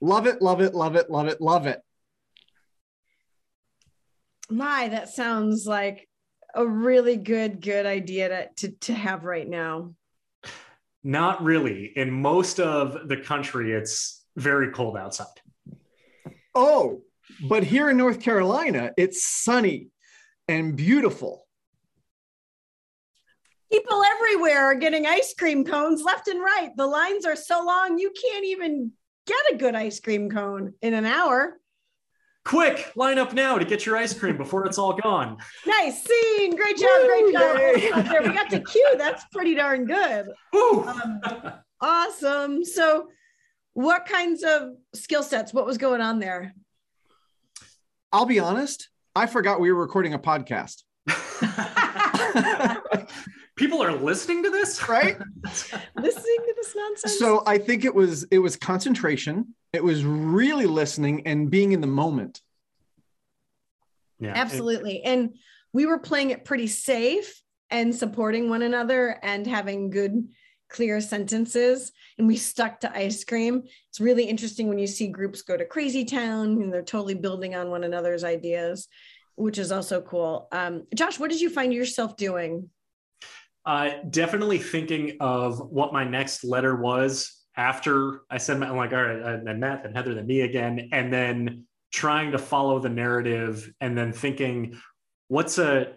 love 0.00 0.28
it, 0.28 0.40
love 0.40 0.60
it, 0.60 0.74
love 0.76 0.94
it, 0.94 1.10
love 1.10 1.26
it, 1.26 1.40
love 1.40 1.66
it. 1.66 1.80
My, 4.48 4.86
that 4.90 5.08
sounds 5.08 5.66
like 5.66 6.08
a 6.56 6.66
really 6.66 7.16
good, 7.16 7.60
good 7.60 7.86
idea 7.86 8.28
to, 8.28 8.48
to, 8.56 8.76
to 8.78 8.94
have 8.94 9.24
right 9.24 9.48
now. 9.48 9.94
Not 11.04 11.44
really. 11.44 11.92
In 11.94 12.10
most 12.10 12.58
of 12.58 13.08
the 13.08 13.18
country, 13.18 13.72
it's 13.72 14.24
very 14.36 14.72
cold 14.72 14.96
outside. 14.96 15.26
Oh, 16.54 17.02
but 17.48 17.62
here 17.62 17.90
in 17.90 17.96
North 17.96 18.20
Carolina, 18.20 18.92
it's 18.96 19.24
sunny 19.24 19.90
and 20.48 20.76
beautiful. 20.76 21.46
People 23.70 24.02
everywhere 24.02 24.64
are 24.64 24.74
getting 24.74 25.06
ice 25.06 25.34
cream 25.38 25.64
cones 25.64 26.02
left 26.02 26.28
and 26.28 26.40
right. 26.40 26.70
The 26.76 26.86
lines 26.86 27.26
are 27.26 27.36
so 27.36 27.64
long, 27.64 27.98
you 27.98 28.12
can't 28.20 28.46
even 28.46 28.92
get 29.26 29.52
a 29.52 29.56
good 29.56 29.74
ice 29.74 30.00
cream 30.00 30.30
cone 30.30 30.72
in 30.80 30.94
an 30.94 31.04
hour. 31.04 31.58
Quick, 32.46 32.92
line 32.94 33.18
up 33.18 33.32
now 33.32 33.58
to 33.58 33.64
get 33.64 33.84
your 33.84 33.96
ice 33.96 34.16
cream 34.16 34.36
before 34.36 34.66
it's 34.66 34.78
all 34.78 34.92
gone. 34.92 35.36
Nice 35.66 36.04
scene. 36.04 36.54
Great 36.54 36.76
job. 36.76 36.88
Woo, 37.02 37.32
great 37.32 37.34
job. 37.34 37.58
yay. 37.58 37.90
Out 37.90 38.04
there. 38.04 38.22
We 38.22 38.28
got 38.28 38.48
to 38.50 38.60
Q. 38.60 38.94
That's 38.96 39.24
pretty 39.32 39.56
darn 39.56 39.84
good. 39.84 40.28
Woo! 40.52 40.84
Um, 40.84 41.20
awesome. 41.80 42.64
So, 42.64 43.08
what 43.72 44.06
kinds 44.06 44.44
of 44.44 44.76
skill 44.94 45.24
sets? 45.24 45.52
What 45.52 45.66
was 45.66 45.76
going 45.76 46.00
on 46.00 46.20
there? 46.20 46.54
I'll 48.12 48.26
be 48.26 48.38
honest, 48.38 48.90
I 49.16 49.26
forgot 49.26 49.58
we 49.58 49.72
were 49.72 49.80
recording 49.80 50.14
a 50.14 50.18
podcast. 50.20 50.84
People 53.56 53.82
are 53.82 53.92
listening 53.92 54.42
to 54.42 54.50
this, 54.50 54.86
Right? 54.88 55.16
Listening 55.44 55.86
to 55.96 56.54
this 56.56 56.74
nonsense. 56.76 57.18
so 57.18 57.42
I 57.46 57.56
think 57.56 57.84
it 57.86 57.94
was 57.94 58.24
it 58.24 58.38
was 58.38 58.54
concentration. 58.56 59.54
It 59.72 59.82
was 59.82 60.04
really 60.04 60.66
listening 60.66 61.26
and 61.26 61.50
being 61.50 61.72
in 61.72 61.80
the 61.80 61.86
moment. 61.86 62.42
Yeah, 64.18 64.32
Absolutely. 64.34 65.02
And 65.02 65.34
we 65.72 65.86
were 65.86 65.98
playing 65.98 66.30
it 66.30 66.44
pretty 66.44 66.66
safe 66.66 67.42
and 67.70 67.94
supporting 67.94 68.48
one 68.48 68.62
another 68.62 69.18
and 69.22 69.46
having 69.46 69.90
good, 69.90 70.28
clear 70.70 71.00
sentences. 71.00 71.92
And 72.18 72.26
we 72.26 72.36
stuck 72.36 72.80
to 72.80 72.96
ice 72.96 73.24
cream. 73.24 73.64
It's 73.90 74.00
really 74.00 74.24
interesting 74.24 74.68
when 74.68 74.78
you 74.78 74.86
see 74.86 75.08
groups 75.08 75.42
go 75.42 75.56
to 75.56 75.64
Crazy 75.64 76.04
Town 76.04 76.62
and 76.62 76.72
they're 76.72 76.82
totally 76.82 77.14
building 77.14 77.54
on 77.54 77.70
one 77.70 77.84
another's 77.84 78.24
ideas, 78.24 78.88
which 79.34 79.58
is 79.58 79.72
also 79.72 80.00
cool. 80.00 80.48
Um, 80.52 80.86
Josh, 80.94 81.18
what 81.18 81.30
did 81.30 81.40
you 81.40 81.50
find 81.50 81.74
yourself 81.74 82.16
doing? 82.16 82.70
Uh, 83.66 83.90
definitely 84.10 84.58
thinking 84.58 85.16
of 85.18 85.58
what 85.58 85.92
my 85.92 86.04
next 86.04 86.44
letter 86.44 86.76
was 86.76 87.42
after 87.56 88.20
I 88.30 88.38
said, 88.38 88.60
my, 88.60 88.68
I'm 88.68 88.76
like, 88.76 88.92
all 88.92 89.02
right, 89.02 89.44
then 89.44 89.58
Matt, 89.58 89.82
then 89.82 89.92
Heather, 89.92 90.14
then 90.14 90.26
me 90.26 90.42
again. 90.42 90.88
And 90.92 91.12
then 91.12 91.64
trying 91.92 92.30
to 92.30 92.38
follow 92.38 92.78
the 92.78 92.88
narrative 92.88 93.68
and 93.80 93.98
then 93.98 94.12
thinking, 94.12 94.78
what's 95.28 95.58
a, 95.58 95.94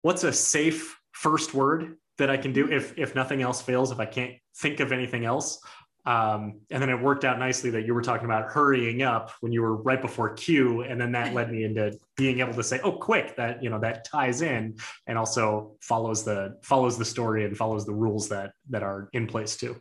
what's 0.00 0.24
a 0.24 0.32
safe 0.32 0.98
first 1.12 1.54
word 1.54 1.96
that 2.18 2.28
I 2.28 2.36
can 2.36 2.52
do 2.52 2.70
if, 2.70 2.98
if 2.98 3.14
nothing 3.14 3.40
else 3.40 3.62
fails, 3.62 3.92
if 3.92 4.00
I 4.00 4.06
can't 4.06 4.32
think 4.56 4.80
of 4.80 4.90
anything 4.90 5.24
else. 5.24 5.60
Um, 6.04 6.60
and 6.70 6.82
then 6.82 6.90
it 6.90 7.00
worked 7.00 7.24
out 7.24 7.38
nicely 7.38 7.70
that 7.70 7.86
you 7.86 7.94
were 7.94 8.02
talking 8.02 8.24
about 8.24 8.50
hurrying 8.50 9.02
up 9.02 9.30
when 9.40 9.52
you 9.52 9.62
were 9.62 9.76
right 9.76 10.02
before 10.02 10.34
Q, 10.34 10.82
and 10.82 11.00
then 11.00 11.12
that 11.12 11.32
led 11.32 11.52
me 11.52 11.62
into 11.62 11.96
being 12.16 12.40
able 12.40 12.54
to 12.54 12.62
say, 12.62 12.80
"Oh, 12.82 12.92
quick!" 12.92 13.36
That 13.36 13.62
you 13.62 13.70
know 13.70 13.78
that 13.78 14.04
ties 14.04 14.42
in 14.42 14.76
and 15.06 15.16
also 15.16 15.76
follows 15.80 16.24
the 16.24 16.58
follows 16.62 16.98
the 16.98 17.04
story 17.04 17.44
and 17.44 17.56
follows 17.56 17.86
the 17.86 17.94
rules 17.94 18.28
that 18.30 18.52
that 18.70 18.82
are 18.82 19.08
in 19.12 19.28
place 19.28 19.56
too. 19.56 19.76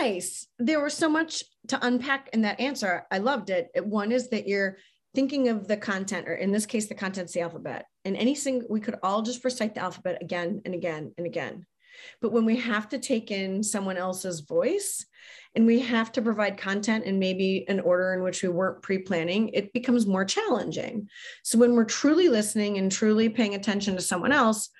Nice. 0.00 0.46
There 0.58 0.82
was 0.82 0.94
so 0.94 1.08
much 1.08 1.42
to 1.68 1.78
unpack 1.84 2.28
in 2.32 2.42
that 2.42 2.60
answer. 2.60 3.06
I 3.10 3.18
loved 3.18 3.48
it. 3.50 3.70
One 3.82 4.12
is 4.12 4.28
that 4.30 4.46
you're 4.46 4.76
thinking 5.14 5.48
of 5.48 5.66
the 5.66 5.76
content, 5.78 6.28
or 6.28 6.34
in 6.34 6.52
this 6.52 6.66
case, 6.66 6.88
the 6.88 6.94
content's 6.94 7.32
the 7.32 7.40
alphabet, 7.40 7.86
and 8.04 8.16
any 8.16 8.34
single, 8.34 8.68
we 8.68 8.80
could 8.80 8.96
all 9.02 9.22
just 9.22 9.44
recite 9.44 9.74
the 9.74 9.80
alphabet 9.80 10.18
again 10.20 10.60
and 10.66 10.74
again 10.74 11.14
and 11.16 11.26
again. 11.26 11.64
But 12.20 12.32
when 12.32 12.44
we 12.44 12.56
have 12.56 12.88
to 12.90 12.98
take 12.98 13.30
in 13.30 13.62
someone 13.62 13.96
else's 13.96 14.40
voice 14.40 15.06
and 15.54 15.66
we 15.66 15.80
have 15.80 16.12
to 16.12 16.22
provide 16.22 16.56
content 16.56 17.04
in 17.04 17.18
maybe 17.18 17.64
an 17.68 17.80
order 17.80 18.14
in 18.14 18.22
which 18.22 18.42
we 18.42 18.48
weren't 18.48 18.82
pre 18.82 18.98
planning, 18.98 19.48
it 19.50 19.72
becomes 19.72 20.06
more 20.06 20.24
challenging. 20.24 21.08
So 21.42 21.58
when 21.58 21.74
we're 21.74 21.84
truly 21.84 22.28
listening 22.28 22.78
and 22.78 22.92
truly 22.92 23.28
paying 23.28 23.54
attention 23.54 23.96
to 23.96 24.02
someone 24.02 24.32
else, 24.32 24.70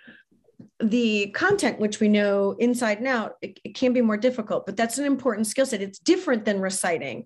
the 0.80 1.28
content 1.34 1.78
which 1.78 2.00
we 2.00 2.08
know 2.08 2.54
inside 2.58 2.98
and 2.98 3.06
out 3.06 3.34
it, 3.42 3.58
it, 3.64 3.74
can 3.74 3.92
be 3.92 4.00
more 4.00 4.16
difficult 4.16 4.66
but 4.66 4.76
that's 4.76 4.98
an 4.98 5.04
important 5.04 5.46
skill 5.46 5.66
set 5.66 5.80
it's 5.80 5.98
different 5.98 6.44
than 6.44 6.60
reciting 6.60 7.24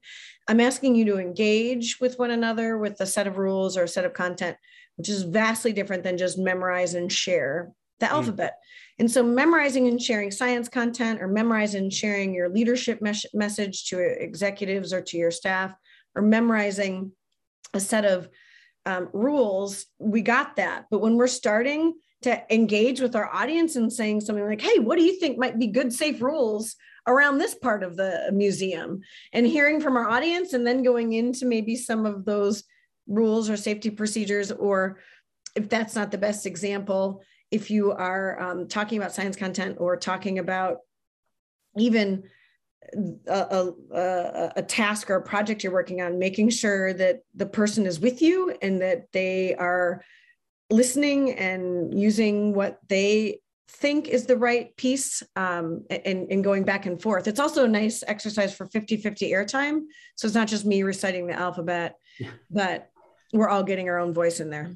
i'm 0.48 0.60
asking 0.60 0.94
you 0.94 1.04
to 1.04 1.18
engage 1.18 1.98
with 2.00 2.18
one 2.18 2.30
another 2.30 2.78
with 2.78 3.00
a 3.00 3.06
set 3.06 3.26
of 3.26 3.38
rules 3.38 3.76
or 3.76 3.84
a 3.84 3.88
set 3.88 4.04
of 4.04 4.12
content 4.12 4.56
which 4.96 5.08
is 5.08 5.22
vastly 5.22 5.72
different 5.72 6.02
than 6.02 6.18
just 6.18 6.38
memorize 6.38 6.94
and 6.94 7.10
share 7.12 7.70
the 8.00 8.06
mm. 8.06 8.12
alphabet 8.12 8.54
and 8.98 9.10
so 9.10 9.22
memorizing 9.22 9.88
and 9.88 10.00
sharing 10.00 10.30
science 10.30 10.68
content 10.68 11.20
or 11.22 11.28
memorizing 11.28 11.84
and 11.84 11.92
sharing 11.92 12.34
your 12.34 12.48
leadership 12.48 13.00
mes- 13.00 13.26
message 13.34 13.86
to 13.86 13.98
executives 13.98 14.92
or 14.92 15.00
to 15.00 15.16
your 15.16 15.30
staff 15.30 15.72
or 16.14 16.22
memorizing 16.22 17.12
a 17.74 17.80
set 17.80 18.04
of 18.04 18.28
um, 18.84 19.08
rules 19.12 19.86
we 19.98 20.22
got 20.22 20.56
that 20.56 20.86
but 20.90 21.00
when 21.00 21.16
we're 21.16 21.28
starting 21.28 21.94
to 22.22 22.54
engage 22.54 23.00
with 23.00 23.14
our 23.14 23.32
audience 23.32 23.76
and 23.76 23.92
saying 23.92 24.20
something 24.20 24.46
like, 24.46 24.60
hey, 24.60 24.78
what 24.78 24.98
do 24.98 25.04
you 25.04 25.18
think 25.18 25.38
might 25.38 25.58
be 25.58 25.66
good, 25.66 25.92
safe 25.92 26.22
rules 26.22 26.76
around 27.06 27.38
this 27.38 27.54
part 27.54 27.82
of 27.82 27.96
the 27.96 28.30
museum? 28.32 29.00
And 29.32 29.46
hearing 29.46 29.80
from 29.80 29.96
our 29.96 30.08
audience 30.08 30.52
and 30.52 30.66
then 30.66 30.82
going 30.82 31.12
into 31.12 31.46
maybe 31.46 31.76
some 31.76 32.06
of 32.06 32.24
those 32.24 32.64
rules 33.06 33.50
or 33.50 33.56
safety 33.56 33.90
procedures, 33.90 34.52
or 34.52 35.00
if 35.56 35.68
that's 35.68 35.94
not 35.94 36.10
the 36.10 36.18
best 36.18 36.46
example, 36.46 37.22
if 37.52 37.70
you 37.70 37.92
are 37.92 38.40
um, 38.40 38.66
talking 38.66 38.98
about 38.98 39.12
science 39.12 39.36
content 39.36 39.76
or 39.78 39.96
talking 39.96 40.38
about 40.38 40.78
even 41.76 42.24
a, 43.28 43.72
a, 43.92 44.52
a, 44.56 44.62
task 44.62 45.08
or 45.10 45.16
a 45.16 45.22
project 45.22 45.62
you're 45.62 45.72
working 45.72 46.00
on, 46.00 46.18
making 46.18 46.50
sure 46.50 46.92
that 46.94 47.20
the 47.34 47.46
person 47.46 47.86
is 47.86 48.00
with 48.00 48.20
you 48.20 48.56
and 48.60 48.80
that 48.80 49.06
they 49.12 49.54
are 49.54 50.02
listening 50.70 51.32
and 51.32 51.98
using 51.98 52.54
what 52.54 52.78
they 52.88 53.38
think 53.68 54.08
is 54.08 54.26
the 54.26 54.36
right 54.36 54.76
piece 54.76 55.22
um, 55.36 55.84
and, 55.90 56.30
and 56.30 56.44
going 56.44 56.64
back 56.64 56.86
and 56.86 57.00
forth. 57.00 57.28
It's 57.28 57.40
also 57.40 57.64
a 57.64 57.68
nice 57.68 58.02
exercise 58.06 58.54
for 58.54 58.66
50 58.66 58.96
50 58.96 59.30
airtime. 59.30 59.82
So 60.16 60.26
it's 60.26 60.34
not 60.34 60.48
just 60.48 60.66
me 60.66 60.82
reciting 60.82 61.26
the 61.26 61.34
alphabet, 61.34 61.96
yeah. 62.18 62.30
but 62.50 62.90
we're 63.32 63.48
all 63.48 63.62
getting 63.62 63.88
our 63.88 63.98
own 63.98 64.12
voice 64.12 64.40
in 64.40 64.50
there. 64.50 64.74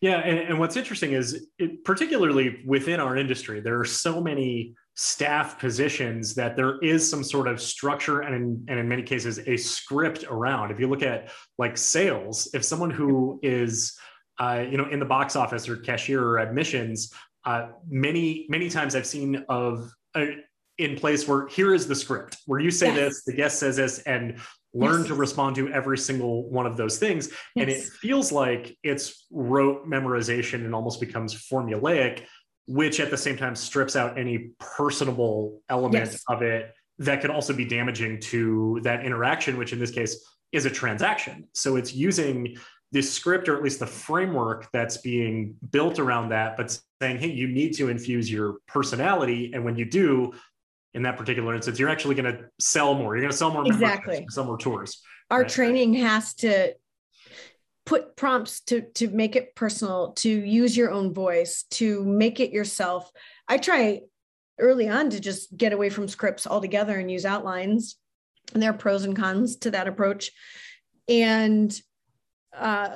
Yeah. 0.00 0.18
And, 0.18 0.38
and 0.38 0.58
what's 0.58 0.76
interesting 0.76 1.12
is, 1.12 1.48
it, 1.58 1.84
particularly 1.84 2.62
within 2.66 3.00
our 3.00 3.16
industry, 3.16 3.60
there 3.60 3.78
are 3.78 3.84
so 3.84 4.20
many 4.20 4.74
staff 4.94 5.58
positions 5.58 6.34
that 6.34 6.56
there 6.56 6.78
is 6.78 7.08
some 7.08 7.22
sort 7.22 7.48
of 7.48 7.60
structure 7.60 8.20
and 8.20 8.34
in, 8.34 8.64
and 8.68 8.78
in 8.80 8.88
many 8.88 9.02
cases 9.02 9.38
a 9.46 9.54
script 9.54 10.24
around 10.30 10.70
if 10.70 10.80
you 10.80 10.88
look 10.88 11.02
at 11.02 11.28
like 11.58 11.76
sales 11.76 12.48
if 12.54 12.64
someone 12.64 12.88
who 12.88 13.38
is 13.42 13.98
uh, 14.38 14.64
you 14.68 14.76
know, 14.76 14.88
in 14.90 14.98
the 14.98 15.06
box 15.06 15.36
office 15.36 15.68
or 15.68 15.76
cashier 15.76 16.22
or 16.22 16.38
admissions, 16.38 17.12
uh, 17.44 17.68
many 17.88 18.46
many 18.48 18.68
times 18.68 18.94
I've 18.94 19.06
seen 19.06 19.44
of 19.48 19.90
uh, 20.14 20.26
in 20.78 20.96
place 20.96 21.26
where 21.26 21.46
here 21.48 21.72
is 21.72 21.86
the 21.86 21.94
script 21.94 22.38
where 22.46 22.60
you 22.60 22.70
say 22.70 22.88
yes. 22.88 22.96
this, 22.96 23.24
the 23.24 23.32
guest 23.32 23.58
says 23.58 23.76
this, 23.76 24.00
and 24.00 24.38
learn 24.78 25.00
yes. 25.00 25.08
to 25.08 25.14
respond 25.14 25.56
to 25.56 25.72
every 25.72 25.98
single 25.98 26.48
one 26.50 26.66
of 26.66 26.76
those 26.76 26.98
things. 26.98 27.28
Yes. 27.28 27.62
And 27.62 27.70
it 27.70 27.82
feels 27.82 28.32
like 28.32 28.76
it's 28.82 29.26
rote 29.30 29.86
memorization 29.86 30.64
and 30.64 30.74
almost 30.74 31.00
becomes 31.00 31.34
formulaic, 31.34 32.24
which 32.66 33.00
at 33.00 33.10
the 33.10 33.16
same 33.16 33.36
time 33.36 33.54
strips 33.54 33.96
out 33.96 34.18
any 34.18 34.50
personable 34.58 35.62
element 35.68 36.16
of 36.28 36.42
it 36.42 36.72
that 36.98 37.20
could 37.20 37.30
also 37.30 37.52
be 37.52 37.64
damaging 37.64 38.20
to 38.20 38.80
that 38.82 39.04
interaction, 39.04 39.58
which 39.58 39.72
in 39.72 39.78
this 39.78 39.90
case 39.90 40.24
is 40.52 40.64
a 40.64 40.70
transaction. 40.70 41.46
So 41.52 41.76
it's 41.76 41.94
using 41.94 42.56
this 42.92 43.12
script 43.12 43.48
or 43.48 43.56
at 43.56 43.62
least 43.62 43.80
the 43.80 43.86
framework 43.86 44.70
that's 44.72 44.98
being 44.98 45.56
built 45.70 45.98
around 45.98 46.28
that 46.28 46.56
but 46.56 46.78
saying 47.02 47.18
hey 47.18 47.30
you 47.30 47.48
need 47.48 47.72
to 47.76 47.88
infuse 47.88 48.30
your 48.30 48.58
personality 48.68 49.50
and 49.52 49.64
when 49.64 49.76
you 49.76 49.84
do 49.84 50.32
in 50.96 51.02
that 51.02 51.16
particular 51.18 51.54
instance 51.54 51.78
you're 51.78 51.90
actually 51.90 52.14
going 52.14 52.34
to 52.34 52.44
sell 52.58 52.94
more. 52.94 53.14
You're 53.14 53.22
going 53.22 53.30
to 53.30 53.36
sell 53.36 53.52
more 53.52 53.66
exactly. 53.66 54.26
sell 54.30 54.44
more 54.44 54.56
tours. 54.56 55.02
Our 55.30 55.42
right? 55.42 55.48
training 55.48 55.94
has 55.94 56.34
to 56.36 56.74
put 57.84 58.16
prompts 58.16 58.60
to 58.62 58.80
to 58.94 59.08
make 59.08 59.36
it 59.36 59.54
personal 59.54 60.12
to 60.14 60.28
use 60.28 60.76
your 60.76 60.90
own 60.90 61.12
voice 61.12 61.64
to 61.72 62.02
make 62.04 62.40
it 62.40 62.50
yourself. 62.50 63.12
I 63.46 63.58
try 63.58 64.00
early 64.58 64.88
on 64.88 65.10
to 65.10 65.20
just 65.20 65.54
get 65.54 65.74
away 65.74 65.90
from 65.90 66.08
scripts 66.08 66.46
altogether 66.46 66.98
and 66.98 67.10
use 67.10 67.26
outlines. 67.26 67.96
And 68.54 68.62
there 68.62 68.70
are 68.70 68.78
pros 68.78 69.04
and 69.04 69.14
cons 69.14 69.56
to 69.56 69.72
that 69.72 69.88
approach. 69.88 70.30
And 71.08 71.78
uh, 72.58 72.88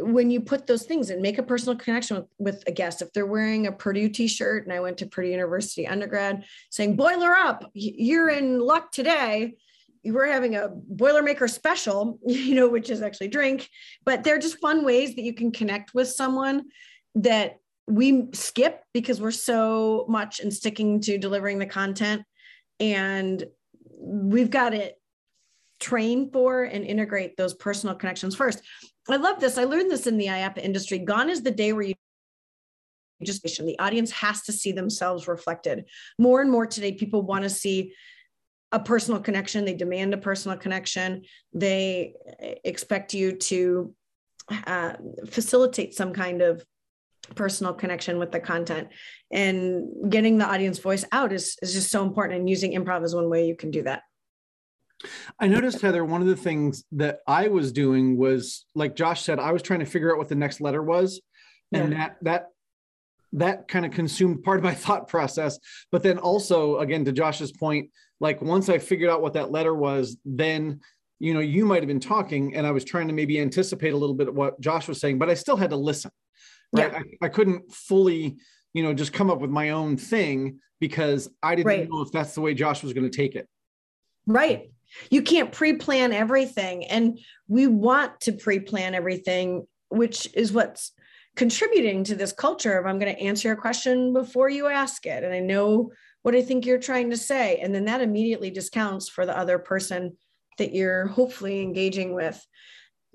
when 0.00 0.30
you 0.30 0.40
put 0.40 0.66
those 0.66 0.84
things 0.84 1.10
and 1.10 1.20
make 1.20 1.38
a 1.38 1.42
personal 1.42 1.76
connection 1.76 2.16
with, 2.16 2.26
with 2.38 2.64
a 2.66 2.72
guest, 2.72 3.02
if 3.02 3.12
they're 3.12 3.26
wearing 3.26 3.66
a 3.66 3.72
Purdue 3.72 4.08
t-shirt 4.08 4.64
and 4.64 4.72
I 4.72 4.80
went 4.80 4.98
to 4.98 5.06
Purdue 5.06 5.28
University 5.28 5.86
undergrad 5.86 6.44
saying, 6.70 6.96
boiler 6.96 7.34
up, 7.34 7.70
you're 7.74 8.30
in 8.30 8.60
luck 8.60 8.92
today. 8.92 9.54
We're 10.04 10.30
having 10.30 10.56
a 10.56 10.68
Boilermaker 10.68 11.50
special, 11.50 12.18
you 12.26 12.54
know, 12.54 12.68
which 12.68 12.90
is 12.90 13.02
actually 13.02 13.28
drink, 13.28 13.68
but 14.04 14.22
they're 14.22 14.38
just 14.38 14.60
fun 14.60 14.84
ways 14.84 15.14
that 15.16 15.22
you 15.22 15.34
can 15.34 15.50
connect 15.50 15.94
with 15.94 16.08
someone 16.08 16.66
that 17.16 17.58
we 17.88 18.28
skip 18.32 18.82
because 18.94 19.20
we're 19.20 19.32
so 19.32 20.06
much 20.08 20.40
in 20.40 20.50
sticking 20.50 21.00
to 21.00 21.18
delivering 21.18 21.58
the 21.58 21.66
content. 21.66 22.22
And 22.78 23.44
we've 23.98 24.50
got 24.50 24.74
it 24.74 25.01
train 25.82 26.30
for 26.30 26.62
and 26.62 26.84
integrate 26.84 27.36
those 27.36 27.54
personal 27.54 27.94
connections 27.94 28.34
first. 28.36 28.62
I 29.10 29.16
love 29.16 29.40
this. 29.40 29.58
I 29.58 29.64
learned 29.64 29.90
this 29.90 30.06
in 30.06 30.16
the 30.16 30.26
IAAPA 30.26 30.58
industry. 30.58 30.98
Gone 30.98 31.28
is 31.28 31.42
the 31.42 31.50
day 31.50 31.72
where 31.72 31.82
you 31.82 31.94
just 33.22 33.42
the 33.42 33.78
audience 33.78 34.10
has 34.10 34.42
to 34.42 34.52
see 34.52 34.72
themselves 34.72 35.28
reflected. 35.28 35.84
More 36.18 36.40
and 36.40 36.50
more 36.50 36.66
today, 36.66 36.92
people 36.92 37.22
want 37.22 37.44
to 37.44 37.50
see 37.50 37.92
a 38.72 38.80
personal 38.80 39.20
connection. 39.20 39.64
They 39.64 39.74
demand 39.74 40.14
a 40.14 40.18
personal 40.18 40.56
connection. 40.56 41.22
They 41.52 42.14
expect 42.64 43.14
you 43.14 43.32
to 43.32 43.94
uh, 44.66 44.94
facilitate 45.28 45.94
some 45.94 46.12
kind 46.12 46.42
of 46.42 46.64
personal 47.36 47.72
connection 47.72 48.18
with 48.18 48.32
the 48.32 48.40
content 48.40 48.88
and 49.30 50.10
getting 50.10 50.38
the 50.38 50.44
audience 50.44 50.80
voice 50.80 51.04
out 51.12 51.32
is, 51.32 51.56
is 51.62 51.72
just 51.72 51.90
so 51.90 52.02
important 52.02 52.40
and 52.40 52.50
using 52.50 52.72
improv 52.72 53.04
is 53.04 53.14
one 53.14 53.30
way 53.30 53.46
you 53.46 53.54
can 53.54 53.70
do 53.70 53.82
that 53.82 54.02
I 55.40 55.48
noticed, 55.48 55.80
Heather, 55.80 56.04
one 56.04 56.20
of 56.20 56.28
the 56.28 56.36
things 56.36 56.84
that 56.92 57.20
I 57.26 57.48
was 57.48 57.72
doing 57.72 58.16
was, 58.16 58.64
like 58.74 58.96
Josh 58.96 59.22
said, 59.22 59.38
I 59.38 59.52
was 59.52 59.62
trying 59.62 59.80
to 59.80 59.86
figure 59.86 60.12
out 60.12 60.18
what 60.18 60.28
the 60.28 60.34
next 60.34 60.60
letter 60.60 60.82
was. 60.82 61.20
And 61.72 61.92
that, 61.92 62.16
that, 62.22 62.48
that 63.32 63.66
kind 63.66 63.86
of 63.86 63.92
consumed 63.92 64.42
part 64.42 64.58
of 64.58 64.64
my 64.64 64.74
thought 64.84 65.08
process. 65.08 65.58
But 65.90 66.02
then 66.02 66.18
also, 66.18 66.78
again, 66.78 67.04
to 67.06 67.12
Josh's 67.12 67.52
point, 67.52 67.90
like 68.20 68.42
once 68.42 68.68
I 68.68 68.78
figured 68.78 69.10
out 69.10 69.22
what 69.22 69.32
that 69.34 69.50
letter 69.50 69.74
was, 69.74 70.16
then 70.24 70.80
you 71.22 71.32
know, 71.32 71.40
you 71.40 71.64
might 71.64 71.80
have 71.80 71.86
been 71.86 72.00
talking 72.00 72.56
and 72.56 72.66
I 72.66 72.72
was 72.72 72.84
trying 72.84 73.06
to 73.06 73.14
maybe 73.14 73.40
anticipate 73.40 73.92
a 73.92 73.96
little 73.96 74.16
bit 74.16 74.26
of 74.26 74.34
what 74.34 74.60
Josh 74.60 74.88
was 74.88 74.98
saying, 74.98 75.20
but 75.20 75.30
I 75.30 75.34
still 75.34 75.56
had 75.56 75.70
to 75.70 75.76
listen. 75.76 76.10
Right. 76.72 76.90
Yeah. 76.90 76.98
I, 76.98 77.26
I 77.26 77.28
couldn't 77.28 77.72
fully, 77.72 78.38
you 78.74 78.82
know, 78.82 78.92
just 78.92 79.12
come 79.12 79.30
up 79.30 79.38
with 79.38 79.50
my 79.50 79.70
own 79.70 79.96
thing 79.96 80.58
because 80.80 81.28
I 81.40 81.54
didn't 81.54 81.68
right. 81.68 81.88
know 81.88 82.00
if 82.00 82.10
that's 82.10 82.34
the 82.34 82.40
way 82.40 82.54
Josh 82.54 82.82
was 82.82 82.92
going 82.92 83.08
to 83.08 83.16
take 83.16 83.36
it. 83.36 83.46
Right. 84.26 84.72
You 85.10 85.22
can't 85.22 85.52
pre 85.52 85.74
plan 85.74 86.12
everything. 86.12 86.86
And 86.86 87.18
we 87.48 87.66
want 87.66 88.20
to 88.22 88.32
pre 88.32 88.60
plan 88.60 88.94
everything, 88.94 89.66
which 89.88 90.28
is 90.34 90.52
what's 90.52 90.92
contributing 91.36 92.04
to 92.04 92.14
this 92.14 92.32
culture 92.32 92.78
of 92.78 92.86
I'm 92.86 92.98
going 92.98 93.14
to 93.14 93.22
answer 93.22 93.48
your 93.48 93.56
question 93.56 94.12
before 94.12 94.48
you 94.50 94.66
ask 94.68 95.06
it. 95.06 95.24
And 95.24 95.32
I 95.32 95.40
know 95.40 95.92
what 96.22 96.34
I 96.34 96.42
think 96.42 96.66
you're 96.66 96.78
trying 96.78 97.10
to 97.10 97.16
say. 97.16 97.58
And 97.58 97.74
then 97.74 97.86
that 97.86 98.00
immediately 98.00 98.50
discounts 98.50 99.08
for 99.08 99.26
the 99.26 99.36
other 99.36 99.58
person 99.58 100.16
that 100.58 100.74
you're 100.74 101.06
hopefully 101.06 101.62
engaging 101.62 102.14
with. 102.14 102.44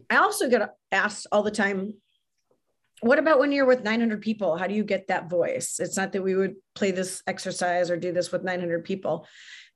I 0.10 0.18
also 0.18 0.50
get 0.50 0.74
asked 0.92 1.28
all 1.32 1.44
the 1.44 1.52
time, 1.52 1.94
what 3.02 3.20
about 3.20 3.40
when 3.40 3.52
you're 3.52 3.66
with 3.66 3.84
900 3.84 4.22
people? 4.22 4.58
How 4.58 4.68
do 4.68 4.74
you 4.74 4.84
get 4.84 5.08
that 5.08 5.30
voice? 5.30 5.80
It's 5.80 5.98
not 5.98 6.12
that 6.14 6.24
we 6.24 6.36
would 6.36 6.56
play 6.76 6.92
this 6.92 7.22
exercise 7.28 7.92
or 7.92 7.98
do 7.98 8.12
this 8.12 8.32
with 8.32 8.44
900 8.44 8.84
people 8.84 9.28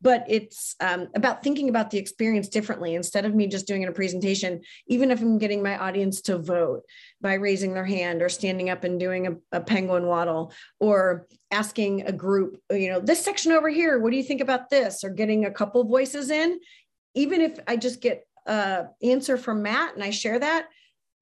but 0.01 0.25
it's 0.27 0.75
um, 0.79 1.07
about 1.15 1.43
thinking 1.43 1.69
about 1.69 1.91
the 1.91 1.97
experience 1.97 2.47
differently 2.47 2.95
instead 2.95 3.23
of 3.23 3.35
me 3.35 3.47
just 3.47 3.67
doing 3.67 3.85
a 3.85 3.91
presentation 3.91 4.61
even 4.87 5.11
if 5.11 5.21
i'm 5.21 5.37
getting 5.37 5.63
my 5.63 5.77
audience 5.77 6.21
to 6.21 6.37
vote 6.37 6.81
by 7.21 7.35
raising 7.35 7.73
their 7.73 7.85
hand 7.85 8.21
or 8.21 8.29
standing 8.29 8.69
up 8.69 8.83
and 8.83 8.99
doing 8.99 9.27
a, 9.27 9.57
a 9.57 9.61
penguin 9.61 10.05
waddle 10.05 10.51
or 10.79 11.27
asking 11.51 12.01
a 12.01 12.11
group 12.11 12.57
you 12.71 12.89
know 12.89 12.99
this 12.99 13.23
section 13.23 13.51
over 13.51 13.69
here 13.69 13.99
what 13.99 14.11
do 14.11 14.17
you 14.17 14.23
think 14.23 14.41
about 14.41 14.69
this 14.69 15.03
or 15.03 15.09
getting 15.09 15.45
a 15.45 15.51
couple 15.51 15.83
voices 15.83 16.29
in 16.31 16.59
even 17.13 17.41
if 17.41 17.59
i 17.67 17.75
just 17.75 18.01
get 18.01 18.25
a 18.47 18.85
answer 19.03 19.37
from 19.37 19.61
matt 19.61 19.93
and 19.93 20.03
i 20.03 20.09
share 20.09 20.39
that 20.39 20.67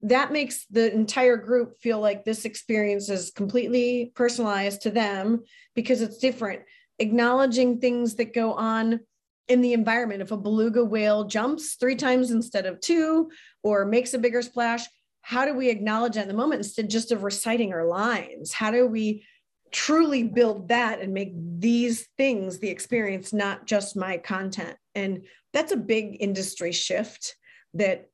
that 0.02 0.32
makes 0.32 0.66
the 0.66 0.92
entire 0.92 1.36
group 1.36 1.78
feel 1.80 2.00
like 2.00 2.24
this 2.24 2.44
experience 2.44 3.08
is 3.10 3.30
completely 3.30 4.12
personalized 4.14 4.82
to 4.82 4.90
them 4.90 5.42
because 5.74 6.00
it's 6.00 6.18
different. 6.18 6.62
Acknowledging 6.98 7.80
things 7.80 8.14
that 8.16 8.34
go 8.34 8.54
on 8.54 9.00
in 9.48 9.60
the 9.60 9.72
environment. 9.72 10.22
If 10.22 10.30
a 10.30 10.36
beluga 10.36 10.84
whale 10.84 11.24
jumps 11.24 11.74
three 11.74 11.96
times 11.96 12.30
instead 12.30 12.66
of 12.66 12.80
two 12.80 13.30
or 13.62 13.84
makes 13.84 14.14
a 14.14 14.18
bigger 14.18 14.42
splash 14.42 14.86
how 15.22 15.44
do 15.44 15.54
we 15.54 15.68
acknowledge 15.68 16.14
that 16.14 16.22
in 16.22 16.28
the 16.28 16.34
moment 16.34 16.60
instead 16.60 16.90
just 16.90 17.12
of 17.12 17.22
reciting 17.22 17.72
our 17.72 17.84
lines? 17.84 18.52
How 18.52 18.70
do 18.70 18.86
we 18.86 19.24
truly 19.70 20.24
build 20.24 20.68
that 20.68 21.00
and 21.00 21.14
make 21.14 21.32
these 21.36 22.08
things 22.16 22.58
the 22.58 22.68
experience 22.68 23.32
not 23.32 23.66
just 23.66 23.96
my 23.96 24.18
content? 24.18 24.76
And 24.94 25.24
that's 25.52 25.72
a 25.72 25.76
big 25.76 26.16
industry 26.20 26.72
shift 26.72 27.36
that 27.74 28.08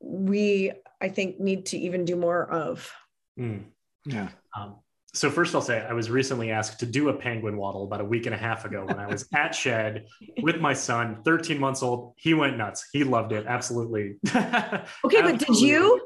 we 0.00 0.72
i 1.00 1.08
think 1.08 1.40
need 1.40 1.66
to 1.66 1.78
even 1.78 2.04
do 2.04 2.16
more 2.16 2.50
of 2.50 2.92
Mm. 3.38 3.64
Yeah. 4.06 4.28
Um, 4.56 4.76
so 5.12 5.30
first 5.30 5.54
I'll 5.54 5.62
say 5.62 5.80
I 5.80 5.92
was 5.92 6.10
recently 6.10 6.50
asked 6.50 6.78
to 6.80 6.86
do 6.86 7.08
a 7.08 7.14
penguin 7.14 7.56
waddle 7.56 7.84
about 7.84 8.00
a 8.00 8.04
week 8.04 8.26
and 8.26 8.34
a 8.34 8.38
half 8.38 8.64
ago 8.64 8.84
when 8.84 8.98
I 8.98 9.06
was 9.06 9.26
at 9.34 9.54
Shedd 9.54 10.04
with 10.42 10.60
my 10.60 10.72
son, 10.72 11.22
13 11.24 11.58
months 11.58 11.82
old. 11.82 12.14
He 12.16 12.34
went 12.34 12.56
nuts. 12.56 12.88
He 12.92 13.02
loved 13.02 13.32
it. 13.32 13.46
Absolutely. 13.46 14.16
okay 14.34 15.22
but 15.22 15.38
did 15.38 15.60
you 15.60 16.00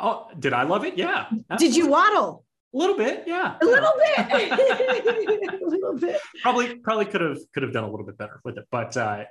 Oh, 0.00 0.28
did 0.38 0.52
I 0.52 0.62
love 0.62 0.84
it? 0.84 0.96
Yeah. 0.96 1.26
did 1.58 1.74
you 1.74 1.88
waddle 1.88 2.44
A 2.74 2.76
little 2.76 2.96
bit, 2.96 3.24
yeah. 3.26 3.56
a 3.60 3.64
little 3.64 3.92
bit 3.96 4.18
a 5.62 5.66
little 5.66 5.98
bit 5.98 6.20
probably 6.42 6.76
probably 6.76 7.06
could 7.06 7.20
have 7.20 7.38
could 7.54 7.62
have 7.62 7.72
done 7.72 7.84
a 7.84 7.90
little 7.90 8.06
bit 8.06 8.18
better 8.18 8.40
with 8.44 8.58
it. 8.58 8.66
But 8.70 8.96
uh, 8.96 9.24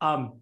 um, 0.00 0.40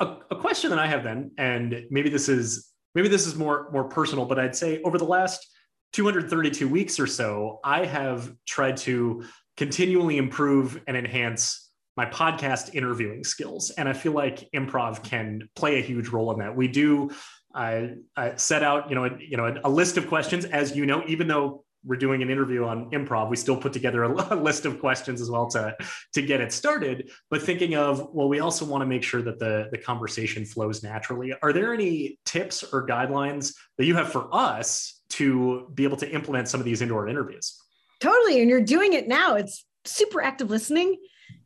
a, 0.00 0.16
a 0.30 0.36
question 0.36 0.70
that 0.70 0.78
I 0.78 0.86
have 0.86 1.02
then, 1.02 1.32
and 1.38 1.86
maybe 1.90 2.08
this 2.08 2.28
is 2.28 2.71
maybe 2.94 3.08
this 3.08 3.26
is 3.26 3.34
more 3.34 3.68
more 3.72 3.84
personal, 3.84 4.24
but 4.24 4.38
I'd 4.38 4.56
say 4.56 4.80
over 4.82 4.98
the 4.98 5.04
last 5.04 5.46
232 5.92 6.68
weeks 6.68 6.98
or 6.98 7.06
so, 7.06 7.60
I 7.64 7.84
have 7.84 8.32
tried 8.46 8.78
to 8.78 9.24
continually 9.56 10.16
improve 10.16 10.80
and 10.86 10.96
enhance 10.96 11.70
my 11.96 12.06
podcast 12.06 12.74
interviewing 12.74 13.22
skills, 13.22 13.70
and 13.76 13.88
I 13.88 13.92
feel 13.92 14.12
like 14.12 14.48
improv 14.54 15.04
can 15.04 15.48
play 15.54 15.78
a 15.78 15.82
huge 15.82 16.08
role 16.08 16.32
in 16.32 16.38
that. 16.38 16.56
We 16.56 16.68
do. 16.68 17.10
I, 17.54 17.96
I 18.16 18.36
set 18.36 18.62
out, 18.62 18.88
you 18.88 18.94
know, 18.94 19.04
a, 19.04 19.10
you 19.18 19.36
know, 19.36 19.54
a 19.62 19.68
list 19.68 19.98
of 19.98 20.08
questions, 20.08 20.46
as 20.46 20.74
you 20.74 20.86
know, 20.86 21.04
even 21.06 21.28
though 21.28 21.64
we're 21.84 21.96
doing 21.96 22.22
an 22.22 22.30
interview 22.30 22.64
on 22.64 22.90
improv, 22.90 23.28
we 23.28 23.36
still 23.36 23.56
put 23.56 23.72
together 23.72 24.04
a, 24.04 24.34
list 24.42 24.66
of 24.66 24.80
questions 24.80 25.20
as 25.20 25.30
well 25.30 25.48
to 25.48 25.76
to 26.14 26.22
get 26.22 26.40
it 26.40 26.52
started. 26.52 27.10
But 27.30 27.42
thinking 27.42 27.74
of, 27.74 28.08
well, 28.12 28.28
we 28.28 28.40
also 28.40 28.64
want 28.64 28.82
to 28.82 28.86
make 28.86 29.02
sure 29.02 29.22
that 29.22 29.38
the 29.38 29.68
the 29.70 29.78
conversation 29.78 30.44
flows 30.44 30.82
naturally. 30.82 31.34
Are 31.42 31.52
there 31.52 31.74
any 31.74 32.18
tips 32.24 32.62
or 32.62 32.86
guidelines 32.86 33.54
that 33.78 33.86
you 33.86 33.94
have 33.96 34.10
for 34.10 34.28
us 34.32 35.00
to 35.10 35.68
be 35.74 35.84
able 35.84 35.96
to 35.98 36.10
implement 36.10 36.48
some 36.48 36.60
of 36.60 36.64
these 36.64 36.82
indoor 36.82 37.08
interviews? 37.08 37.58
Totally. 38.00 38.40
And 38.40 38.50
you're 38.50 38.60
doing 38.60 38.94
it 38.94 39.06
now. 39.06 39.36
It's 39.36 39.64
super 39.84 40.22
active 40.22 40.50
listening, 40.50 40.96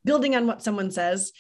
building 0.05 0.35
on 0.37 0.47
what 0.47 0.63
someone 0.63 0.91
says. 0.91 1.33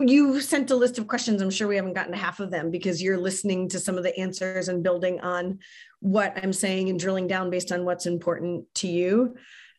You 0.00 0.40
sent 0.40 0.70
a 0.70 0.76
list 0.76 0.98
of 0.98 1.06
questions. 1.06 1.42
I'm 1.42 1.50
sure 1.50 1.68
we 1.68 1.76
haven't 1.76 1.92
gotten 1.92 2.12
to 2.12 2.18
half 2.18 2.40
of 2.40 2.50
them 2.50 2.70
because 2.70 3.02
you're 3.02 3.18
listening 3.18 3.68
to 3.68 3.78
some 3.78 3.98
of 3.98 4.02
the 4.02 4.18
answers 4.18 4.68
and 4.68 4.82
building 4.82 5.20
on 5.20 5.58
what 6.00 6.38
I'm 6.42 6.54
saying 6.54 6.88
and 6.88 6.98
drilling 6.98 7.26
down 7.26 7.50
based 7.50 7.70
on 7.70 7.84
what's 7.84 8.06
important 8.06 8.64
to 8.76 8.88
you. 8.88 9.36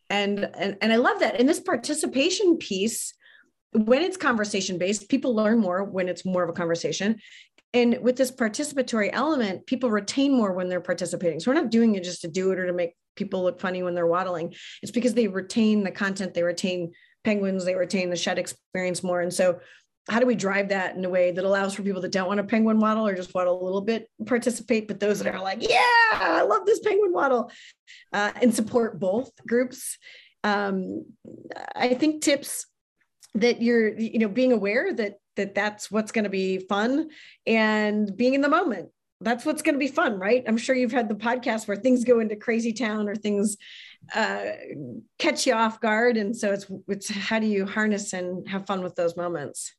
And, 0.08 0.48
and, 0.56 0.76
and 0.80 0.92
I 0.92 0.96
love 0.96 1.20
that. 1.20 1.40
And 1.40 1.48
this 1.48 1.58
participation 1.58 2.56
piece, 2.58 3.14
when 3.72 4.02
it's 4.02 4.16
conversation 4.16 4.78
based, 4.78 5.08
people 5.08 5.34
learn 5.34 5.58
more 5.58 5.82
when 5.82 6.08
it's 6.08 6.24
more 6.24 6.44
of 6.44 6.50
a 6.50 6.54
conversation. 6.54 7.18
And 7.74 7.98
with 8.02 8.16
this 8.16 8.30
participatory 8.30 9.10
element, 9.12 9.66
people 9.66 9.90
retain 9.90 10.32
more 10.36 10.52
when 10.52 10.68
they're 10.68 10.80
participating. 10.80 11.40
So 11.40 11.50
we're 11.50 11.60
not 11.60 11.70
doing 11.70 11.94
it 11.94 12.04
just 12.04 12.20
to 12.20 12.28
do 12.28 12.52
it 12.52 12.58
or 12.58 12.66
to 12.66 12.72
make 12.72 12.94
people 13.16 13.42
look 13.42 13.60
funny 13.60 13.82
when 13.82 13.94
they're 13.94 14.06
waddling. 14.06 14.54
It's 14.82 14.92
because 14.92 15.14
they 15.14 15.26
retain 15.26 15.82
the 15.82 15.90
content, 15.90 16.34
they 16.34 16.42
retain 16.42 16.92
penguins, 17.24 17.64
they 17.64 17.74
retain 17.74 18.10
the 18.10 18.16
Shedd 18.16 18.38
experience 18.38 19.02
more. 19.02 19.20
And 19.20 19.32
so 19.32 19.60
how 20.08 20.18
do 20.18 20.26
we 20.26 20.34
drive 20.34 20.70
that 20.70 20.96
in 20.96 21.04
a 21.04 21.08
way 21.08 21.30
that 21.30 21.44
allows 21.44 21.74
for 21.74 21.82
people 21.82 22.02
that 22.02 22.10
don't 22.10 22.26
want 22.26 22.40
a 22.40 22.44
penguin 22.44 22.80
waddle 22.80 23.06
or 23.06 23.14
just 23.14 23.34
want 23.34 23.48
a 23.48 23.52
little 23.52 23.80
bit 23.80 24.08
participate, 24.26 24.88
but 24.88 24.98
those 24.98 25.20
that 25.20 25.32
are 25.32 25.40
like, 25.40 25.62
yeah, 25.62 25.78
I 26.12 26.42
love 26.42 26.66
this 26.66 26.80
penguin 26.80 27.12
waddle, 27.12 27.50
uh, 28.12 28.32
and 28.40 28.54
support 28.54 28.98
both 28.98 29.30
groups. 29.46 29.98
Um, 30.42 31.06
I 31.76 31.94
think 31.94 32.22
tips 32.22 32.66
that 33.34 33.62
you're, 33.62 33.96
you 33.96 34.18
know, 34.18 34.28
being 34.28 34.52
aware 34.52 34.92
that 34.92 35.18
that 35.36 35.54
that's 35.54 35.90
what's 35.90 36.12
going 36.12 36.24
to 36.24 36.30
be 36.30 36.58
fun 36.58 37.08
and 37.46 38.14
being 38.16 38.34
in 38.34 38.40
the 38.40 38.48
moment. 38.48 38.90
That's 39.20 39.46
what's 39.46 39.62
going 39.62 39.76
to 39.76 39.78
be 39.78 39.86
fun, 39.86 40.18
right? 40.18 40.42
I'm 40.48 40.56
sure 40.56 40.74
you've 40.74 40.90
had 40.90 41.08
the 41.08 41.14
podcast 41.14 41.68
where 41.68 41.76
things 41.76 42.02
go 42.02 42.18
into 42.18 42.34
crazy 42.34 42.72
town 42.72 43.08
or 43.08 43.14
things 43.14 43.56
uh, 44.12 44.46
catch 45.20 45.46
you 45.46 45.54
off 45.54 45.80
guard, 45.80 46.16
and 46.16 46.36
so 46.36 46.52
it's 46.52 46.66
it's 46.88 47.08
how 47.08 47.38
do 47.38 47.46
you 47.46 47.64
harness 47.64 48.12
and 48.14 48.48
have 48.48 48.66
fun 48.66 48.82
with 48.82 48.96
those 48.96 49.16
moments 49.16 49.72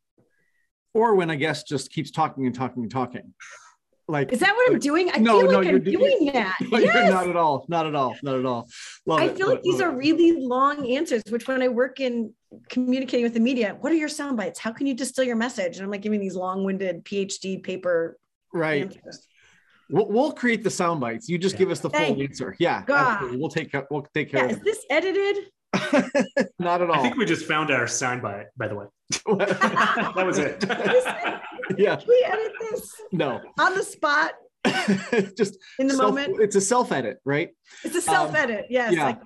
or 0.94 1.16
when 1.16 1.30
a 1.30 1.36
guest 1.36 1.68
just 1.68 1.92
keeps 1.92 2.12
talking 2.12 2.46
and 2.46 2.56
talking 2.56 2.84
and 2.84 2.92
talking. 2.92 3.34
Like 4.08 4.34
is 4.34 4.40
that 4.42 4.54
what 4.54 4.70
I'm 4.72 4.80
doing? 4.80 5.10
I 5.14 5.18
no, 5.20 5.40
feel 5.40 5.52
no, 5.52 5.58
like 5.60 5.68
you're 5.68 5.78
I'm 5.78 5.84
doing- 5.84 5.98
doing 6.20 6.34
that. 6.34 6.58
But 6.70 6.84
yes. 6.84 6.94
you're 6.94 7.10
not 7.14 7.30
at 7.30 7.38
all, 7.38 7.66
not 7.70 7.88
at 7.88 7.96
all, 7.96 8.16
not 8.22 8.38
at 8.38 8.46
all. 8.46 8.68
Love 9.06 9.20
I 9.22 9.30
feel 9.30 9.48
love 9.48 9.50
like 9.50 9.58
it, 9.60 9.64
these 9.64 9.80
love 9.80 9.90
are 9.90 9.94
it. 9.94 9.98
really 9.98 10.32
long 10.46 10.92
answers, 10.92 11.24
which 11.30 11.48
when 11.48 11.62
I 11.62 11.70
work 11.70 12.02
in 12.02 12.34
communicating 12.70 13.24
with 13.24 13.34
the 13.34 13.40
media, 13.40 13.78
what 13.80 13.94
are 13.94 13.96
your 13.96 14.10
sound 14.10 14.36
bites? 14.36 14.60
How 14.60 14.74
can 14.74 14.88
you 14.88 14.94
distill 14.94 15.24
your 15.24 15.38
message? 15.38 15.78
And 15.78 15.86
I'm 15.86 15.90
like 15.90 16.02
giving 16.02 16.20
these 16.20 16.36
long-winded 16.36 17.06
PhD 17.06 17.64
paper 17.64 18.18
right. 18.54 18.84
answers. 18.84 19.26
We'll, 19.90 20.08
we'll 20.10 20.32
create 20.34 20.64
the 20.66 20.70
sound 20.70 21.00
bites. 21.00 21.30
You 21.30 21.38
just 21.38 21.56
Yeah. 21.56 21.60
give 21.60 21.72
us 21.72 21.80
the 21.80 21.90
full 21.90 22.00
Thank 22.00 22.18
you. 22.18 22.26
answer. 22.26 22.56
Yeah, 22.60 22.84
God. 22.86 23.36
We'll 23.38 23.50
take 23.50 23.72
care. 23.72 23.88
We'll 23.90 24.06
take 24.14 24.32
care 24.32 24.46
Yeah, 24.46 24.52
of 24.52 24.58
is 24.58 24.64
this 24.64 24.86
edited? 24.90 25.46
It. 25.74 26.50
not 26.60 26.82
at 26.82 26.90
all. 26.90 26.96
I 27.00 27.02
think 27.02 27.18
we 27.18 27.26
just 27.26 27.46
found 27.46 27.72
our 27.72 27.86
soundbite, 27.86 28.22
by 28.22 28.46
by 28.58 28.68
the 28.68 28.76
way. 28.76 28.86
that 29.38 30.24
was 30.26 30.38
it. 30.38 30.64
yeah. 31.78 31.96
Can 31.96 32.08
we 32.08 32.24
edit 32.28 32.52
this 32.72 32.94
No. 33.12 33.42
on 33.60 33.74
the 33.76 33.84
spot 33.84 34.34
just 35.38 35.58
in 35.80 35.88
the 35.88 35.94
self- 35.96 36.16
moment? 36.16 36.40
It's 36.42 36.56
a 36.56 36.62
self 36.62 36.92
edit, 36.92 37.18
right? 37.26 37.50
It's 37.84 37.96
a 37.96 38.02
self-edit. 38.02 38.68
yes. 38.70 38.94
yeah. 38.94 39.08
I 39.08 39.18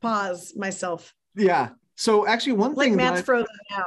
pause 0.00 0.52
myself. 0.56 1.12
Yeah. 1.36 1.70
So 1.96 2.26
actually, 2.26 2.52
one 2.54 2.74
Like 2.74 2.88
thing. 2.88 2.96
that 2.98 3.10
Matt's 3.12 3.20
I- 3.20 3.24
frozen 3.24 3.46
now. 3.70 3.84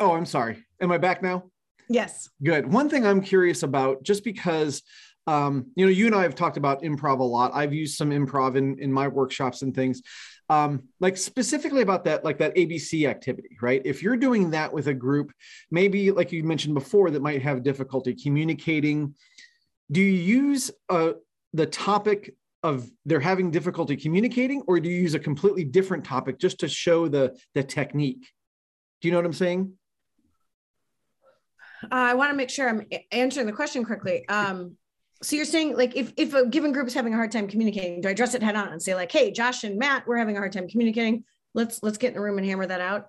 oh, 0.00 0.12
I'm 0.12 0.26
sorry. 0.26 0.64
Am 0.80 0.92
I 0.92 0.98
back 0.98 1.22
now? 1.22 1.44
Yes. 1.88 2.28
Good. 2.42 2.70
One 2.72 2.88
thing 2.88 3.06
I'm 3.06 3.20
curious 3.20 3.62
about, 3.62 4.02
just 4.02 4.24
because, 4.24 4.82
um, 5.26 5.72
you 5.74 5.84
know, 5.84 5.90
you 5.90 6.06
and 6.06 6.14
I 6.14 6.22
have 6.22 6.34
talked 6.34 6.56
about 6.56 6.82
improv 6.82 7.18
a 7.18 7.24
lot. 7.24 7.52
I've 7.54 7.74
used 7.74 7.96
some 7.96 8.10
improv 8.10 8.56
in 8.56 8.78
in 8.78 8.92
my 8.92 9.08
workshops 9.08 9.62
and 9.62 9.74
things, 9.74 10.02
um, 10.48 10.84
like 11.00 11.16
specifically 11.16 11.82
about 11.82 12.04
that, 12.04 12.24
like 12.24 12.38
that 12.38 12.54
ABC 12.54 13.08
activity, 13.08 13.56
right? 13.60 13.82
If 13.84 14.02
you're 14.02 14.16
doing 14.16 14.50
that 14.50 14.72
with 14.72 14.86
a 14.86 14.94
group, 14.94 15.32
maybe 15.70 16.12
like 16.12 16.30
you 16.30 16.44
mentioned 16.44 16.74
before, 16.74 17.10
that 17.10 17.22
might 17.22 17.42
have 17.42 17.64
difficulty 17.64 18.14
communicating. 18.14 19.14
Do 19.90 20.00
you 20.00 20.12
use 20.12 20.70
uh, 20.88 21.12
the 21.52 21.66
topic 21.66 22.34
of 22.62 22.88
they're 23.04 23.20
having 23.20 23.50
difficulty 23.50 23.96
communicating, 23.96 24.62
or 24.68 24.78
do 24.78 24.88
you 24.88 25.00
use 25.00 25.14
a 25.14 25.20
completely 25.20 25.64
different 25.64 26.04
topic 26.04 26.38
just 26.38 26.60
to 26.60 26.68
show 26.68 27.08
the 27.08 27.36
the 27.54 27.64
technique? 27.64 28.30
Do 29.00 29.08
you 29.08 29.12
know 29.12 29.18
what 29.18 29.26
I'm 29.26 29.32
saying? 29.32 29.72
Uh, 31.84 31.88
I 31.90 32.14
want 32.14 32.30
to 32.30 32.36
make 32.36 32.50
sure 32.50 32.68
I'm 32.68 32.86
answering 33.12 33.46
the 33.46 33.52
question 33.52 33.84
correctly. 33.84 34.26
Um, 34.28 34.76
so 35.22 35.36
you're 35.36 35.44
saying 35.44 35.76
like 35.76 35.96
if, 35.96 36.12
if 36.16 36.34
a 36.34 36.46
given 36.46 36.72
group 36.72 36.86
is 36.86 36.94
having 36.94 37.14
a 37.14 37.16
hard 37.16 37.32
time 37.32 37.48
communicating, 37.48 38.00
do 38.00 38.08
I 38.08 38.12
address 38.12 38.34
it 38.34 38.42
head 38.42 38.56
on 38.56 38.68
and 38.68 38.82
say 38.82 38.94
like, 38.94 39.10
hey, 39.10 39.30
Josh 39.30 39.64
and 39.64 39.78
Matt, 39.78 40.06
we're 40.06 40.18
having 40.18 40.36
a 40.36 40.38
hard 40.38 40.52
time 40.52 40.68
communicating. 40.68 41.24
Let's 41.54 41.82
let's 41.82 41.98
get 41.98 42.08
in 42.08 42.14
the 42.14 42.20
room 42.20 42.38
and 42.38 42.46
hammer 42.46 42.66
that 42.66 42.80
out. 42.80 43.08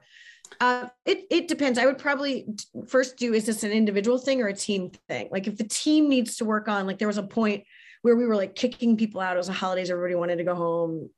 Uh, 0.61 0.87
it 1.05 1.25
it 1.29 1.47
depends. 1.47 1.77
I 1.77 1.85
would 1.85 1.97
probably 1.97 2.47
first 2.87 3.17
do 3.17 3.33
is 3.33 3.45
this 3.45 3.63
an 3.63 3.71
individual 3.71 4.17
thing 4.17 4.41
or 4.41 4.47
a 4.47 4.53
team 4.53 4.91
thing? 5.09 5.27
Like 5.31 5.47
if 5.47 5.57
the 5.57 5.65
team 5.65 6.07
needs 6.07 6.37
to 6.37 6.45
work 6.45 6.69
on, 6.69 6.87
like 6.87 6.97
there 6.97 7.09
was 7.09 7.17
a 7.17 7.23
point 7.23 7.65
where 8.03 8.15
we 8.15 8.25
were 8.25 8.37
like 8.37 8.55
kicking 8.55 8.95
people 8.95 9.19
out. 9.19 9.35
It 9.35 9.39
was 9.39 9.47
the 9.47 9.53
holidays, 9.53 9.89
everybody 9.89 10.15
wanted 10.15 10.37
to 10.37 10.45
go 10.45 10.55
home, 10.55 11.09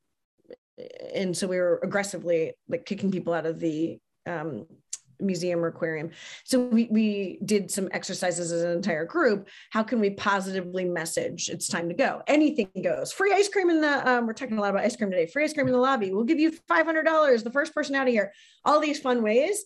and 1.14 1.38
so 1.38 1.48
we 1.48 1.58
were 1.58 1.80
aggressively 1.84 2.54
like 2.68 2.86
kicking 2.86 3.12
people 3.12 3.34
out 3.34 3.46
of 3.46 3.60
the 3.60 4.00
um, 4.26 4.66
museum 5.20 5.64
or 5.64 5.68
aquarium. 5.68 6.12
So 6.44 6.60
we, 6.60 6.88
we 6.92 7.40
did 7.46 7.72
some 7.72 7.90
exercises 7.92 8.52
as 8.52 8.64
an 8.64 8.72
entire 8.72 9.06
group. 9.06 9.50
How 9.72 9.84
can 9.84 10.00
we 10.00 10.12
positively 10.12 10.86
message 10.86 11.50
it's 11.50 11.68
time 11.68 11.90
to 11.90 11.96
go? 11.96 12.22
Anything 12.28 12.70
goes. 12.84 13.12
Free 13.12 13.34
ice 13.34 13.50
cream 13.50 13.70
in 13.70 13.82
the, 13.82 14.10
um, 14.10 14.28
we're 14.28 14.34
talking 14.34 14.58
a 14.58 14.62
lot 14.62 14.72
about 14.72 14.84
ice 14.86 14.96
cream 14.96 15.12
today. 15.12 15.26
Free 15.26 15.44
ice 15.44 15.54
cream 15.54 15.68
in 15.68 15.74
the 15.74 15.80
lobby. 15.80 16.12
We'll 16.12 16.24
give 16.24 16.40
you 16.40 16.52
$500, 16.52 17.44
the 17.44 17.52
first 17.52 17.74
person 17.74 17.96
out 17.96 18.08
of 18.08 18.14
here. 18.14 18.32
All 18.66 18.80
these 18.80 19.00
fun 19.00 19.24
ways. 19.24 19.64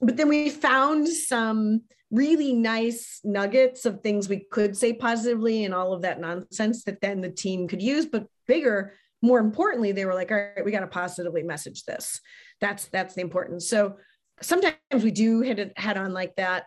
But 0.00 0.16
then 0.16 0.28
we 0.28 0.50
found 0.50 1.08
some 1.08 1.82
really 2.10 2.52
nice 2.52 3.20
nuggets 3.24 3.86
of 3.86 4.00
things 4.00 4.28
we 4.28 4.40
could 4.50 4.76
say 4.76 4.92
positively 4.92 5.64
and 5.64 5.74
all 5.74 5.92
of 5.92 6.02
that 6.02 6.20
nonsense 6.20 6.84
that 6.84 7.00
then 7.00 7.20
the 7.20 7.30
team 7.30 7.66
could 7.66 7.80
use. 7.80 8.04
But 8.04 8.26
bigger, 8.46 8.94
more 9.22 9.38
importantly, 9.38 9.92
they 9.92 10.04
were 10.04 10.14
like, 10.14 10.30
all 10.30 10.36
right, 10.36 10.64
we 10.64 10.72
got 10.72 10.80
to 10.80 10.86
positively 10.86 11.42
message 11.42 11.84
this. 11.84 12.20
That's 12.60 12.86
that's 12.86 13.14
the 13.14 13.22
importance. 13.22 13.68
So 13.68 13.96
sometimes 14.42 14.76
we 14.92 15.10
do 15.10 15.40
hit 15.40 15.58
it 15.58 15.78
head 15.78 15.96
on 15.96 16.12
like 16.12 16.34
that 16.36 16.64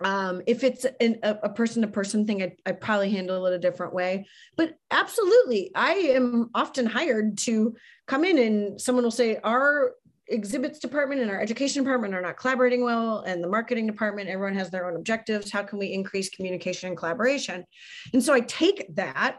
um, 0.00 0.42
if 0.46 0.62
it's 0.62 0.86
an, 1.00 1.18
a 1.22 1.48
person 1.48 1.82
to 1.82 1.88
person 1.88 2.24
thing, 2.24 2.42
I'd, 2.42 2.56
I'd, 2.64 2.80
probably 2.80 3.10
handle 3.10 3.44
it 3.46 3.52
a 3.52 3.58
different 3.58 3.92
way. 3.92 4.26
But 4.56 4.74
absolutely, 4.92 5.72
I 5.74 5.92
am 5.92 6.50
often 6.54 6.86
hired 6.86 7.36
to 7.38 7.74
come 8.06 8.24
in 8.24 8.38
and 8.38 8.80
someone 8.80 9.02
will 9.02 9.10
say, 9.10 9.38
Our 9.42 9.94
exhibits 10.28 10.78
department 10.78 11.20
and 11.20 11.30
our 11.30 11.40
education 11.40 11.82
department 11.82 12.14
are 12.14 12.20
not 12.20 12.36
collaborating 12.36 12.84
well, 12.84 13.20
and 13.26 13.42
the 13.42 13.48
marketing 13.48 13.88
department, 13.88 14.28
everyone 14.28 14.54
has 14.54 14.70
their 14.70 14.88
own 14.88 14.94
objectives. 14.94 15.50
How 15.50 15.64
can 15.64 15.80
we 15.80 15.92
increase 15.92 16.28
communication 16.28 16.90
and 16.90 16.96
collaboration? 16.96 17.64
And 18.12 18.22
so 18.22 18.32
I 18.32 18.40
take 18.40 18.94
that 18.94 19.38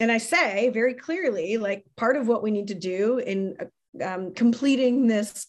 and 0.00 0.10
I 0.10 0.18
say 0.18 0.70
very 0.70 0.94
clearly, 0.94 1.56
like, 1.56 1.84
part 1.96 2.16
of 2.16 2.26
what 2.26 2.42
we 2.42 2.50
need 2.50 2.68
to 2.68 2.74
do 2.74 3.18
in 3.18 3.56
um, 4.02 4.34
completing 4.34 5.06
this 5.06 5.46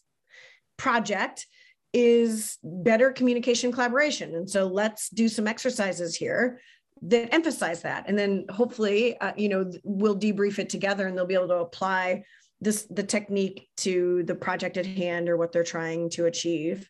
project 0.78 1.48
is 1.94 2.58
better 2.64 3.12
communication 3.12 3.72
collaboration. 3.72 4.36
And 4.36 4.50
so 4.50 4.68
let's 4.68 5.10
do 5.10 5.28
some 5.28 5.48
exercises 5.48 6.16
here 6.16 6.62
that 7.04 7.34
emphasize 7.34 7.82
that. 7.82 8.06
And 8.08 8.18
then 8.18 8.46
hopefully, 8.50 9.18
uh, 9.20 9.34
you 9.36 9.50
know, 9.50 9.72
we'll 9.84 10.18
debrief 10.18 10.60
it 10.60 10.70
together 10.70 11.08
and 11.08 11.18
they'll 11.18 11.26
be 11.26 11.34
able 11.34 11.48
to 11.50 11.56
apply 11.56 12.24
this 12.62 12.84
the 12.92 13.04
technique 13.04 13.68
to 13.78 14.24
the 14.24 14.36
project 14.36 14.78
at 14.78 14.86
hand 14.86 15.28
or 15.28 15.36
what 15.36 15.52
they're 15.52 15.64
trying 15.64 16.10
to 16.12 16.28
achieve. 16.28 16.88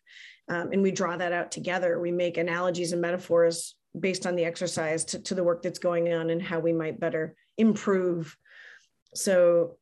Um, 0.48 0.70
and 0.72 0.82
we 0.82 0.90
draw 0.90 1.16
that 1.16 1.32
out 1.32 1.50
together. 1.50 1.98
We 1.98 2.12
make 2.12 2.36
analogies 2.36 2.92
and 2.92 3.00
metaphors 3.00 3.74
based 3.98 4.26
on 4.26 4.36
the 4.36 4.44
exercise 4.44 5.04
to, 5.06 5.18
to 5.20 5.34
the 5.34 5.44
work 5.44 5.62
that's 5.62 5.78
going 5.78 6.12
on 6.12 6.30
and 6.30 6.42
how 6.42 6.60
we 6.60 6.72
might 6.72 7.00
better 7.00 7.34
improve. 7.56 8.36
So 9.14 9.76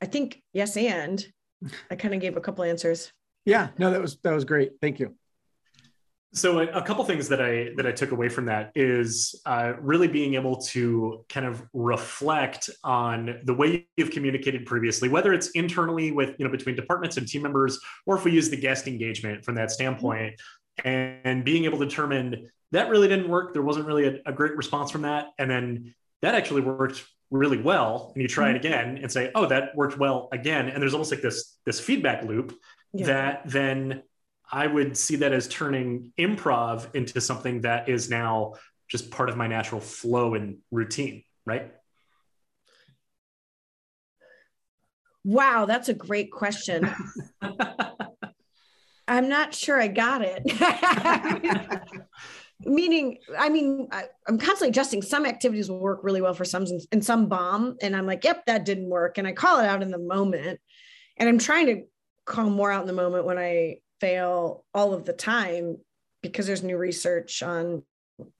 I 0.00 0.06
think 0.06 0.42
yes, 0.52 0.76
and 0.76 1.24
I 1.90 1.96
kind 1.96 2.14
of 2.14 2.20
gave 2.20 2.36
a 2.36 2.40
couple 2.40 2.64
answers. 2.64 3.12
Yeah, 3.44 3.68
no, 3.78 3.90
that 3.90 4.00
was 4.00 4.16
that 4.22 4.32
was 4.32 4.44
great. 4.44 4.72
Thank 4.80 4.98
you. 4.98 5.14
So 6.32 6.58
a, 6.58 6.82
couple 6.82 7.04
things 7.04 7.28
that 7.28 7.40
I 7.40 7.70
that 7.76 7.86
I 7.86 7.92
took 7.92 8.10
away 8.10 8.28
from 8.28 8.46
that 8.46 8.72
is 8.74 9.40
uh, 9.46 9.74
really 9.80 10.08
being 10.08 10.34
able 10.34 10.56
to 10.62 11.24
kind 11.28 11.46
of 11.46 11.62
reflect 11.72 12.68
on 12.82 13.38
the 13.44 13.54
way 13.54 13.86
you've 13.96 14.10
communicated 14.10 14.66
previously, 14.66 15.08
whether 15.08 15.32
it's 15.32 15.50
internally 15.50 16.10
with 16.10 16.34
you 16.38 16.44
know 16.44 16.50
between 16.50 16.74
departments 16.74 17.18
and 17.18 17.28
team 17.28 17.42
members, 17.42 17.78
or 18.06 18.16
if 18.16 18.24
we 18.24 18.32
use 18.32 18.50
the 18.50 18.56
guest 18.56 18.88
engagement 18.88 19.44
from 19.44 19.54
that 19.54 19.70
standpoint, 19.70 20.34
and 20.84 21.44
being 21.44 21.66
able 21.66 21.78
to 21.78 21.86
determine 21.86 22.50
that 22.72 22.88
really 22.88 23.06
didn't 23.06 23.28
work. 23.28 23.52
There 23.52 23.62
wasn't 23.62 23.86
really 23.86 24.08
a, 24.08 24.18
a 24.26 24.32
great 24.32 24.56
response 24.56 24.90
from 24.90 25.02
that, 25.02 25.26
and 25.38 25.48
then 25.48 25.94
that 26.22 26.34
actually 26.34 26.62
worked 26.62 27.04
really 27.30 27.60
well 27.60 28.12
and 28.14 28.22
you 28.22 28.28
try 28.28 28.50
it 28.50 28.56
mm-hmm. 28.56 28.66
again 28.66 28.98
and 29.02 29.10
say 29.10 29.30
oh 29.34 29.46
that 29.46 29.74
worked 29.74 29.98
well 29.98 30.28
again 30.30 30.68
and 30.68 30.80
there's 30.80 30.94
almost 30.94 31.10
like 31.10 31.22
this 31.22 31.56
this 31.66 31.80
feedback 31.80 32.22
loop 32.22 32.56
yeah. 32.94 33.06
that 33.06 33.42
then 33.46 34.02
I 34.50 34.66
would 34.66 34.96
see 34.96 35.16
that 35.16 35.32
as 35.32 35.48
turning 35.48 36.12
improv 36.18 36.94
into 36.94 37.20
something 37.20 37.62
that 37.62 37.88
is 37.88 38.08
now 38.08 38.54
just 38.88 39.10
part 39.10 39.28
of 39.28 39.36
my 39.36 39.46
natural 39.46 39.80
flow 39.80 40.34
and 40.34 40.58
routine, 40.70 41.24
right? 41.44 41.72
Wow, 45.24 45.64
that's 45.64 45.88
a 45.88 45.94
great 45.94 46.30
question. 46.30 46.88
I'm 49.08 49.28
not 49.28 49.54
sure 49.54 49.80
I 49.80 49.88
got 49.88 50.22
it. 50.22 50.42
Meaning, 52.60 53.18
I 53.36 53.48
mean, 53.48 53.88
I, 53.90 54.04
am 54.28 54.38
constantly 54.38 54.68
adjusting. 54.68 55.02
Some 55.02 55.26
activities 55.26 55.68
will 55.68 55.80
work 55.80 56.00
really 56.02 56.20
well 56.20 56.34
for 56.34 56.44
some 56.44 56.64
and 56.92 57.04
some 57.04 57.26
bomb. 57.26 57.76
And 57.82 57.96
I'm 57.96 58.06
like, 58.06 58.24
yep, 58.24 58.46
that 58.46 58.64
didn't 58.64 58.88
work. 58.88 59.18
And 59.18 59.26
I 59.26 59.32
call 59.32 59.60
it 59.60 59.66
out 59.66 59.82
in 59.82 59.90
the 59.90 59.98
moment. 59.98 60.60
And 61.16 61.28
I'm 61.28 61.38
trying 61.38 61.66
to 61.66 61.82
call 62.24 62.50
more 62.50 62.70
out 62.70 62.82
in 62.82 62.86
the 62.86 62.92
moment 62.92 63.24
when 63.24 63.38
I 63.38 63.78
fail 64.00 64.64
all 64.74 64.94
of 64.94 65.04
the 65.04 65.12
time 65.12 65.78
because 66.22 66.46
there's 66.46 66.62
new 66.62 66.76
research 66.76 67.42
on 67.42 67.82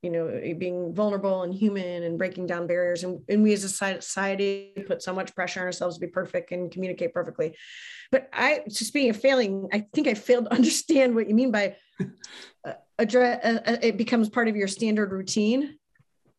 you 0.02 0.10
know 0.10 0.54
being 0.56 0.94
vulnerable 0.94 1.42
and 1.42 1.52
human 1.52 2.04
and 2.04 2.18
breaking 2.18 2.46
down 2.46 2.66
barriers. 2.66 3.04
And, 3.04 3.20
and 3.28 3.42
we 3.42 3.52
as 3.52 3.64
a 3.64 3.68
society 3.68 4.72
put 4.86 5.02
so 5.02 5.12
much 5.12 5.34
pressure 5.34 5.60
on 5.60 5.66
ourselves 5.66 5.96
to 5.96 6.00
be 6.00 6.06
perfect 6.06 6.52
and 6.52 6.70
communicate 6.70 7.12
perfectly. 7.12 7.56
But 8.12 8.28
i 8.32 8.62
so 8.68 8.84
speaking 8.84 9.10
of 9.10 9.20
failing 9.20 9.68
i 9.72 9.86
think 9.92 10.06
i 10.06 10.14
failed 10.14 10.44
to 10.44 10.52
understand 10.52 11.14
what 11.14 11.28
you 11.28 11.34
mean 11.34 11.50
by 11.50 11.76
uh, 12.64 12.74
address 12.98 13.44
uh, 13.44 13.60
uh, 13.66 13.76
it 13.82 13.96
becomes 13.96 14.28
part 14.28 14.46
of 14.48 14.56
your 14.56 14.68
standard 14.68 15.10
routine 15.10 15.78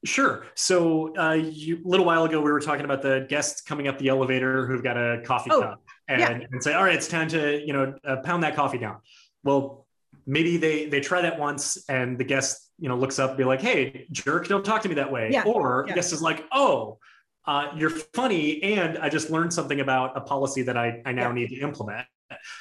Sure. 0.06 0.46
So, 0.54 1.16
uh, 1.18 1.34
you, 1.34 1.82
a 1.84 1.88
little 1.88 2.06
while 2.06 2.24
ago, 2.26 2.40
we 2.40 2.52
were 2.52 2.60
talking 2.60 2.86
about 2.86 3.02
the 3.02 3.26
guests 3.28 3.62
coming 3.62 3.88
up 3.88 3.98
the 3.98 4.10
elevator 4.10 4.66
who've 4.68 4.84
got 4.84 4.98
a 4.98 5.22
coffee 5.26 5.50
oh, 5.52 5.62
cup 5.62 5.82
and, 6.08 6.20
yeah. 6.22 6.48
and 6.52 6.64
say, 6.64 6.74
"All 6.74 6.84
right, 6.84 6.96
it's 6.96 7.08
time 7.08 7.28
to 7.30 7.60
you 7.66 7.74
know 7.74 7.96
uh, 8.08 8.18
pound 8.18 8.44
that 8.44 8.56
coffee 8.56 8.78
down." 8.78 8.98
Well, 9.44 9.86
maybe 10.26 10.58
they 10.58 10.86
they 10.86 11.02
try 11.02 11.22
that 11.22 11.40
once, 11.40 11.90
and 11.90 12.18
the 12.18 12.24
guest 12.24 12.72
you 12.78 12.88
know 12.88 12.96
looks 12.96 13.20
up 13.20 13.32
and 13.32 13.38
be 13.38 13.44
like, 13.44 13.62
"Hey, 13.62 14.08
jerk, 14.12 14.48
don't 14.48 14.64
talk 14.64 14.84
to 14.84 14.90
me 14.90 14.96
that 14.96 15.12
way." 15.12 15.30
Yeah. 15.32 15.44
Or 15.44 15.86
yeah. 15.86 15.94
the 15.94 15.96
guest 15.96 16.14
is 16.14 16.22
like, 16.22 16.46
"Oh, 16.52 17.00
uh, 17.48 17.72
you're 17.76 17.90
funny, 17.90 18.62
and 18.62 18.98
I 19.00 19.10
just 19.10 19.32
learned 19.32 19.54
something 19.54 19.80
about 19.80 20.16
a 20.16 20.22
policy 20.22 20.62
that 20.64 20.78
I 20.78 21.02
I 21.06 21.14
now 21.14 21.30
yeah. 21.30 21.34
need 21.34 21.50
to 21.50 21.60
implement." 21.62 22.06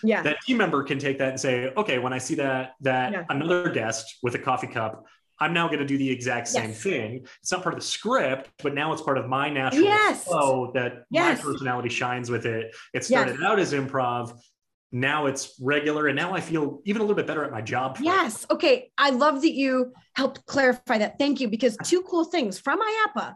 Yeah. 0.03 0.23
That 0.23 0.41
team 0.47 0.59
member 0.59 0.83
can 0.83 0.99
take 0.99 1.19
that 1.19 1.31
and 1.31 1.41
say, 1.41 1.73
"Okay, 1.77 1.99
when 1.99 2.13
I 2.13 2.19
see 2.19 2.37
that 2.37 2.73
that 2.81 3.27
another 3.29 3.71
guest 3.71 4.19
with 4.23 4.35
a 4.35 4.39
coffee 4.39 4.69
cup." 4.69 5.05
I'm 5.41 5.53
now 5.53 5.67
going 5.67 5.81
to 5.81 5.87
do 5.87 5.99
the 5.99 6.11
exact 6.11 6.49
same 6.49 6.71
yes. 6.71 6.83
thing. 6.83 7.27
It's 7.41 7.51
not 7.51 7.63
part 7.63 7.75
of 7.75 7.81
the 7.81 7.87
script, 7.87 8.51
but 8.63 8.75
now 8.75 8.93
it's 8.93 9.03
part 9.03 9.19
of 9.19 9.29
my 9.29 9.49
natural 9.49 9.85
yes. 9.85 10.25
flow 10.25 10.71
that 10.75 11.05
yes. 11.11 11.39
my 11.39 11.53
personality 11.53 11.89
shines 11.89 12.31
with 12.31 12.47
it. 12.47 12.75
It 12.93 13.05
started 13.05 13.43
out 13.43 13.59
as 13.59 13.73
improv. 13.73 14.39
Now 14.93 15.27
it's 15.27 15.55
regular. 15.61 16.07
And 16.07 16.17
now 16.17 16.35
I 16.35 16.41
feel 16.41 16.81
even 16.85 17.01
a 17.01 17.05
little 17.05 17.17
bit 17.17 17.27
better 17.27 17.45
at 17.45 17.51
my 17.51 17.61
job. 17.61 17.99
Yes. 18.01 18.45
It. 18.45 18.51
Okay. 18.53 18.93
I 18.97 19.11
love 19.11 19.43
that 19.43 19.53
you 19.53 19.93
helped 20.15 20.47
clarify 20.47 20.99
that. 20.99 21.19
Thank 21.19 21.41
you. 21.41 21.49
Because 21.49 21.77
two 21.83 22.03
cool 22.03 22.25
things 22.25 22.61
from 22.61 22.79
IAAPA 22.81 23.35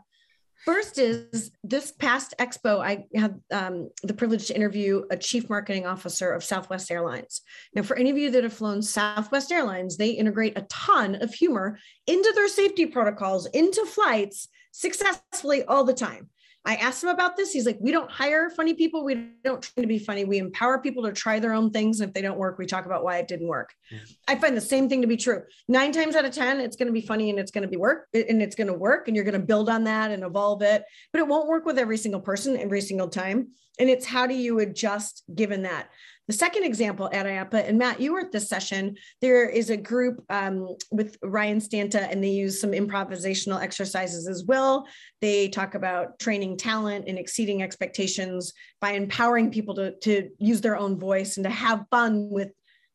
First 0.64 0.98
is 0.98 1.52
this 1.62 1.92
past 1.92 2.34
expo, 2.38 2.80
I 2.80 3.06
had 3.14 3.40
um, 3.52 3.90
the 4.02 4.14
privilege 4.14 4.46
to 4.48 4.56
interview 4.56 5.04
a 5.11 5.16
chief 5.16 5.48
marketing 5.48 5.86
officer 5.86 6.32
of 6.32 6.44
Southwest 6.44 6.90
Airlines. 6.90 7.42
Now, 7.74 7.82
for 7.82 7.96
any 7.96 8.11
of 8.11 8.18
you 8.18 8.30
that 8.32 8.42
have 8.42 8.52
flown 8.52 8.82
Southwest 8.82 9.52
Airlines, 9.52 9.96
they 9.96 10.11
integrate 10.11 10.59
a 10.59 10.66
ton 10.68 11.16
of 11.22 11.32
humor 11.32 11.78
into 12.06 12.32
their 12.34 12.48
safety 12.48 12.86
protocols, 12.86 13.46
into 13.46 13.84
flights 13.86 14.48
successfully 14.72 15.64
all 15.64 15.84
the 15.84 15.94
time. 15.94 16.28
I 16.69 16.75
asked 16.75 17.03
him 17.03 17.09
about 17.09 17.35
this. 17.35 17.51
He's 17.51 17.64
like, 17.64 17.79
we 17.81 17.91
don't 17.91 18.11
hire 18.11 18.51
funny 18.51 18.75
people. 18.75 19.03
We 19.03 19.31
don't 19.43 19.62
try 19.62 19.81
to 19.81 19.87
be 19.87 19.99
funny. 19.99 20.27
We 20.27 20.37
empower 20.37 20.79
people 20.79 21.03
to 21.05 21.12
try 21.12 21.41
their 21.41 21.55
own 21.55 21.71
things. 21.71 22.01
And 22.01 22.09
if 22.09 22.14
they 22.14 22.21
don't 22.21 22.37
work, 22.37 22.59
we 22.59 22.66
talk 22.66 22.85
about 22.85 23.03
why 23.03 23.16
it 23.16 23.27
didn't 23.27 23.49
work. 23.49 23.73
Yeah. 23.91 24.01
I 24.29 24.37
find 24.37 24.55
the 24.55 24.61
same 24.61 24.87
thing 24.87 25.01
to 25.01 25.09
be 25.09 25.16
true. 25.16 25.45
Nine 25.66 25.93
times 25.93 26.14
out 26.14 26.27
of 26.27 26.33
10, 26.33 26.61
it's 26.61 26.77
going 26.77 26.89
to 26.89 26.93
be 26.93 27.01
funny 27.01 27.31
and 27.31 27.39
it's 27.39 27.51
going 27.51 27.62
to 27.62 27.69
be 27.69 27.79
work 27.79 28.07
and 28.12 28.43
it's 28.43 28.55
going 28.55 28.66
to 28.66 28.75
work 28.75 29.09
and 29.09 29.16
you're 29.16 29.25
going 29.25 29.41
to 29.41 29.47
build 29.47 29.71
on 29.71 29.85
that 29.85 30.11
and 30.11 30.23
evolve 30.23 30.61
it, 30.61 30.85
but 31.11 31.21
it 31.21 31.27
won't 31.27 31.49
work 31.49 31.64
with 31.64 31.79
every 31.79 31.97
single 31.97 32.21
person 32.21 32.55
every 32.59 32.83
single 32.83 33.09
time. 33.09 33.49
And 33.81 33.89
it's 33.89 34.05
how 34.05 34.27
do 34.27 34.35
you 34.35 34.59
adjust 34.59 35.25
given 35.35 35.62
that? 35.62 35.89
The 36.29 36.35
second 36.35 36.64
example 36.64 37.09
at 37.11 37.24
IAAPA, 37.24 37.66
and 37.66 37.79
Matt, 37.79 38.01
you 38.01 38.12
were 38.12 38.20
at 38.20 38.33
this 38.33 38.51
session, 38.51 38.97
there 39.22 39.49
is 39.49 39.70
a 39.70 39.79
group 39.79 40.22
um, 40.29 40.76
with 40.93 41.16
Ryan 41.22 41.59
Stanta, 41.59 42.07
and 42.12 42.22
they 42.22 42.29
use 42.29 42.61
some 42.61 42.72
improvisational 42.72 43.61
exercises 43.61 44.29
as 44.29 44.45
well. 44.45 44.87
They 45.22 45.49
talk 45.49 45.74
about 45.74 46.18
training 46.18 46.59
talent 46.59 47.07
and 47.09 47.18
exceeding 47.18 47.62
expectations 47.62 48.53
by 48.79 48.93
empowering 48.93 49.51
people 49.51 49.74
to, 49.76 49.99
to 50.01 50.29
use 50.39 50.61
their 50.61 50.76
own 50.76 50.99
voice 50.99 51.39
and 51.39 51.45
to 51.45 51.51
have 51.51 51.87
fun 51.91 52.29
with 52.29 52.51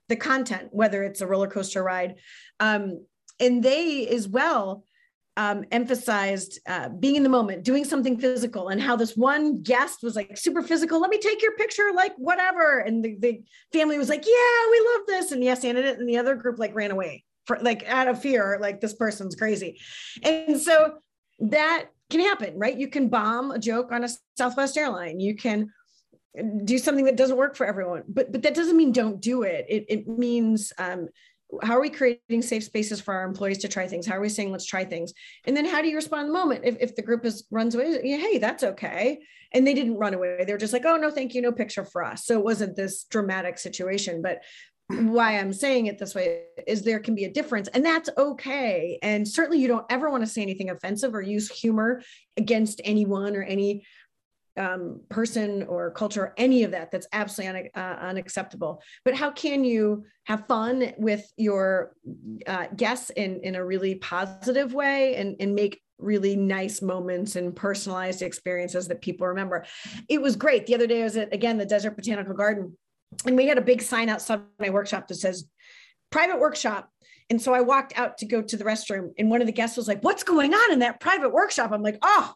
the 0.09 0.15
content, 0.15 0.69
whether 0.71 1.03
it's 1.03 1.21
a 1.21 1.27
roller 1.27 1.47
coaster 1.47 1.81
ride. 1.81 2.15
Um, 2.59 3.03
and 3.39 3.63
they 3.63 4.07
as 4.09 4.27
well 4.27 4.83
um, 5.35 5.65
emphasized 5.71 6.59
uh, 6.67 6.89
being 6.89 7.15
in 7.15 7.23
the 7.23 7.29
moment, 7.29 7.63
doing 7.63 7.85
something 7.85 8.19
physical, 8.19 8.69
and 8.69 8.81
how 8.81 8.95
this 8.95 9.17
one 9.17 9.61
guest 9.61 10.03
was 10.03 10.15
like 10.15 10.37
super 10.37 10.61
physical. 10.61 11.01
Let 11.01 11.09
me 11.09 11.19
take 11.19 11.41
your 11.41 11.55
picture, 11.55 11.91
like 11.93 12.13
whatever. 12.17 12.79
And 12.79 13.03
the, 13.03 13.15
the 13.19 13.41
family 13.71 13.97
was 13.97 14.09
like, 14.09 14.25
"Yeah, 14.25 14.71
we 14.71 14.89
love 14.91 15.07
this," 15.07 15.31
and 15.31 15.43
yes, 15.43 15.63
and 15.63 15.77
it. 15.77 15.99
And 15.99 16.07
the 16.07 16.17
other 16.17 16.35
group 16.35 16.59
like 16.59 16.75
ran 16.75 16.91
away 16.91 17.23
for 17.45 17.57
like 17.61 17.83
out 17.87 18.07
of 18.07 18.21
fear, 18.21 18.57
like 18.61 18.79
this 18.79 18.93
person's 18.93 19.35
crazy. 19.35 19.79
And 20.21 20.59
so 20.59 20.95
that 21.39 21.87
can 22.09 22.21
happen, 22.21 22.57
right? 22.57 22.77
You 22.77 22.87
can 22.87 23.09
bomb 23.09 23.51
a 23.51 23.59
joke 23.59 23.91
on 23.91 24.03
a 24.03 24.09
Southwest 24.37 24.77
airline. 24.77 25.19
You 25.19 25.35
can 25.35 25.71
do 26.65 26.77
something 26.77 27.05
that 27.05 27.17
doesn't 27.17 27.37
work 27.37 27.55
for 27.55 27.65
everyone, 27.65 28.03
but 28.07 28.31
but 28.31 28.41
that 28.43 28.55
doesn't 28.55 28.77
mean 28.77 28.91
don't 28.91 29.19
do 29.19 29.43
it. 29.43 29.65
It 29.69 29.85
it 29.89 30.07
means 30.07 30.73
um, 30.77 31.09
how 31.61 31.77
are 31.77 31.81
we 31.81 31.89
creating 31.89 32.41
safe 32.41 32.63
spaces 32.63 32.99
for 32.99 33.13
our 33.13 33.25
employees 33.25 33.59
to 33.59 33.67
try 33.67 33.87
things? 33.87 34.05
How 34.05 34.15
are 34.15 34.21
we 34.21 34.29
saying 34.29 34.51
let's 34.51 34.65
try 34.65 34.83
things? 34.83 35.13
And 35.45 35.55
then 35.55 35.65
how 35.65 35.81
do 35.81 35.87
you 35.87 35.95
respond 35.95 36.27
in 36.27 36.33
the 36.33 36.39
moment? 36.39 36.61
If, 36.63 36.77
if 36.79 36.95
the 36.95 37.01
group 37.01 37.25
is 37.25 37.45
runs 37.51 37.75
away 37.75 37.99
yeah, 38.03 38.17
hey 38.17 38.37
that's 38.37 38.63
okay. 38.63 39.19
And 39.51 39.67
they 39.67 39.73
didn't 39.73 39.97
run 39.97 40.13
away. 40.13 40.43
They 40.45 40.53
were 40.53 40.59
just 40.59 40.73
like 40.73 40.85
oh 40.85 40.97
no 40.97 41.11
thank 41.11 41.33
you. 41.33 41.41
No 41.41 41.51
picture 41.51 41.85
for 41.85 42.03
us. 42.03 42.25
So 42.25 42.37
it 42.37 42.43
wasn't 42.43 42.75
this 42.75 43.03
dramatic 43.05 43.57
situation. 43.57 44.21
But 44.21 44.39
why 44.89 45.39
i'm 45.39 45.53
saying 45.53 45.85
it 45.85 45.97
this 45.97 46.13
way 46.13 46.43
is 46.67 46.81
there 46.81 46.99
can 46.99 47.15
be 47.15 47.23
a 47.23 47.31
difference 47.31 47.69
and 47.69 47.85
that's 47.85 48.09
okay. 48.17 48.99
And 49.01 49.27
certainly 49.27 49.59
you 49.59 49.67
don't 49.67 49.85
ever 49.89 50.09
want 50.09 50.23
to 50.23 50.29
say 50.29 50.41
anything 50.41 50.69
offensive 50.69 51.15
or 51.15 51.21
use 51.21 51.49
humor 51.49 52.01
against 52.37 52.81
anyone 52.83 53.35
or 53.35 53.43
any 53.43 53.85
um, 54.57 55.01
person 55.09 55.63
or 55.63 55.91
culture, 55.91 56.25
or 56.25 56.33
any 56.37 56.63
of 56.63 56.71
that. 56.71 56.91
That's 56.91 57.07
absolutely 57.11 57.71
un, 57.75 57.83
uh, 57.83 57.97
unacceptable. 58.01 58.81
But 59.05 59.15
how 59.15 59.31
can 59.31 59.63
you 59.63 60.05
have 60.25 60.47
fun 60.47 60.93
with 60.97 61.25
your 61.37 61.95
uh, 62.47 62.67
guests 62.75 63.09
in, 63.11 63.41
in 63.43 63.55
a 63.55 63.65
really 63.65 63.95
positive 63.95 64.73
way 64.73 65.15
and, 65.15 65.35
and 65.39 65.55
make 65.55 65.81
really 65.97 66.35
nice 66.35 66.81
moments 66.81 67.35
and 67.35 67.55
personalized 67.55 68.21
experiences 68.21 68.87
that 68.87 69.01
people 69.01 69.27
remember? 69.27 69.65
It 70.09 70.21
was 70.21 70.35
great. 70.35 70.65
The 70.65 70.75
other 70.75 70.87
day 70.87 71.01
I 71.01 71.05
was 71.05 71.17
at, 71.17 71.33
again, 71.33 71.57
the 71.57 71.65
Desert 71.65 71.95
Botanical 71.95 72.33
Garden, 72.33 72.77
and 73.25 73.35
we 73.35 73.47
had 73.47 73.57
a 73.57 73.61
big 73.61 73.81
sign 73.81 74.09
outside 74.09 74.41
my 74.59 74.69
workshop 74.69 75.07
that 75.07 75.15
says, 75.15 75.45
private 76.11 76.39
workshop 76.39 76.89
and 77.29 77.41
so 77.41 77.53
I 77.53 77.61
walked 77.61 77.97
out 77.97 78.17
to 78.19 78.25
go 78.25 78.41
to 78.41 78.57
the 78.57 78.63
restroom, 78.63 79.11
and 79.17 79.29
one 79.29 79.41
of 79.41 79.47
the 79.47 79.53
guests 79.53 79.77
was 79.77 79.87
like, 79.87 80.03
What's 80.03 80.23
going 80.23 80.53
on 80.53 80.71
in 80.71 80.79
that 80.79 80.99
private 80.99 81.31
workshop? 81.31 81.71
I'm 81.71 81.81
like, 81.81 81.97
Oh, 82.01 82.33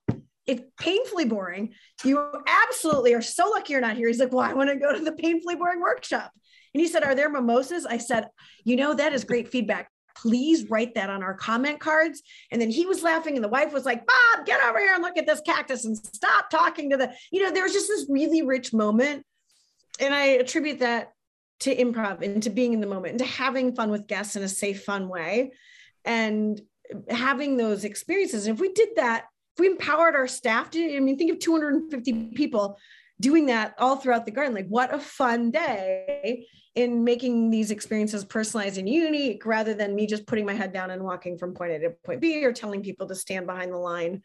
it's 0.48 0.64
painfully 0.80 1.26
boring. 1.26 1.74
You 2.04 2.32
absolutely 2.48 3.14
are 3.14 3.22
so 3.22 3.50
lucky 3.50 3.74
you're 3.74 3.82
not 3.82 3.98
here. 3.98 4.08
He's 4.08 4.20
like, 4.20 4.32
Well, 4.32 4.46
I 4.46 4.54
want 4.54 4.70
to 4.70 4.78
go 4.78 4.94
to 4.94 5.04
the 5.04 5.12
painfully 5.12 5.56
boring 5.56 5.82
workshop. 5.82 6.32
And 6.74 6.82
he 6.82 6.88
said, 6.88 7.04
Are 7.04 7.16
there 7.16 7.30
mimosas? 7.30 7.86
I 7.86 7.98
said, 7.98 8.28
You 8.64 8.78
know, 8.78 8.94
that 8.94 9.14
is 9.14 9.24
great 9.24 9.50
feedback. 9.50 9.90
Please 10.16 10.70
write 10.70 10.96
that 10.96 11.12
on 11.12 11.22
our 11.22 11.36
comment 11.36 11.80
cards. 11.80 12.24
And 12.50 12.60
then 12.60 12.72
he 12.72 12.88
was 12.88 13.04
laughing, 13.04 13.36
and 13.36 13.44
the 13.44 13.50
wife 13.50 13.72
was 13.72 13.86
like, 13.86 14.08
Bob, 14.08 14.48
get 14.48 14.64
over 14.64 14.80
here 14.80 14.96
and 14.96 15.04
look 15.04 15.18
at 15.18 15.28
this 15.28 15.42
cactus 15.42 15.86
and 15.86 15.96
stop 15.96 16.50
talking 16.50 16.90
to 16.90 16.98
the, 16.98 17.14
you 17.32 17.44
know, 17.44 17.52
there 17.52 17.64
was 17.64 17.74
just 17.74 17.88
this 17.88 18.08
really 18.10 18.42
rich 18.42 18.74
moment. 18.74 19.24
And 20.00 20.16
I 20.16 20.26
attribute 20.26 20.80
that 20.80 21.12
to 21.60 21.76
improv 21.76 22.22
and 22.24 22.42
to 22.44 22.50
being 22.50 22.74
in 22.74 22.82
the 22.82 22.88
moment 22.88 23.12
and 23.12 23.20
to 23.20 23.26
having 23.26 23.76
fun 23.76 23.92
with 23.92 24.08
guests 24.08 24.36
in 24.36 24.44
a 24.44 24.50
safe, 24.50 24.84
fun 24.84 25.08
way 25.08 25.52
and 26.06 26.60
having 27.10 27.58
those 27.58 27.84
experiences. 27.84 28.48
And 28.48 28.56
if 28.56 28.62
we 28.62 28.72
did 28.72 28.90
that, 28.96 29.26
if 29.58 29.62
we 29.62 29.68
empowered 29.68 30.14
our 30.14 30.28
staff 30.28 30.70
to, 30.70 30.96
I 30.96 31.00
mean, 31.00 31.18
think 31.18 31.32
of 31.32 31.40
250 31.40 32.32
people 32.36 32.78
doing 33.20 33.48
that 33.48 33.74
all 33.80 33.96
throughout 33.96 34.26
the 34.26 34.32
garden. 34.32 34.54
Like, 34.54 34.68
what 34.68 34.94
a 34.94 35.00
fun 35.00 35.50
day 35.50 36.46
in 36.76 37.04
making 37.04 37.50
these 37.50 37.72
experiences 37.72 38.24
personalized 38.24 38.78
and 38.78 38.88
unique 38.88 39.44
rather 39.48 39.74
than 39.74 39.96
me 39.96 40.06
just 40.06 40.28
putting 40.28 40.46
my 40.46 40.54
head 40.54 40.72
down 40.72 40.92
and 40.92 41.04
walking 41.04 41.40
from 41.40 41.56
point 41.56 41.72
A 41.72 41.80
to 41.80 41.90
point 42.06 42.22
B 42.22 42.46
or 42.46 42.54
telling 42.54 42.84
people 42.84 43.08
to 43.08 43.16
stand 43.16 43.48
behind 43.48 43.74
the 43.74 43.78
line 43.78 44.22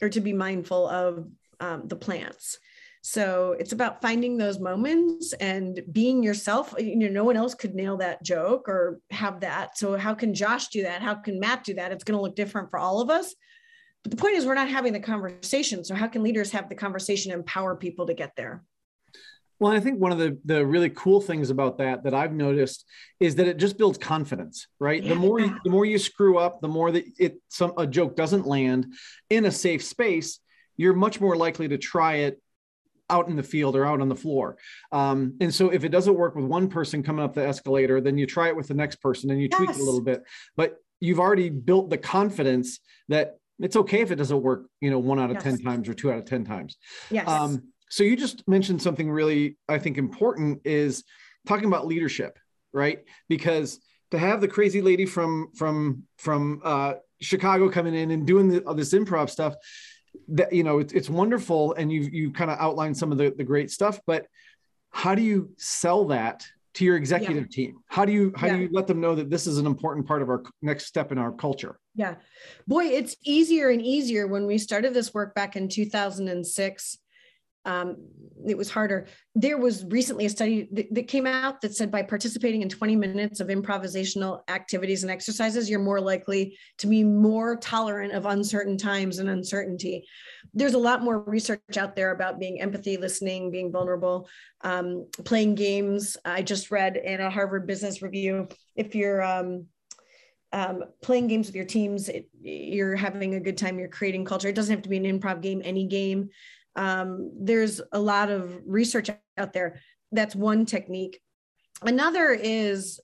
or 0.00 0.08
to 0.08 0.22
be 0.22 0.32
mindful 0.32 0.88
of 0.88 1.28
um, 1.60 1.86
the 1.86 1.96
plants. 1.96 2.58
So 3.02 3.54
it's 3.58 3.72
about 3.72 4.00
finding 4.00 4.38
those 4.38 4.58
moments 4.58 5.34
and 5.34 5.82
being 5.92 6.22
yourself. 6.22 6.74
You 6.78 6.96
know, 6.96 7.08
no 7.08 7.24
one 7.24 7.36
else 7.36 7.54
could 7.54 7.74
nail 7.74 7.98
that 7.98 8.22
joke 8.22 8.70
or 8.70 9.00
have 9.10 9.40
that. 9.40 9.76
So 9.76 9.98
how 9.98 10.14
can 10.14 10.32
Josh 10.32 10.68
do 10.68 10.84
that? 10.84 11.02
How 11.02 11.14
can 11.14 11.38
Matt 11.38 11.64
do 11.64 11.74
that? 11.74 11.92
It's 11.92 12.04
going 12.04 12.16
to 12.16 12.22
look 12.22 12.36
different 12.36 12.70
for 12.70 12.78
all 12.78 13.02
of 13.02 13.10
us. 13.10 13.34
But 14.02 14.10
the 14.10 14.16
point 14.16 14.34
is, 14.34 14.46
we're 14.46 14.54
not 14.54 14.68
having 14.68 14.92
the 14.92 15.00
conversation. 15.00 15.84
So 15.84 15.94
how 15.94 16.08
can 16.08 16.22
leaders 16.22 16.50
have 16.52 16.68
the 16.68 16.74
conversation 16.74 17.32
and 17.32 17.40
empower 17.40 17.76
people 17.76 18.06
to 18.06 18.14
get 18.14 18.32
there? 18.36 18.64
Well, 19.60 19.70
I 19.70 19.78
think 19.78 20.00
one 20.00 20.10
of 20.10 20.18
the 20.18 20.36
the 20.44 20.66
really 20.66 20.90
cool 20.90 21.20
things 21.20 21.50
about 21.50 21.78
that 21.78 22.02
that 22.02 22.14
I've 22.14 22.32
noticed 22.32 22.84
is 23.20 23.36
that 23.36 23.46
it 23.46 23.58
just 23.58 23.78
builds 23.78 23.96
confidence, 23.96 24.66
right? 24.80 25.00
Yeah. 25.00 25.10
The 25.10 25.14
more 25.14 25.38
you, 25.38 25.56
the 25.62 25.70
more 25.70 25.84
you 25.84 25.98
screw 25.98 26.36
up, 26.36 26.60
the 26.60 26.66
more 26.66 26.90
that 26.90 27.04
it 27.16 27.40
some 27.48 27.72
a 27.78 27.86
joke 27.86 28.16
doesn't 28.16 28.44
land 28.44 28.92
in 29.30 29.44
a 29.44 29.52
safe 29.52 29.84
space, 29.84 30.40
you're 30.76 30.94
much 30.94 31.20
more 31.20 31.36
likely 31.36 31.68
to 31.68 31.78
try 31.78 32.14
it 32.16 32.42
out 33.08 33.28
in 33.28 33.36
the 33.36 33.42
field 33.44 33.76
or 33.76 33.86
out 33.86 34.00
on 34.00 34.08
the 34.08 34.16
floor. 34.16 34.56
Um, 34.90 35.36
and 35.40 35.54
so 35.54 35.70
if 35.70 35.84
it 35.84 35.90
doesn't 35.90 36.16
work 36.16 36.34
with 36.34 36.46
one 36.46 36.68
person 36.68 37.04
coming 37.04 37.24
up 37.24 37.34
the 37.34 37.46
escalator, 37.46 38.00
then 38.00 38.18
you 38.18 38.26
try 38.26 38.48
it 38.48 38.56
with 38.56 38.66
the 38.66 38.74
next 38.74 38.96
person 38.96 39.30
and 39.30 39.40
you 39.40 39.48
yes. 39.48 39.58
tweak 39.58 39.70
it 39.70 39.80
a 39.80 39.84
little 39.84 40.00
bit. 40.00 40.24
But 40.56 40.78
you've 40.98 41.20
already 41.20 41.50
built 41.50 41.88
the 41.88 41.98
confidence 41.98 42.80
that 43.08 43.36
it's 43.64 43.76
okay 43.76 44.00
if 44.00 44.10
it 44.10 44.16
doesn't 44.16 44.42
work, 44.42 44.66
you 44.80 44.90
know, 44.90 44.98
one 44.98 45.18
out 45.18 45.30
of 45.30 45.36
yes. 45.36 45.44
10 45.44 45.58
times 45.58 45.88
or 45.88 45.94
two 45.94 46.10
out 46.10 46.18
of 46.18 46.24
10 46.24 46.44
times. 46.44 46.76
Yes. 47.10 47.28
Um, 47.28 47.62
so 47.88 48.04
you 48.04 48.16
just 48.16 48.46
mentioned 48.48 48.82
something 48.82 49.10
really, 49.10 49.58
I 49.68 49.78
think, 49.78 49.98
important 49.98 50.62
is 50.64 51.04
talking 51.46 51.66
about 51.66 51.86
leadership, 51.86 52.38
right? 52.72 53.04
Because 53.28 53.80
to 54.10 54.18
have 54.18 54.40
the 54.40 54.48
crazy 54.48 54.82
lady 54.82 55.06
from 55.06 55.50
from 55.54 56.04
from 56.18 56.60
uh, 56.64 56.94
Chicago 57.20 57.68
coming 57.68 57.94
in 57.94 58.10
and 58.10 58.26
doing 58.26 58.48
the, 58.48 58.60
this 58.74 58.94
improv 58.94 59.30
stuff, 59.30 59.54
that 60.28 60.52
you 60.52 60.62
know 60.62 60.78
it's, 60.78 60.92
it's 60.92 61.10
wonderful 61.10 61.74
and 61.74 61.92
you 61.92 62.02
you 62.02 62.30
kind 62.32 62.50
of 62.50 62.58
outlined 62.58 62.96
some 62.96 63.12
of 63.12 63.18
the, 63.18 63.30
the 63.36 63.44
great 63.44 63.70
stuff 63.70 64.00
but 64.06 64.26
how 64.90 65.14
do 65.14 65.22
you 65.22 65.50
sell 65.56 66.06
that 66.06 66.46
to 66.74 66.84
your 66.84 66.96
executive 66.96 67.46
yeah. 67.50 67.66
team 67.66 67.78
how 67.86 68.04
do 68.04 68.12
you 68.12 68.32
how 68.36 68.46
yeah. 68.46 68.56
do 68.56 68.62
you 68.62 68.68
let 68.72 68.86
them 68.86 69.00
know 69.00 69.14
that 69.14 69.30
this 69.30 69.46
is 69.46 69.58
an 69.58 69.66
important 69.66 70.06
part 70.06 70.22
of 70.22 70.28
our 70.28 70.42
next 70.62 70.86
step 70.86 71.12
in 71.12 71.18
our 71.18 71.32
culture 71.32 71.78
yeah 71.94 72.14
boy 72.66 72.84
it's 72.84 73.16
easier 73.24 73.70
and 73.70 73.82
easier 73.82 74.26
when 74.26 74.46
we 74.46 74.58
started 74.58 74.94
this 74.94 75.12
work 75.12 75.34
back 75.34 75.56
in 75.56 75.68
2006 75.68 76.98
um, 77.64 77.96
it 78.46 78.58
was 78.58 78.70
harder. 78.70 79.06
There 79.34 79.56
was 79.56 79.84
recently 79.84 80.26
a 80.26 80.30
study 80.30 80.68
that, 80.72 80.92
that, 80.94 81.08
came 81.08 81.26
out 81.26 81.60
that 81.60 81.74
said 81.74 81.90
by 81.90 82.02
participating 82.02 82.62
in 82.62 82.68
20 82.68 82.96
minutes 82.96 83.40
of 83.40 83.48
improvisational 83.48 84.40
activities 84.48 85.04
and 85.04 85.12
exercises, 85.12 85.70
you're 85.70 85.78
more 85.78 86.00
likely 86.00 86.58
to 86.78 86.86
be 86.88 87.04
more 87.04 87.56
tolerant 87.56 88.14
of 88.14 88.26
uncertain 88.26 88.76
times 88.76 89.18
and 89.18 89.28
uncertainty. 89.28 90.04
There's 90.54 90.74
a 90.74 90.78
lot 90.78 91.02
more 91.02 91.20
research 91.20 91.60
out 91.76 91.94
there 91.94 92.10
about 92.10 92.40
being 92.40 92.60
empathy, 92.60 92.96
listening, 92.96 93.50
being 93.50 93.70
vulnerable, 93.70 94.28
um, 94.62 95.06
playing 95.24 95.54
games. 95.54 96.16
I 96.24 96.42
just 96.42 96.70
read 96.70 96.96
in 96.96 97.20
a 97.20 97.30
Harvard 97.30 97.66
Business 97.66 98.02
Review 98.02 98.48
if 98.74 98.94
you're 98.94 99.22
um, 99.22 99.66
um, 100.52 100.84
playing 101.00 101.28
games 101.28 101.46
with 101.46 101.56
your 101.56 101.64
teams, 101.64 102.08
it, 102.08 102.28
you're 102.40 102.96
having 102.96 103.34
a 103.34 103.40
good 103.40 103.56
time, 103.56 103.78
you're 103.78 103.88
creating 103.88 104.24
culture. 104.24 104.48
It 104.48 104.54
doesn't 104.54 104.74
have 104.74 104.82
to 104.82 104.88
be 104.88 104.98
an 104.98 105.20
improv 105.20 105.40
game, 105.40 105.62
any 105.64 105.86
game 105.86 106.30
um, 106.76 107.32
there's 107.38 107.80
a 107.92 107.98
lot 107.98 108.30
of 108.30 108.60
research 108.66 109.10
out 109.36 109.52
there. 109.52 109.80
That's 110.10 110.34
one 110.34 110.66
technique. 110.66 111.20
Another 111.82 112.30
is 112.30 113.00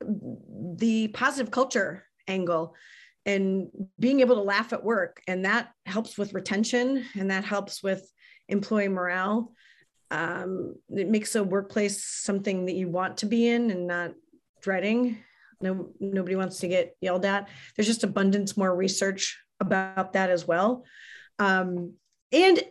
the 0.00 1.08
positive 1.08 1.50
culture 1.50 2.04
angle 2.26 2.74
and 3.26 3.68
being 3.98 4.20
able 4.20 4.36
to 4.36 4.42
laugh 4.42 4.72
at 4.72 4.84
work. 4.84 5.20
And 5.26 5.44
that 5.44 5.70
helps 5.86 6.16
with 6.16 6.34
retention 6.34 7.04
and 7.14 7.30
that 7.30 7.44
helps 7.44 7.82
with 7.82 8.10
employee 8.48 8.88
morale. 8.88 9.52
Um, 10.10 10.76
it 10.88 11.08
makes 11.08 11.34
a 11.34 11.44
workplace 11.44 12.04
something 12.04 12.66
that 12.66 12.74
you 12.74 12.88
want 12.88 13.18
to 13.18 13.26
be 13.26 13.48
in 13.48 13.70
and 13.70 13.86
not 13.86 14.12
dreading. 14.62 15.18
No, 15.60 15.90
nobody 16.00 16.36
wants 16.36 16.60
to 16.60 16.68
get 16.68 16.96
yelled 17.00 17.24
at. 17.24 17.48
There's 17.76 17.88
just 17.88 18.04
abundance 18.04 18.56
more 18.56 18.74
research 18.74 19.38
about 19.60 20.12
that 20.12 20.30
as 20.30 20.46
well. 20.46 20.84
Um, 21.38 21.94
and 22.32 22.62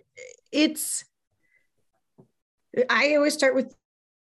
it's 0.51 1.05
i 2.89 3.15
always 3.15 3.33
start 3.33 3.55
with 3.55 3.73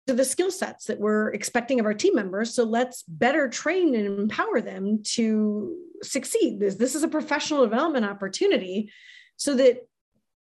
the 0.06 0.26
skill 0.26 0.52
sets 0.52 0.86
that 0.86 1.00
we're 1.00 1.30
expecting 1.30 1.80
of 1.80 1.86
our 1.86 1.94
team 1.94 2.16
members. 2.16 2.54
So 2.54 2.64
let's 2.64 3.04
better 3.04 3.48
train 3.48 3.96
and 3.96 4.20
empower 4.20 4.60
them 4.60 5.02
to 5.14 5.78
succeed. 6.02 6.60
This, 6.60 6.76
this 6.76 6.96
is 6.96 7.04
a 7.04 7.08
professional 7.08 7.64
development 7.64 8.06
opportunity 8.06 8.92
so 9.38 9.56
that 9.56 9.88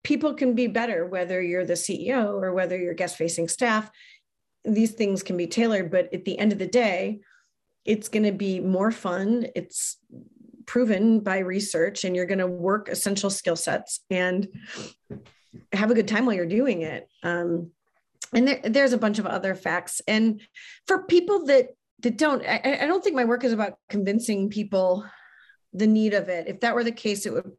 people 0.02 0.32
can 0.32 0.54
be 0.54 0.66
better 0.66 1.06
whether 1.06 1.42
you're 1.42 1.66
the 1.66 1.74
ceo 1.74 2.40
or 2.40 2.54
whether 2.54 2.78
you're 2.78 2.94
guest 2.94 3.16
facing 3.16 3.48
staff. 3.48 3.90
These 4.64 4.92
things 4.92 5.22
can 5.22 5.36
be 5.36 5.46
tailored 5.46 5.90
but 5.90 6.12
at 6.14 6.24
the 6.24 6.38
end 6.38 6.52
of 6.52 6.58
the 6.58 6.66
day 6.66 7.20
it's 7.84 8.08
going 8.08 8.24
to 8.24 8.32
be 8.32 8.60
more 8.60 8.90
fun. 8.90 9.46
It's 9.54 9.98
proven 10.64 11.20
by 11.20 11.38
research 11.38 12.04
and 12.04 12.14
you're 12.16 12.26
going 12.26 12.38
to 12.38 12.46
work 12.46 12.88
essential 12.88 13.30
skill 13.30 13.56
sets. 13.56 14.00
And 14.10 14.48
have 15.72 15.90
a 15.90 15.94
good 15.94 16.08
time 16.08 16.26
while 16.26 16.34
you're 16.34 16.46
doing 16.46 16.82
it. 16.82 17.08
Um, 17.22 17.70
and 18.32 18.46
there, 18.46 18.60
there's 18.64 18.92
a 18.92 18.98
bunch 18.98 19.18
of 19.18 19.26
other 19.26 19.54
facts. 19.54 20.00
And 20.06 20.40
for 20.86 21.04
people 21.04 21.46
that 21.46 21.70
that 22.02 22.16
don't, 22.16 22.42
I, 22.46 22.78
I 22.82 22.86
don't 22.86 23.04
think 23.04 23.16
my 23.16 23.26
work 23.26 23.44
is 23.44 23.52
about 23.52 23.74
convincing 23.88 24.48
people 24.48 25.04
the 25.72 25.86
need 25.86 26.14
of 26.14 26.28
it. 26.28 26.48
If 26.48 26.60
that 26.60 26.74
were 26.74 26.84
the 26.84 26.92
case, 26.92 27.26
it 27.26 27.32
would 27.32 27.52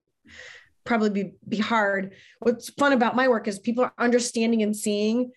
probably 0.84 1.10
be, 1.10 1.34
be 1.48 1.58
hard. 1.58 2.16
What's 2.40 2.70
fun 2.72 2.92
about 2.94 3.16
my 3.16 3.28
work 3.28 3.48
is 3.48 3.60
people 3.60 3.84
are 3.84 3.94
understanding 4.00 4.64
and 4.64 4.76
seeing 4.76 5.32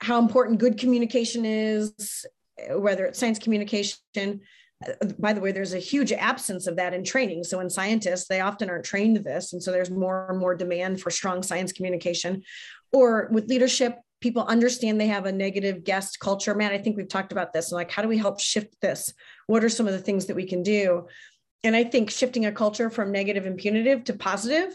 how 0.00 0.18
important 0.18 0.58
good 0.58 0.78
communication 0.78 1.44
is, 1.44 2.26
whether 2.70 3.06
it's 3.06 3.18
science 3.18 3.38
communication, 3.38 4.40
Uh, 4.86 5.06
by 5.18 5.32
the 5.32 5.40
way, 5.40 5.52
there's 5.52 5.74
a 5.74 5.78
huge 5.78 6.12
absence 6.12 6.66
of 6.66 6.76
that 6.76 6.94
in 6.94 7.04
training. 7.04 7.44
So 7.44 7.60
in 7.60 7.70
scientists, 7.70 8.28
they 8.28 8.40
often 8.40 8.70
aren't 8.70 8.84
trained 8.84 9.16
this. 9.18 9.52
And 9.52 9.62
so 9.62 9.72
there's 9.72 9.90
more 9.90 10.28
and 10.30 10.38
more 10.38 10.54
demand 10.54 11.00
for 11.00 11.10
strong 11.10 11.42
science 11.42 11.72
communication. 11.72 12.42
Or 12.92 13.28
with 13.32 13.48
leadership, 13.48 13.98
people 14.20 14.44
understand 14.44 15.00
they 15.00 15.08
have 15.08 15.26
a 15.26 15.32
negative 15.32 15.84
guest 15.84 16.18
culture. 16.20 16.54
Man, 16.54 16.72
I 16.72 16.78
think 16.78 16.96
we've 16.96 17.08
talked 17.08 17.32
about 17.32 17.52
this. 17.52 17.70
And 17.70 17.76
Like, 17.76 17.90
how 17.90 18.02
do 18.02 18.08
we 18.08 18.18
help 18.18 18.40
shift 18.40 18.74
this? 18.80 19.12
What 19.46 19.64
are 19.64 19.68
some 19.68 19.86
of 19.86 19.92
the 19.92 20.00
things 20.00 20.26
that 20.26 20.36
we 20.36 20.46
can 20.46 20.62
do? 20.62 21.06
And 21.64 21.74
I 21.74 21.84
think 21.84 22.10
shifting 22.10 22.46
a 22.46 22.52
culture 22.52 22.90
from 22.90 23.12
negative 23.12 23.46
and 23.46 23.56
punitive 23.56 24.04
to 24.04 24.14
positive. 24.14 24.74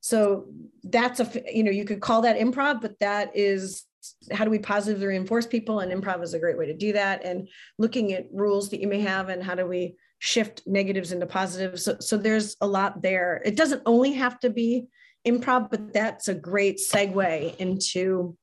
So 0.00 0.48
that's 0.82 1.20
a, 1.20 1.42
you 1.52 1.62
know, 1.62 1.70
you 1.70 1.84
could 1.84 2.00
call 2.00 2.22
that 2.22 2.38
improv, 2.38 2.82
but 2.82 2.98
that 3.00 3.36
is 3.36 3.84
how 4.32 4.44
do 4.44 4.50
we 4.50 4.58
positively 4.58 5.06
reinforce 5.06 5.46
people 5.46 5.80
and 5.80 5.92
improv 5.92 6.22
is 6.22 6.34
a 6.34 6.38
great 6.38 6.58
way 6.58 6.66
to 6.66 6.76
do 6.76 6.92
that 6.92 7.24
and 7.24 7.48
looking 7.78 8.12
at 8.12 8.26
rules 8.32 8.70
that 8.70 8.80
you 8.80 8.88
may 8.88 9.00
have 9.00 9.28
and 9.28 9.42
how 9.42 9.54
do 9.54 9.66
we 9.66 9.94
shift 10.18 10.62
negatives 10.66 11.12
into 11.12 11.26
positives 11.26 11.84
so, 11.84 11.96
so 12.00 12.16
there's 12.16 12.56
a 12.60 12.66
lot 12.66 13.02
there 13.02 13.42
it 13.44 13.56
doesn't 13.56 13.82
only 13.86 14.12
have 14.12 14.38
to 14.40 14.50
be 14.50 14.86
improv, 15.26 15.70
but 15.70 15.92
that's 15.92 16.28
a 16.28 16.34
great 16.34 16.78
segue 16.78 17.56
into 17.56 18.36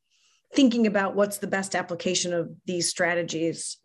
thinking 0.54 0.88
about 0.88 1.16
what's 1.16 1.38
the 1.38 1.48
best 1.48 1.76
application 1.76 2.34
of 2.34 2.52
these 2.66 2.90
strategies 2.90 3.78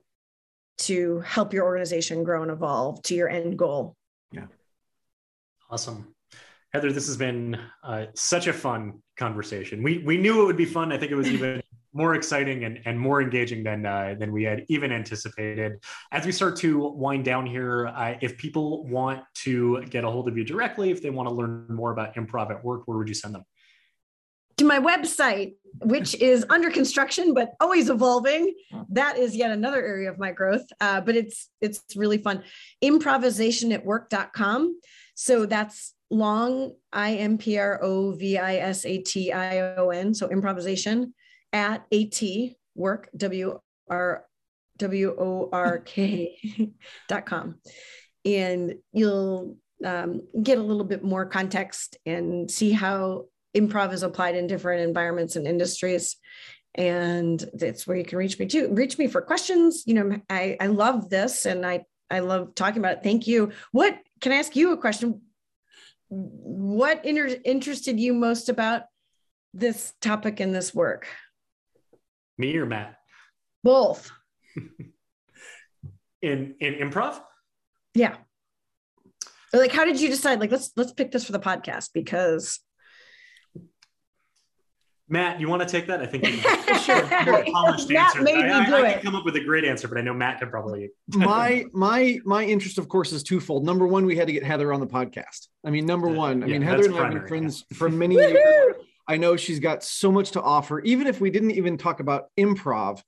to 0.79 1.20
help 1.20 1.53
your 1.53 1.64
organization 1.64 2.24
grow 2.24 2.43
and 2.43 2.51
evolve 2.51 3.03
to 3.03 3.14
your 3.14 3.29
end 3.29 3.59
goal. 3.59 3.97
Yeah. 4.33 4.47
Awesome. 5.70 6.14
Heather, 6.77 6.93
this 6.93 7.07
has 7.07 7.16
been 7.16 7.59
uh, 7.83 8.05
such 8.12 8.49
a 8.49 8.53
fun 8.53 9.03
conversation. 9.16 9.83
We 9.83 9.97
we 10.05 10.18
knew 10.18 10.43
it 10.43 10.45
would 10.45 10.59
be 10.59 10.66
fun. 10.66 10.93
I 10.93 10.99
think 10.99 11.11
it 11.11 11.14
was 11.14 11.29
even 11.29 11.62
more 11.95 12.14
exciting 12.14 12.64
and, 12.64 12.81
and 12.85 13.01
more 13.01 13.22
engaging 13.22 13.64
than 13.64 13.87
uh, 13.87 14.14
than 14.18 14.31
we 14.31 14.43
had 14.43 14.66
even 14.68 14.93
anticipated. 14.93 15.83
As 16.12 16.27
we 16.27 16.33
start 16.33 16.55
to 16.57 16.89
wind 16.89 17.24
down 17.24 17.47
here, 17.47 17.87
uh, 17.87 18.16
if 18.20 18.37
people 18.37 18.87
want 18.89 19.22
to 19.45 19.87
get 19.87 20.05
a 20.05 20.11
hold 20.11 20.29
of 20.29 20.37
you 20.37 20.45
directly, 20.45 20.91
if 20.91 21.01
they 21.01 21.09
want 21.09 21.31
to 21.31 21.35
learn 21.35 21.66
more 21.70 21.93
about 21.93 22.14
improv 22.14 22.51
at 22.51 22.62
work, 22.62 22.83
where 22.85 22.99
would 22.99 23.09
you 23.09 23.14
send 23.14 23.35
them? 23.35 23.45
To 24.59 24.64
my 24.64 24.78
website, 24.78 25.54
which 25.84 26.14
is 26.14 26.46
under 26.48 26.70
construction 26.70 27.34
but 27.34 27.52
always 27.61 27.90
evolving. 27.90 28.54
That 28.90 29.18
is 29.18 29.36
yet 29.36 29.50
another 29.50 29.84
area 29.84 30.11
of 30.11 30.18
my 30.18 30.32
growth, 30.32 30.64
uh, 30.80 31.00
but 31.00 31.16
it's 31.16 31.50
it's 31.61 31.82
really 31.94 32.18
fun. 32.18 32.42
Improvisationatwork.com. 32.82 34.80
So 35.14 35.46
that's 35.46 35.94
long 36.11 36.72
I 36.92 37.14
M 37.14 37.38
P 37.38 37.59
R 37.59 37.80
O 37.82 38.12
V 38.12 38.38
I 38.38 38.57
S 38.57 38.86
A 38.86 38.98
T 38.98 39.32
I 39.32 39.76
O 39.76 39.90
N. 39.90 40.14
So 40.14 40.30
improvisation 40.30 41.14
at 41.52 41.84
at 41.92 42.22
work 42.74 43.09
w 43.16 43.59
r 43.88 44.24
w 44.78 45.16
o 45.18 45.48
r 45.52 45.78
k 45.78 46.72
dot 47.09 47.26
com, 47.26 47.57
and 48.24 48.74
you'll 48.92 49.57
um, 49.84 50.22
get 50.42 50.59
a 50.59 50.62
little 50.62 50.84
bit 50.84 51.02
more 51.02 51.26
context 51.26 51.96
and 52.07 52.50
see 52.50 52.72
how 52.72 53.24
improv 53.57 53.92
is 53.92 54.02
applied 54.02 54.36
in 54.36 54.46
different 54.46 54.82
environments 54.82 55.36
and 55.36 55.46
industries 55.46 56.16
and 56.74 57.48
that's 57.54 57.86
where 57.86 57.96
you 57.96 58.04
can 58.04 58.18
reach 58.18 58.38
me 58.38 58.46
too 58.46 58.68
reach 58.72 58.98
me 58.98 59.07
for 59.07 59.20
questions 59.20 59.84
you 59.86 59.94
know 59.94 60.20
i 60.28 60.57
i 60.61 60.66
love 60.66 61.09
this 61.09 61.46
and 61.46 61.64
i 61.64 61.82
i 62.11 62.18
love 62.18 62.54
talking 62.54 62.78
about 62.78 62.98
it 62.98 63.02
thank 63.02 63.26
you 63.26 63.50
what 63.72 63.98
can 64.20 64.32
i 64.32 64.36
ask 64.36 64.54
you 64.54 64.72
a 64.72 64.76
question 64.76 65.22
what 66.09 67.04
inter- 67.04 67.36
interested 67.44 67.98
you 67.98 68.14
most 68.14 68.48
about 68.48 68.82
this 69.52 69.94
topic 70.00 70.40
and 70.40 70.54
this 70.54 70.74
work? 70.74 71.07
Me 72.38 72.57
or 72.57 72.66
Matt? 72.66 72.98
Both. 73.64 74.12
in 76.22 76.54
in 76.61 76.74
improv? 76.74 77.20
Yeah. 77.94 78.16
like 79.52 79.72
how 79.72 79.84
did 79.84 80.00
you 80.00 80.09
decide 80.09 80.38
like 80.40 80.50
let's 80.50 80.70
let's 80.76 80.92
pick 80.92 81.11
this 81.11 81.24
for 81.24 81.32
the 81.32 81.40
podcast 81.40 81.90
because 81.94 82.61
Matt, 85.09 85.40
you 85.40 85.48
want 85.48 85.62
to 85.62 85.68
take 85.68 85.86
that? 85.86 86.00
I 86.00 86.07
think 86.07 86.24
sure. 86.84 87.07
polished 87.52 87.88
Matt 87.90 88.16
answer. 88.16 88.22
Made 88.22 88.44
I, 88.44 88.61
me 88.61 88.66
do 88.66 88.74
I, 88.74 88.88
I, 88.88 88.92
can 88.94 89.02
come 89.02 89.14
up 89.14 89.24
with 89.24 89.36
a 89.36 89.40
great 89.40 89.64
answer, 89.64 89.86
but 89.86 89.98
I 89.98 90.00
know 90.00 90.12
Matt 90.12 90.40
can 90.40 90.50
probably. 90.50 90.90
my 91.09 91.64
my 91.72 92.18
my 92.24 92.44
interest, 92.44 92.78
of 92.78 92.88
course, 92.88 93.12
is 93.12 93.22
twofold. 93.22 93.64
Number 93.64 93.86
one, 93.86 94.04
we 94.04 94.16
had 94.16 94.26
to 94.26 94.32
get 94.32 94.42
Heather 94.42 94.72
on 94.72 94.80
the 94.80 94.86
podcast. 94.86 95.46
I 95.64 95.70
mean, 95.70 95.86
number 95.86 96.09
one, 96.09 96.42
I 96.42 96.46
yeah, 96.46 96.52
mean, 96.54 96.62
Heather 96.62 96.86
and 96.86 96.96
I 96.96 97.04
have 97.04 97.12
been 97.12 97.28
friends 97.28 97.64
for 97.74 97.88
many 97.88 98.14
years. 98.16 98.74
I 99.09 99.16
know 99.16 99.36
she's 99.36 99.61
got 99.61 99.84
so 99.84 100.11
much 100.11 100.32
to 100.32 100.42
offer. 100.42 100.80
Even 100.80 101.07
if 101.07 101.20
we 101.20 101.30
didn't 101.30 101.52
even 101.52 101.78
talk 101.78 102.00
about 102.00 102.26
improv 102.36 103.00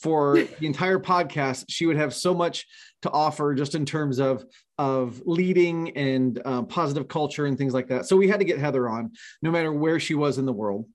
for 0.00 0.34
the 0.58 0.66
entire 0.66 0.98
podcast, 0.98 1.66
she 1.68 1.86
would 1.86 1.96
have 1.96 2.12
so 2.12 2.34
much 2.34 2.66
to 3.02 3.10
offer 3.10 3.54
just 3.54 3.76
in 3.76 3.86
terms 3.86 4.18
of 4.18 4.44
of 4.76 5.22
leading 5.24 5.96
and 5.96 6.42
uh, 6.44 6.62
positive 6.62 7.06
culture 7.06 7.46
and 7.46 7.56
things 7.56 7.72
like 7.72 7.86
that. 7.88 8.06
So 8.06 8.16
we 8.16 8.28
had 8.28 8.40
to 8.40 8.44
get 8.44 8.58
Heather 8.58 8.88
on, 8.88 9.12
no 9.40 9.52
matter 9.52 9.72
where 9.72 10.00
she 10.00 10.16
was 10.16 10.38
in 10.38 10.46
the 10.46 10.52
world. 10.52 10.86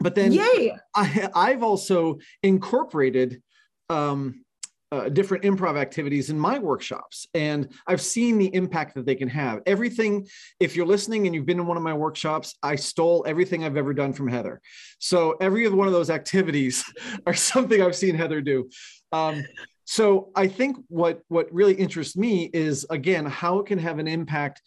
But 0.00 0.14
then 0.14 0.32
Yay. 0.32 0.76
I, 0.94 1.28
I've 1.34 1.62
also 1.62 2.18
incorporated 2.42 3.42
um, 3.90 4.44
uh, 4.90 5.08
different 5.08 5.44
improv 5.44 5.78
activities 5.78 6.30
in 6.30 6.38
my 6.38 6.58
workshops. 6.58 7.26
And 7.34 7.68
i've 7.86 8.00
seen 8.00 8.38
the 8.38 8.52
impact 8.54 8.94
that 8.94 9.04
they 9.04 9.14
can 9.14 9.28
have. 9.28 9.60
Everything 9.66 10.26
if 10.60 10.76
you're 10.76 10.86
listening 10.86 11.26
and 11.26 11.34
you've 11.34 11.46
been 11.46 11.60
in 11.60 11.66
one 11.66 11.76
of 11.76 11.82
my 11.82 11.92
workshops 11.92 12.54
i 12.62 12.74
stole 12.74 13.24
everything 13.26 13.64
i've 13.64 13.76
ever 13.76 13.92
done 13.92 14.12
from 14.12 14.28
heather. 14.28 14.60
So 14.98 15.32
every 15.40 15.68
one 15.68 15.86
of 15.86 15.92
those 15.92 16.10
activities 16.10 16.84
are 17.26 17.34
something 17.34 17.82
i've 17.82 17.96
seen 17.96 18.14
heather 18.14 18.40
do. 18.40 18.70
Um, 19.12 19.44
so 19.84 20.30
i 20.36 20.46
think 20.46 20.76
what 20.88 21.22
what 21.28 21.52
really 21.52 21.74
interests 21.74 22.16
me 22.16 22.50
is 22.52 22.86
again 22.90 23.24
how 23.24 23.58
it 23.58 23.66
can 23.66 23.78
have 23.78 23.98
an 23.98 24.06
impact 24.06 24.60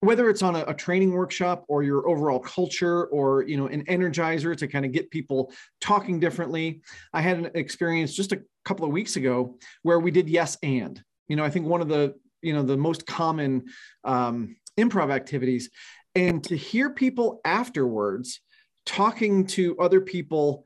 whether 0.00 0.28
it's 0.28 0.42
on 0.42 0.56
a, 0.56 0.64
a, 0.68 0.74
training 0.74 1.12
workshop 1.12 1.64
or 1.68 1.82
your 1.82 2.06
overall 2.08 2.38
culture 2.38 3.06
or 3.06 3.42
you 3.44 3.56
know 3.56 3.66
an 3.66 3.84
energizer 3.86 4.56
to 4.56 4.68
kind 4.68 4.84
of 4.84 4.92
get 4.92 5.10
people 5.10 5.52
talking 5.80 6.20
differently. 6.20 6.82
I 7.12 7.22
had 7.22 7.38
an 7.38 7.50
experience 7.54 8.14
just 8.14 8.32
a 8.32 8.42
couple 8.64 8.84
of 8.84 8.92
weeks 8.92 9.16
ago 9.16 9.58
where 9.82 10.00
we 10.00 10.10
did 10.10 10.28
yes 10.28 10.56
and. 10.62 11.02
You 11.28 11.36
know 11.36 11.44
i 11.44 11.50
think 11.50 11.66
one 11.66 11.80
of 11.80 11.88
the 11.88 12.14
you 12.42 12.52
know 12.52 12.62
the 12.62 12.76
most 12.76 13.06
common 13.06 13.64
um, 14.04 14.56
improv 14.78 15.12
activities. 15.12 15.70
And 16.14 16.42
to 16.44 16.56
hear 16.56 16.90
people 16.90 17.40
afterwards 17.44 18.40
talking 18.86 19.46
to 19.48 19.76
other 19.78 20.00
people 20.00 20.64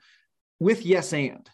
with 0.61 0.85
yes 0.85 1.12
and 1.12 1.49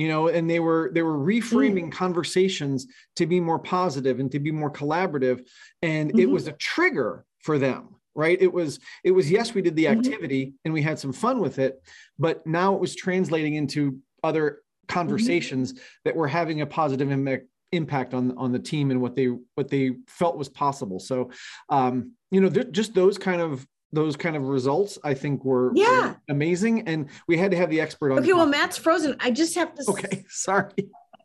you 0.00 0.08
know 0.08 0.28
and 0.28 0.48
they 0.48 0.60
were 0.60 0.90
they 0.94 1.02
were 1.02 1.18
reframing 1.18 1.88
mm. 1.88 1.92
conversations 1.92 2.86
to 3.16 3.26
be 3.26 3.38
more 3.38 3.58
positive 3.58 4.18
and 4.18 4.32
to 4.32 4.40
be 4.40 4.50
more 4.50 4.72
collaborative 4.72 5.46
and 5.82 6.08
mm-hmm. 6.10 6.20
it 6.20 6.30
was 6.30 6.48
a 6.48 6.52
trigger 6.52 7.26
for 7.40 7.58
them 7.58 7.96
right 8.14 8.40
it 8.40 8.52
was 8.52 8.80
it 9.04 9.10
was 9.10 9.30
yes 9.30 9.52
we 9.52 9.60
did 9.60 9.76
the 9.76 9.84
mm-hmm. 9.84 9.98
activity 9.98 10.46
mm-hmm. 10.46 10.56
and 10.64 10.72
we 10.72 10.80
had 10.80 10.98
some 10.98 11.12
fun 11.12 11.38
with 11.38 11.58
it 11.58 11.82
but 12.18 12.44
now 12.46 12.74
it 12.74 12.80
was 12.80 12.96
translating 12.96 13.56
into 13.56 13.98
other 14.24 14.60
conversations 14.88 15.74
mm-hmm. 15.74 15.82
that 16.04 16.16
were 16.16 16.28
having 16.28 16.62
a 16.62 16.66
positive 16.66 17.10
impact 17.10 17.44
impact 17.72 18.14
on 18.14 18.36
on 18.38 18.50
the 18.50 18.58
team 18.58 18.90
and 18.90 19.00
what 19.00 19.14
they 19.14 19.26
what 19.54 19.68
they 19.68 19.92
felt 20.08 20.36
was 20.36 20.48
possible 20.48 20.98
so 20.98 21.30
um 21.68 22.12
you 22.30 22.40
know 22.40 22.48
th- 22.48 22.72
just 22.72 22.94
those 22.94 23.16
kind 23.16 23.40
of 23.40 23.64
those 23.92 24.16
kind 24.16 24.36
of 24.36 24.48
results 24.48 24.98
I 25.02 25.14
think 25.14 25.44
were, 25.44 25.72
yeah. 25.74 26.08
Were 26.08 26.16
amazing. 26.28 26.86
And 26.88 27.08
we 27.26 27.36
had 27.36 27.50
to 27.50 27.56
have 27.56 27.70
the 27.70 27.80
expert 27.80 28.12
on. 28.12 28.18
Okay, 28.20 28.32
well, 28.32 28.46
Matt's 28.46 28.76
frozen. 28.76 29.16
I 29.20 29.30
just 29.30 29.54
have 29.56 29.74
to. 29.74 29.84
Okay, 29.88 30.24
sorry. 30.28 30.72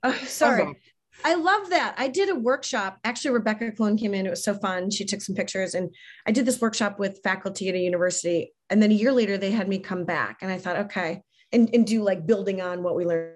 Uh, 0.03 0.13
sorry. 0.26 0.76
I 1.24 1.36
love 1.36 1.70
that. 1.70 1.95
I 1.97 2.07
did 2.07 2.30
a 2.30 2.36
workshop. 2.36 2.99
Actually, 3.03 3.32
Rebecca 3.32 3.72
Cologne 3.72 3.97
came 3.97 4.13
in. 4.13 4.26
It 4.26 4.30
was 4.30 4.43
so 4.43 4.53
fun. 4.55 4.91
She 4.91 5.05
took 5.05 5.22
some 5.22 5.36
pictures, 5.36 5.74
and 5.74 5.93
I 6.28 6.32
did 6.32 6.45
this 6.45 6.59
workshop 6.59 6.99
with 6.99 7.22
faculty 7.24 7.70
at 7.70 7.76
a 7.76 7.80
university. 7.80 8.53
And 8.70 8.82
then 8.82 8.91
a 8.91 8.95
year 8.95 9.11
later, 9.13 9.38
they 9.38 9.51
had 9.51 9.70
me 9.70 9.80
come 9.80 10.03
back, 10.05 10.39
and 10.41 10.51
I 10.51 10.57
thought, 10.57 10.78
okay, 10.78 11.22
and, 11.51 11.70
and 11.74 11.88
do 11.88 12.03
like 12.03 12.28
building 12.28 12.61
on 12.61 12.84
what 12.84 12.95
we 12.95 13.05
learned. 13.05 13.32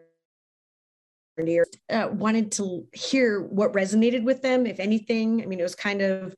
Uh, 1.89 2.09
wanted 2.11 2.51
to 2.51 2.85
hear 2.91 3.41
what 3.41 3.71
resonated 3.71 4.23
with 4.23 4.41
them, 4.41 4.65
if 4.65 4.79
anything. 4.81 5.41
I 5.41 5.45
mean, 5.45 5.61
it 5.61 5.63
was 5.63 5.75
kind 5.75 6.01
of 6.01 6.35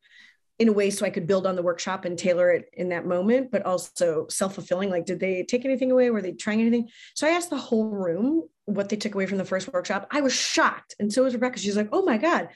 in 0.61 0.69
a 0.69 0.71
way 0.71 0.91
so 0.91 1.03
I 1.03 1.09
could 1.09 1.25
build 1.25 1.47
on 1.47 1.55
the 1.55 1.63
workshop 1.63 2.05
and 2.05 2.15
tailor 2.15 2.51
it 2.51 2.69
in 2.73 2.89
that 2.89 3.07
moment, 3.07 3.49
but 3.49 3.65
also 3.65 4.27
self 4.29 4.53
fulfilling. 4.53 4.91
Like, 4.91 5.07
did 5.07 5.19
they 5.19 5.41
take 5.41 5.65
anything 5.65 5.89
away? 5.89 6.11
Were 6.11 6.21
they 6.21 6.33
trying 6.33 6.61
anything? 6.61 6.87
So 7.15 7.25
I 7.25 7.31
asked 7.31 7.49
the 7.49 7.57
whole 7.57 7.89
room 7.89 8.47
what 8.65 8.87
they 8.87 8.95
took 8.95 9.15
away 9.15 9.25
from 9.25 9.39
the 9.39 9.43
first 9.43 9.73
workshop. 9.73 10.05
I 10.11 10.21
was 10.21 10.33
shocked. 10.33 10.93
And 10.99 11.11
so 11.11 11.23
was 11.23 11.33
Rebecca. 11.33 11.57
She's 11.57 11.75
like, 11.75 11.89
oh 11.91 12.03
my 12.03 12.19
God. 12.19 12.49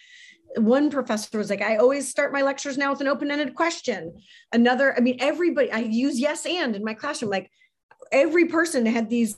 One 0.56 0.92
professor 0.92 1.36
was 1.40 1.50
like, 1.50 1.64
I 1.64 1.78
always 1.78 2.08
start 2.08 2.32
my 2.32 2.44
lectures 2.44 2.78
now 2.78 2.92
with 2.92 3.02
an 3.02 3.08
open 3.08 3.32
ended 3.32 3.56
question. 3.56 4.22
Another, 4.54 4.96
I 4.96 5.00
mean, 5.00 5.18
everybody, 5.20 5.72
I 5.72 5.80
use 5.80 6.20
yes 6.20 6.46
and 6.46 6.76
in 6.76 6.84
my 6.84 6.94
classroom. 6.94 7.32
Like, 7.32 7.50
every 8.12 8.46
person 8.46 8.86
had 8.86 9.10
these 9.10 9.36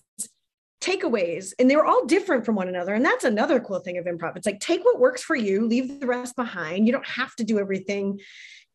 takeaways 0.79 1.53
and 1.57 1.69
they 1.69 1.75
were 1.75 1.85
all 1.85 2.05
different 2.05 2.45
from 2.45 2.55
one 2.55 2.67
another 2.67 2.93
and 2.93 3.03
that's 3.03 3.23
another 3.23 3.59
cool 3.59 3.79
thing 3.79 3.97
of 3.97 4.05
improv. 4.05 4.35
It's 4.35 4.45
like 4.45 4.59
take 4.59 4.83
what 4.85 4.99
works 4.99 5.23
for 5.23 5.35
you 5.35 5.67
leave 5.67 5.99
the 5.99 6.07
rest 6.07 6.35
behind. 6.35 6.85
You 6.85 6.93
don't 6.93 7.07
have 7.07 7.35
to 7.37 7.43
do 7.43 7.59
everything 7.59 8.19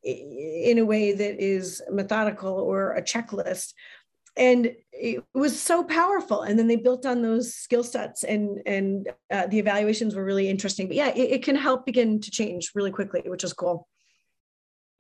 in 0.03 0.79
a 0.79 0.85
way 0.85 1.13
that 1.13 1.41
is 1.41 1.81
methodical 1.91 2.55
or 2.55 2.95
a 2.95 3.03
checklist. 3.03 3.75
And 4.37 4.75
it 4.93 5.23
was 5.35 5.61
so 5.61 5.85
powerful 5.85 6.43
and 6.43 6.59
then 6.59 6.67
they 6.67 6.77
built 6.77 7.07
on 7.07 7.23
those 7.23 7.55
skill 7.55 7.85
sets 7.85 8.25
and 8.25 8.61
and 8.67 9.09
uh, 9.31 9.47
the 9.47 9.59
evaluations 9.59 10.15
were 10.15 10.25
really 10.25 10.49
interesting. 10.49 10.89
But 10.89 10.97
yeah 10.97 11.09
it, 11.09 11.31
it, 11.31 11.43
can 11.45 11.55
help 11.55 11.87
begin 11.87 12.21
to 12.21 12.31
change 12.31 12.73
really 12.75 12.91
quickly 12.91 13.23
which 13.27 13.45
is 13.45 13.53
cool. 13.53 13.87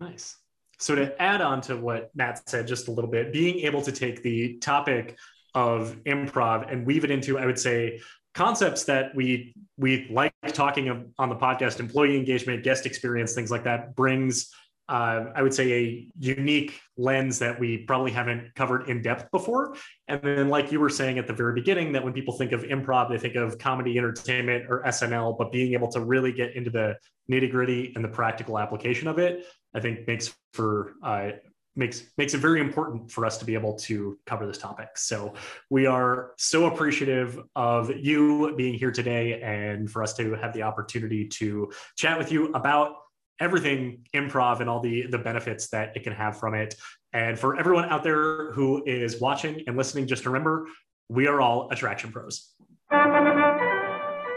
Nice. 0.00 0.36
So 0.78 0.94
to 0.94 1.20
add 1.20 1.40
on 1.40 1.62
to 1.62 1.76
what 1.76 2.10
matt 2.14 2.48
said 2.48 2.66
just 2.66 2.88
a 2.88 2.92
little 2.92 3.10
bit 3.10 3.32
being 3.32 3.60
able 3.60 3.82
to 3.82 3.90
take 3.90 4.22
the 4.22 4.58
topic 4.58 5.16
of 5.54 5.96
improv 6.04 6.70
and 6.70 6.86
weave 6.86 7.04
it 7.04 7.10
into 7.10 7.38
i 7.38 7.46
would 7.46 7.58
say 7.58 8.00
concepts 8.34 8.84
that 8.84 9.14
we 9.14 9.54
we 9.76 10.08
like 10.10 10.32
talking 10.48 11.12
on 11.18 11.28
the 11.28 11.36
podcast 11.36 11.80
employee 11.80 12.16
engagement 12.16 12.62
guest 12.62 12.86
experience 12.86 13.34
things 13.34 13.50
like 13.50 13.64
that 13.64 13.94
brings 13.94 14.50
uh, 14.88 15.32
I 15.34 15.42
would 15.42 15.54
say, 15.54 15.72
a 15.72 16.08
unique 16.18 16.78
lens 16.96 17.38
that 17.38 17.58
we 17.58 17.78
probably 17.78 18.10
haven't 18.10 18.54
covered 18.54 18.90
in 18.90 19.00
depth 19.00 19.30
before. 19.30 19.74
And 20.08 20.20
then, 20.22 20.48
like 20.48 20.72
you 20.72 20.80
were 20.80 20.90
saying 20.90 21.18
at 21.18 21.26
the 21.26 21.32
very 21.32 21.54
beginning, 21.54 21.92
that 21.92 22.04
when 22.04 22.12
people 22.12 22.36
think 22.36 22.52
of 22.52 22.62
improv, 22.64 23.08
they 23.08 23.16
think 23.16 23.36
of 23.36 23.58
comedy 23.58 23.96
entertainment 23.96 24.66
or 24.68 24.82
SNL, 24.82 25.38
but 25.38 25.52
being 25.52 25.72
able 25.72 25.88
to 25.92 26.00
really 26.00 26.32
get 26.32 26.54
into 26.56 26.70
the 26.70 26.96
nitty 27.30 27.50
gritty 27.50 27.92
and 27.94 28.04
the 28.04 28.08
practical 28.08 28.58
application 28.58 29.08
of 29.08 29.18
it, 29.18 29.46
I 29.72 29.80
think 29.80 30.06
makes 30.06 30.34
for 30.52 30.92
uh, 31.02 31.30
makes 31.74 32.04
makes 32.18 32.34
it 32.34 32.38
very 32.38 32.60
important 32.60 33.10
for 33.10 33.24
us 33.24 33.38
to 33.38 33.44
be 33.44 33.54
able 33.54 33.74
to 33.74 34.18
cover 34.26 34.46
this 34.46 34.58
topic. 34.58 34.88
So 34.96 35.34
we 35.70 35.86
are 35.86 36.32
so 36.36 36.66
appreciative 36.66 37.40
of 37.56 37.90
you 37.96 38.54
being 38.56 38.74
here 38.74 38.90
today 38.90 39.40
and 39.40 39.90
for 39.90 40.02
us 40.02 40.14
to 40.14 40.34
have 40.34 40.52
the 40.52 40.62
opportunity 40.62 41.28
to 41.28 41.72
chat 41.96 42.18
with 42.18 42.30
you 42.30 42.52
about 42.52 42.96
everything 43.40 44.04
improv 44.14 44.60
and 44.60 44.68
all 44.68 44.80
the 44.80 45.06
the 45.06 45.18
benefits 45.18 45.68
that 45.68 45.96
it 45.96 46.04
can 46.04 46.12
have 46.12 46.38
from 46.38 46.54
it. 46.54 46.74
And 47.12 47.38
for 47.38 47.58
everyone 47.58 47.86
out 47.86 48.02
there 48.02 48.52
who 48.52 48.84
is 48.86 49.20
watching 49.20 49.62
and 49.66 49.76
listening, 49.76 50.06
just 50.06 50.24
remember 50.26 50.66
we 51.08 51.26
are 51.26 51.40
all 51.40 51.68
attraction 51.70 52.10
pros. 52.12 52.54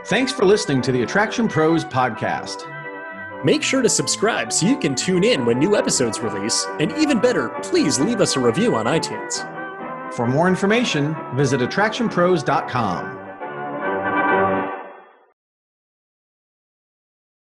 Thanks 0.05 0.31
for 0.31 0.45
listening 0.45 0.81
to 0.83 0.91
the 0.91 1.01
Attraction 1.01 1.47
Pros 1.47 1.83
podcast. 1.83 2.74
Make 3.45 3.61
sure 3.61 3.83
to 3.83 3.89
subscribe 3.89 4.51
so 4.51 4.65
you 4.65 4.75
can 4.75 4.95
tune 4.95 5.23
in 5.23 5.45
when 5.45 5.59
new 5.59 5.75
episodes 5.75 6.19
release. 6.19 6.65
And 6.79 6.91
even 6.93 7.19
better, 7.19 7.49
please 7.61 7.99
leave 7.99 8.19
us 8.19 8.35
a 8.35 8.39
review 8.39 8.75
on 8.75 8.87
iTunes. 8.87 9.45
For 10.15 10.25
more 10.25 10.47
information, 10.47 11.15
visit 11.35 11.61
attractionpros.com. 11.61 13.24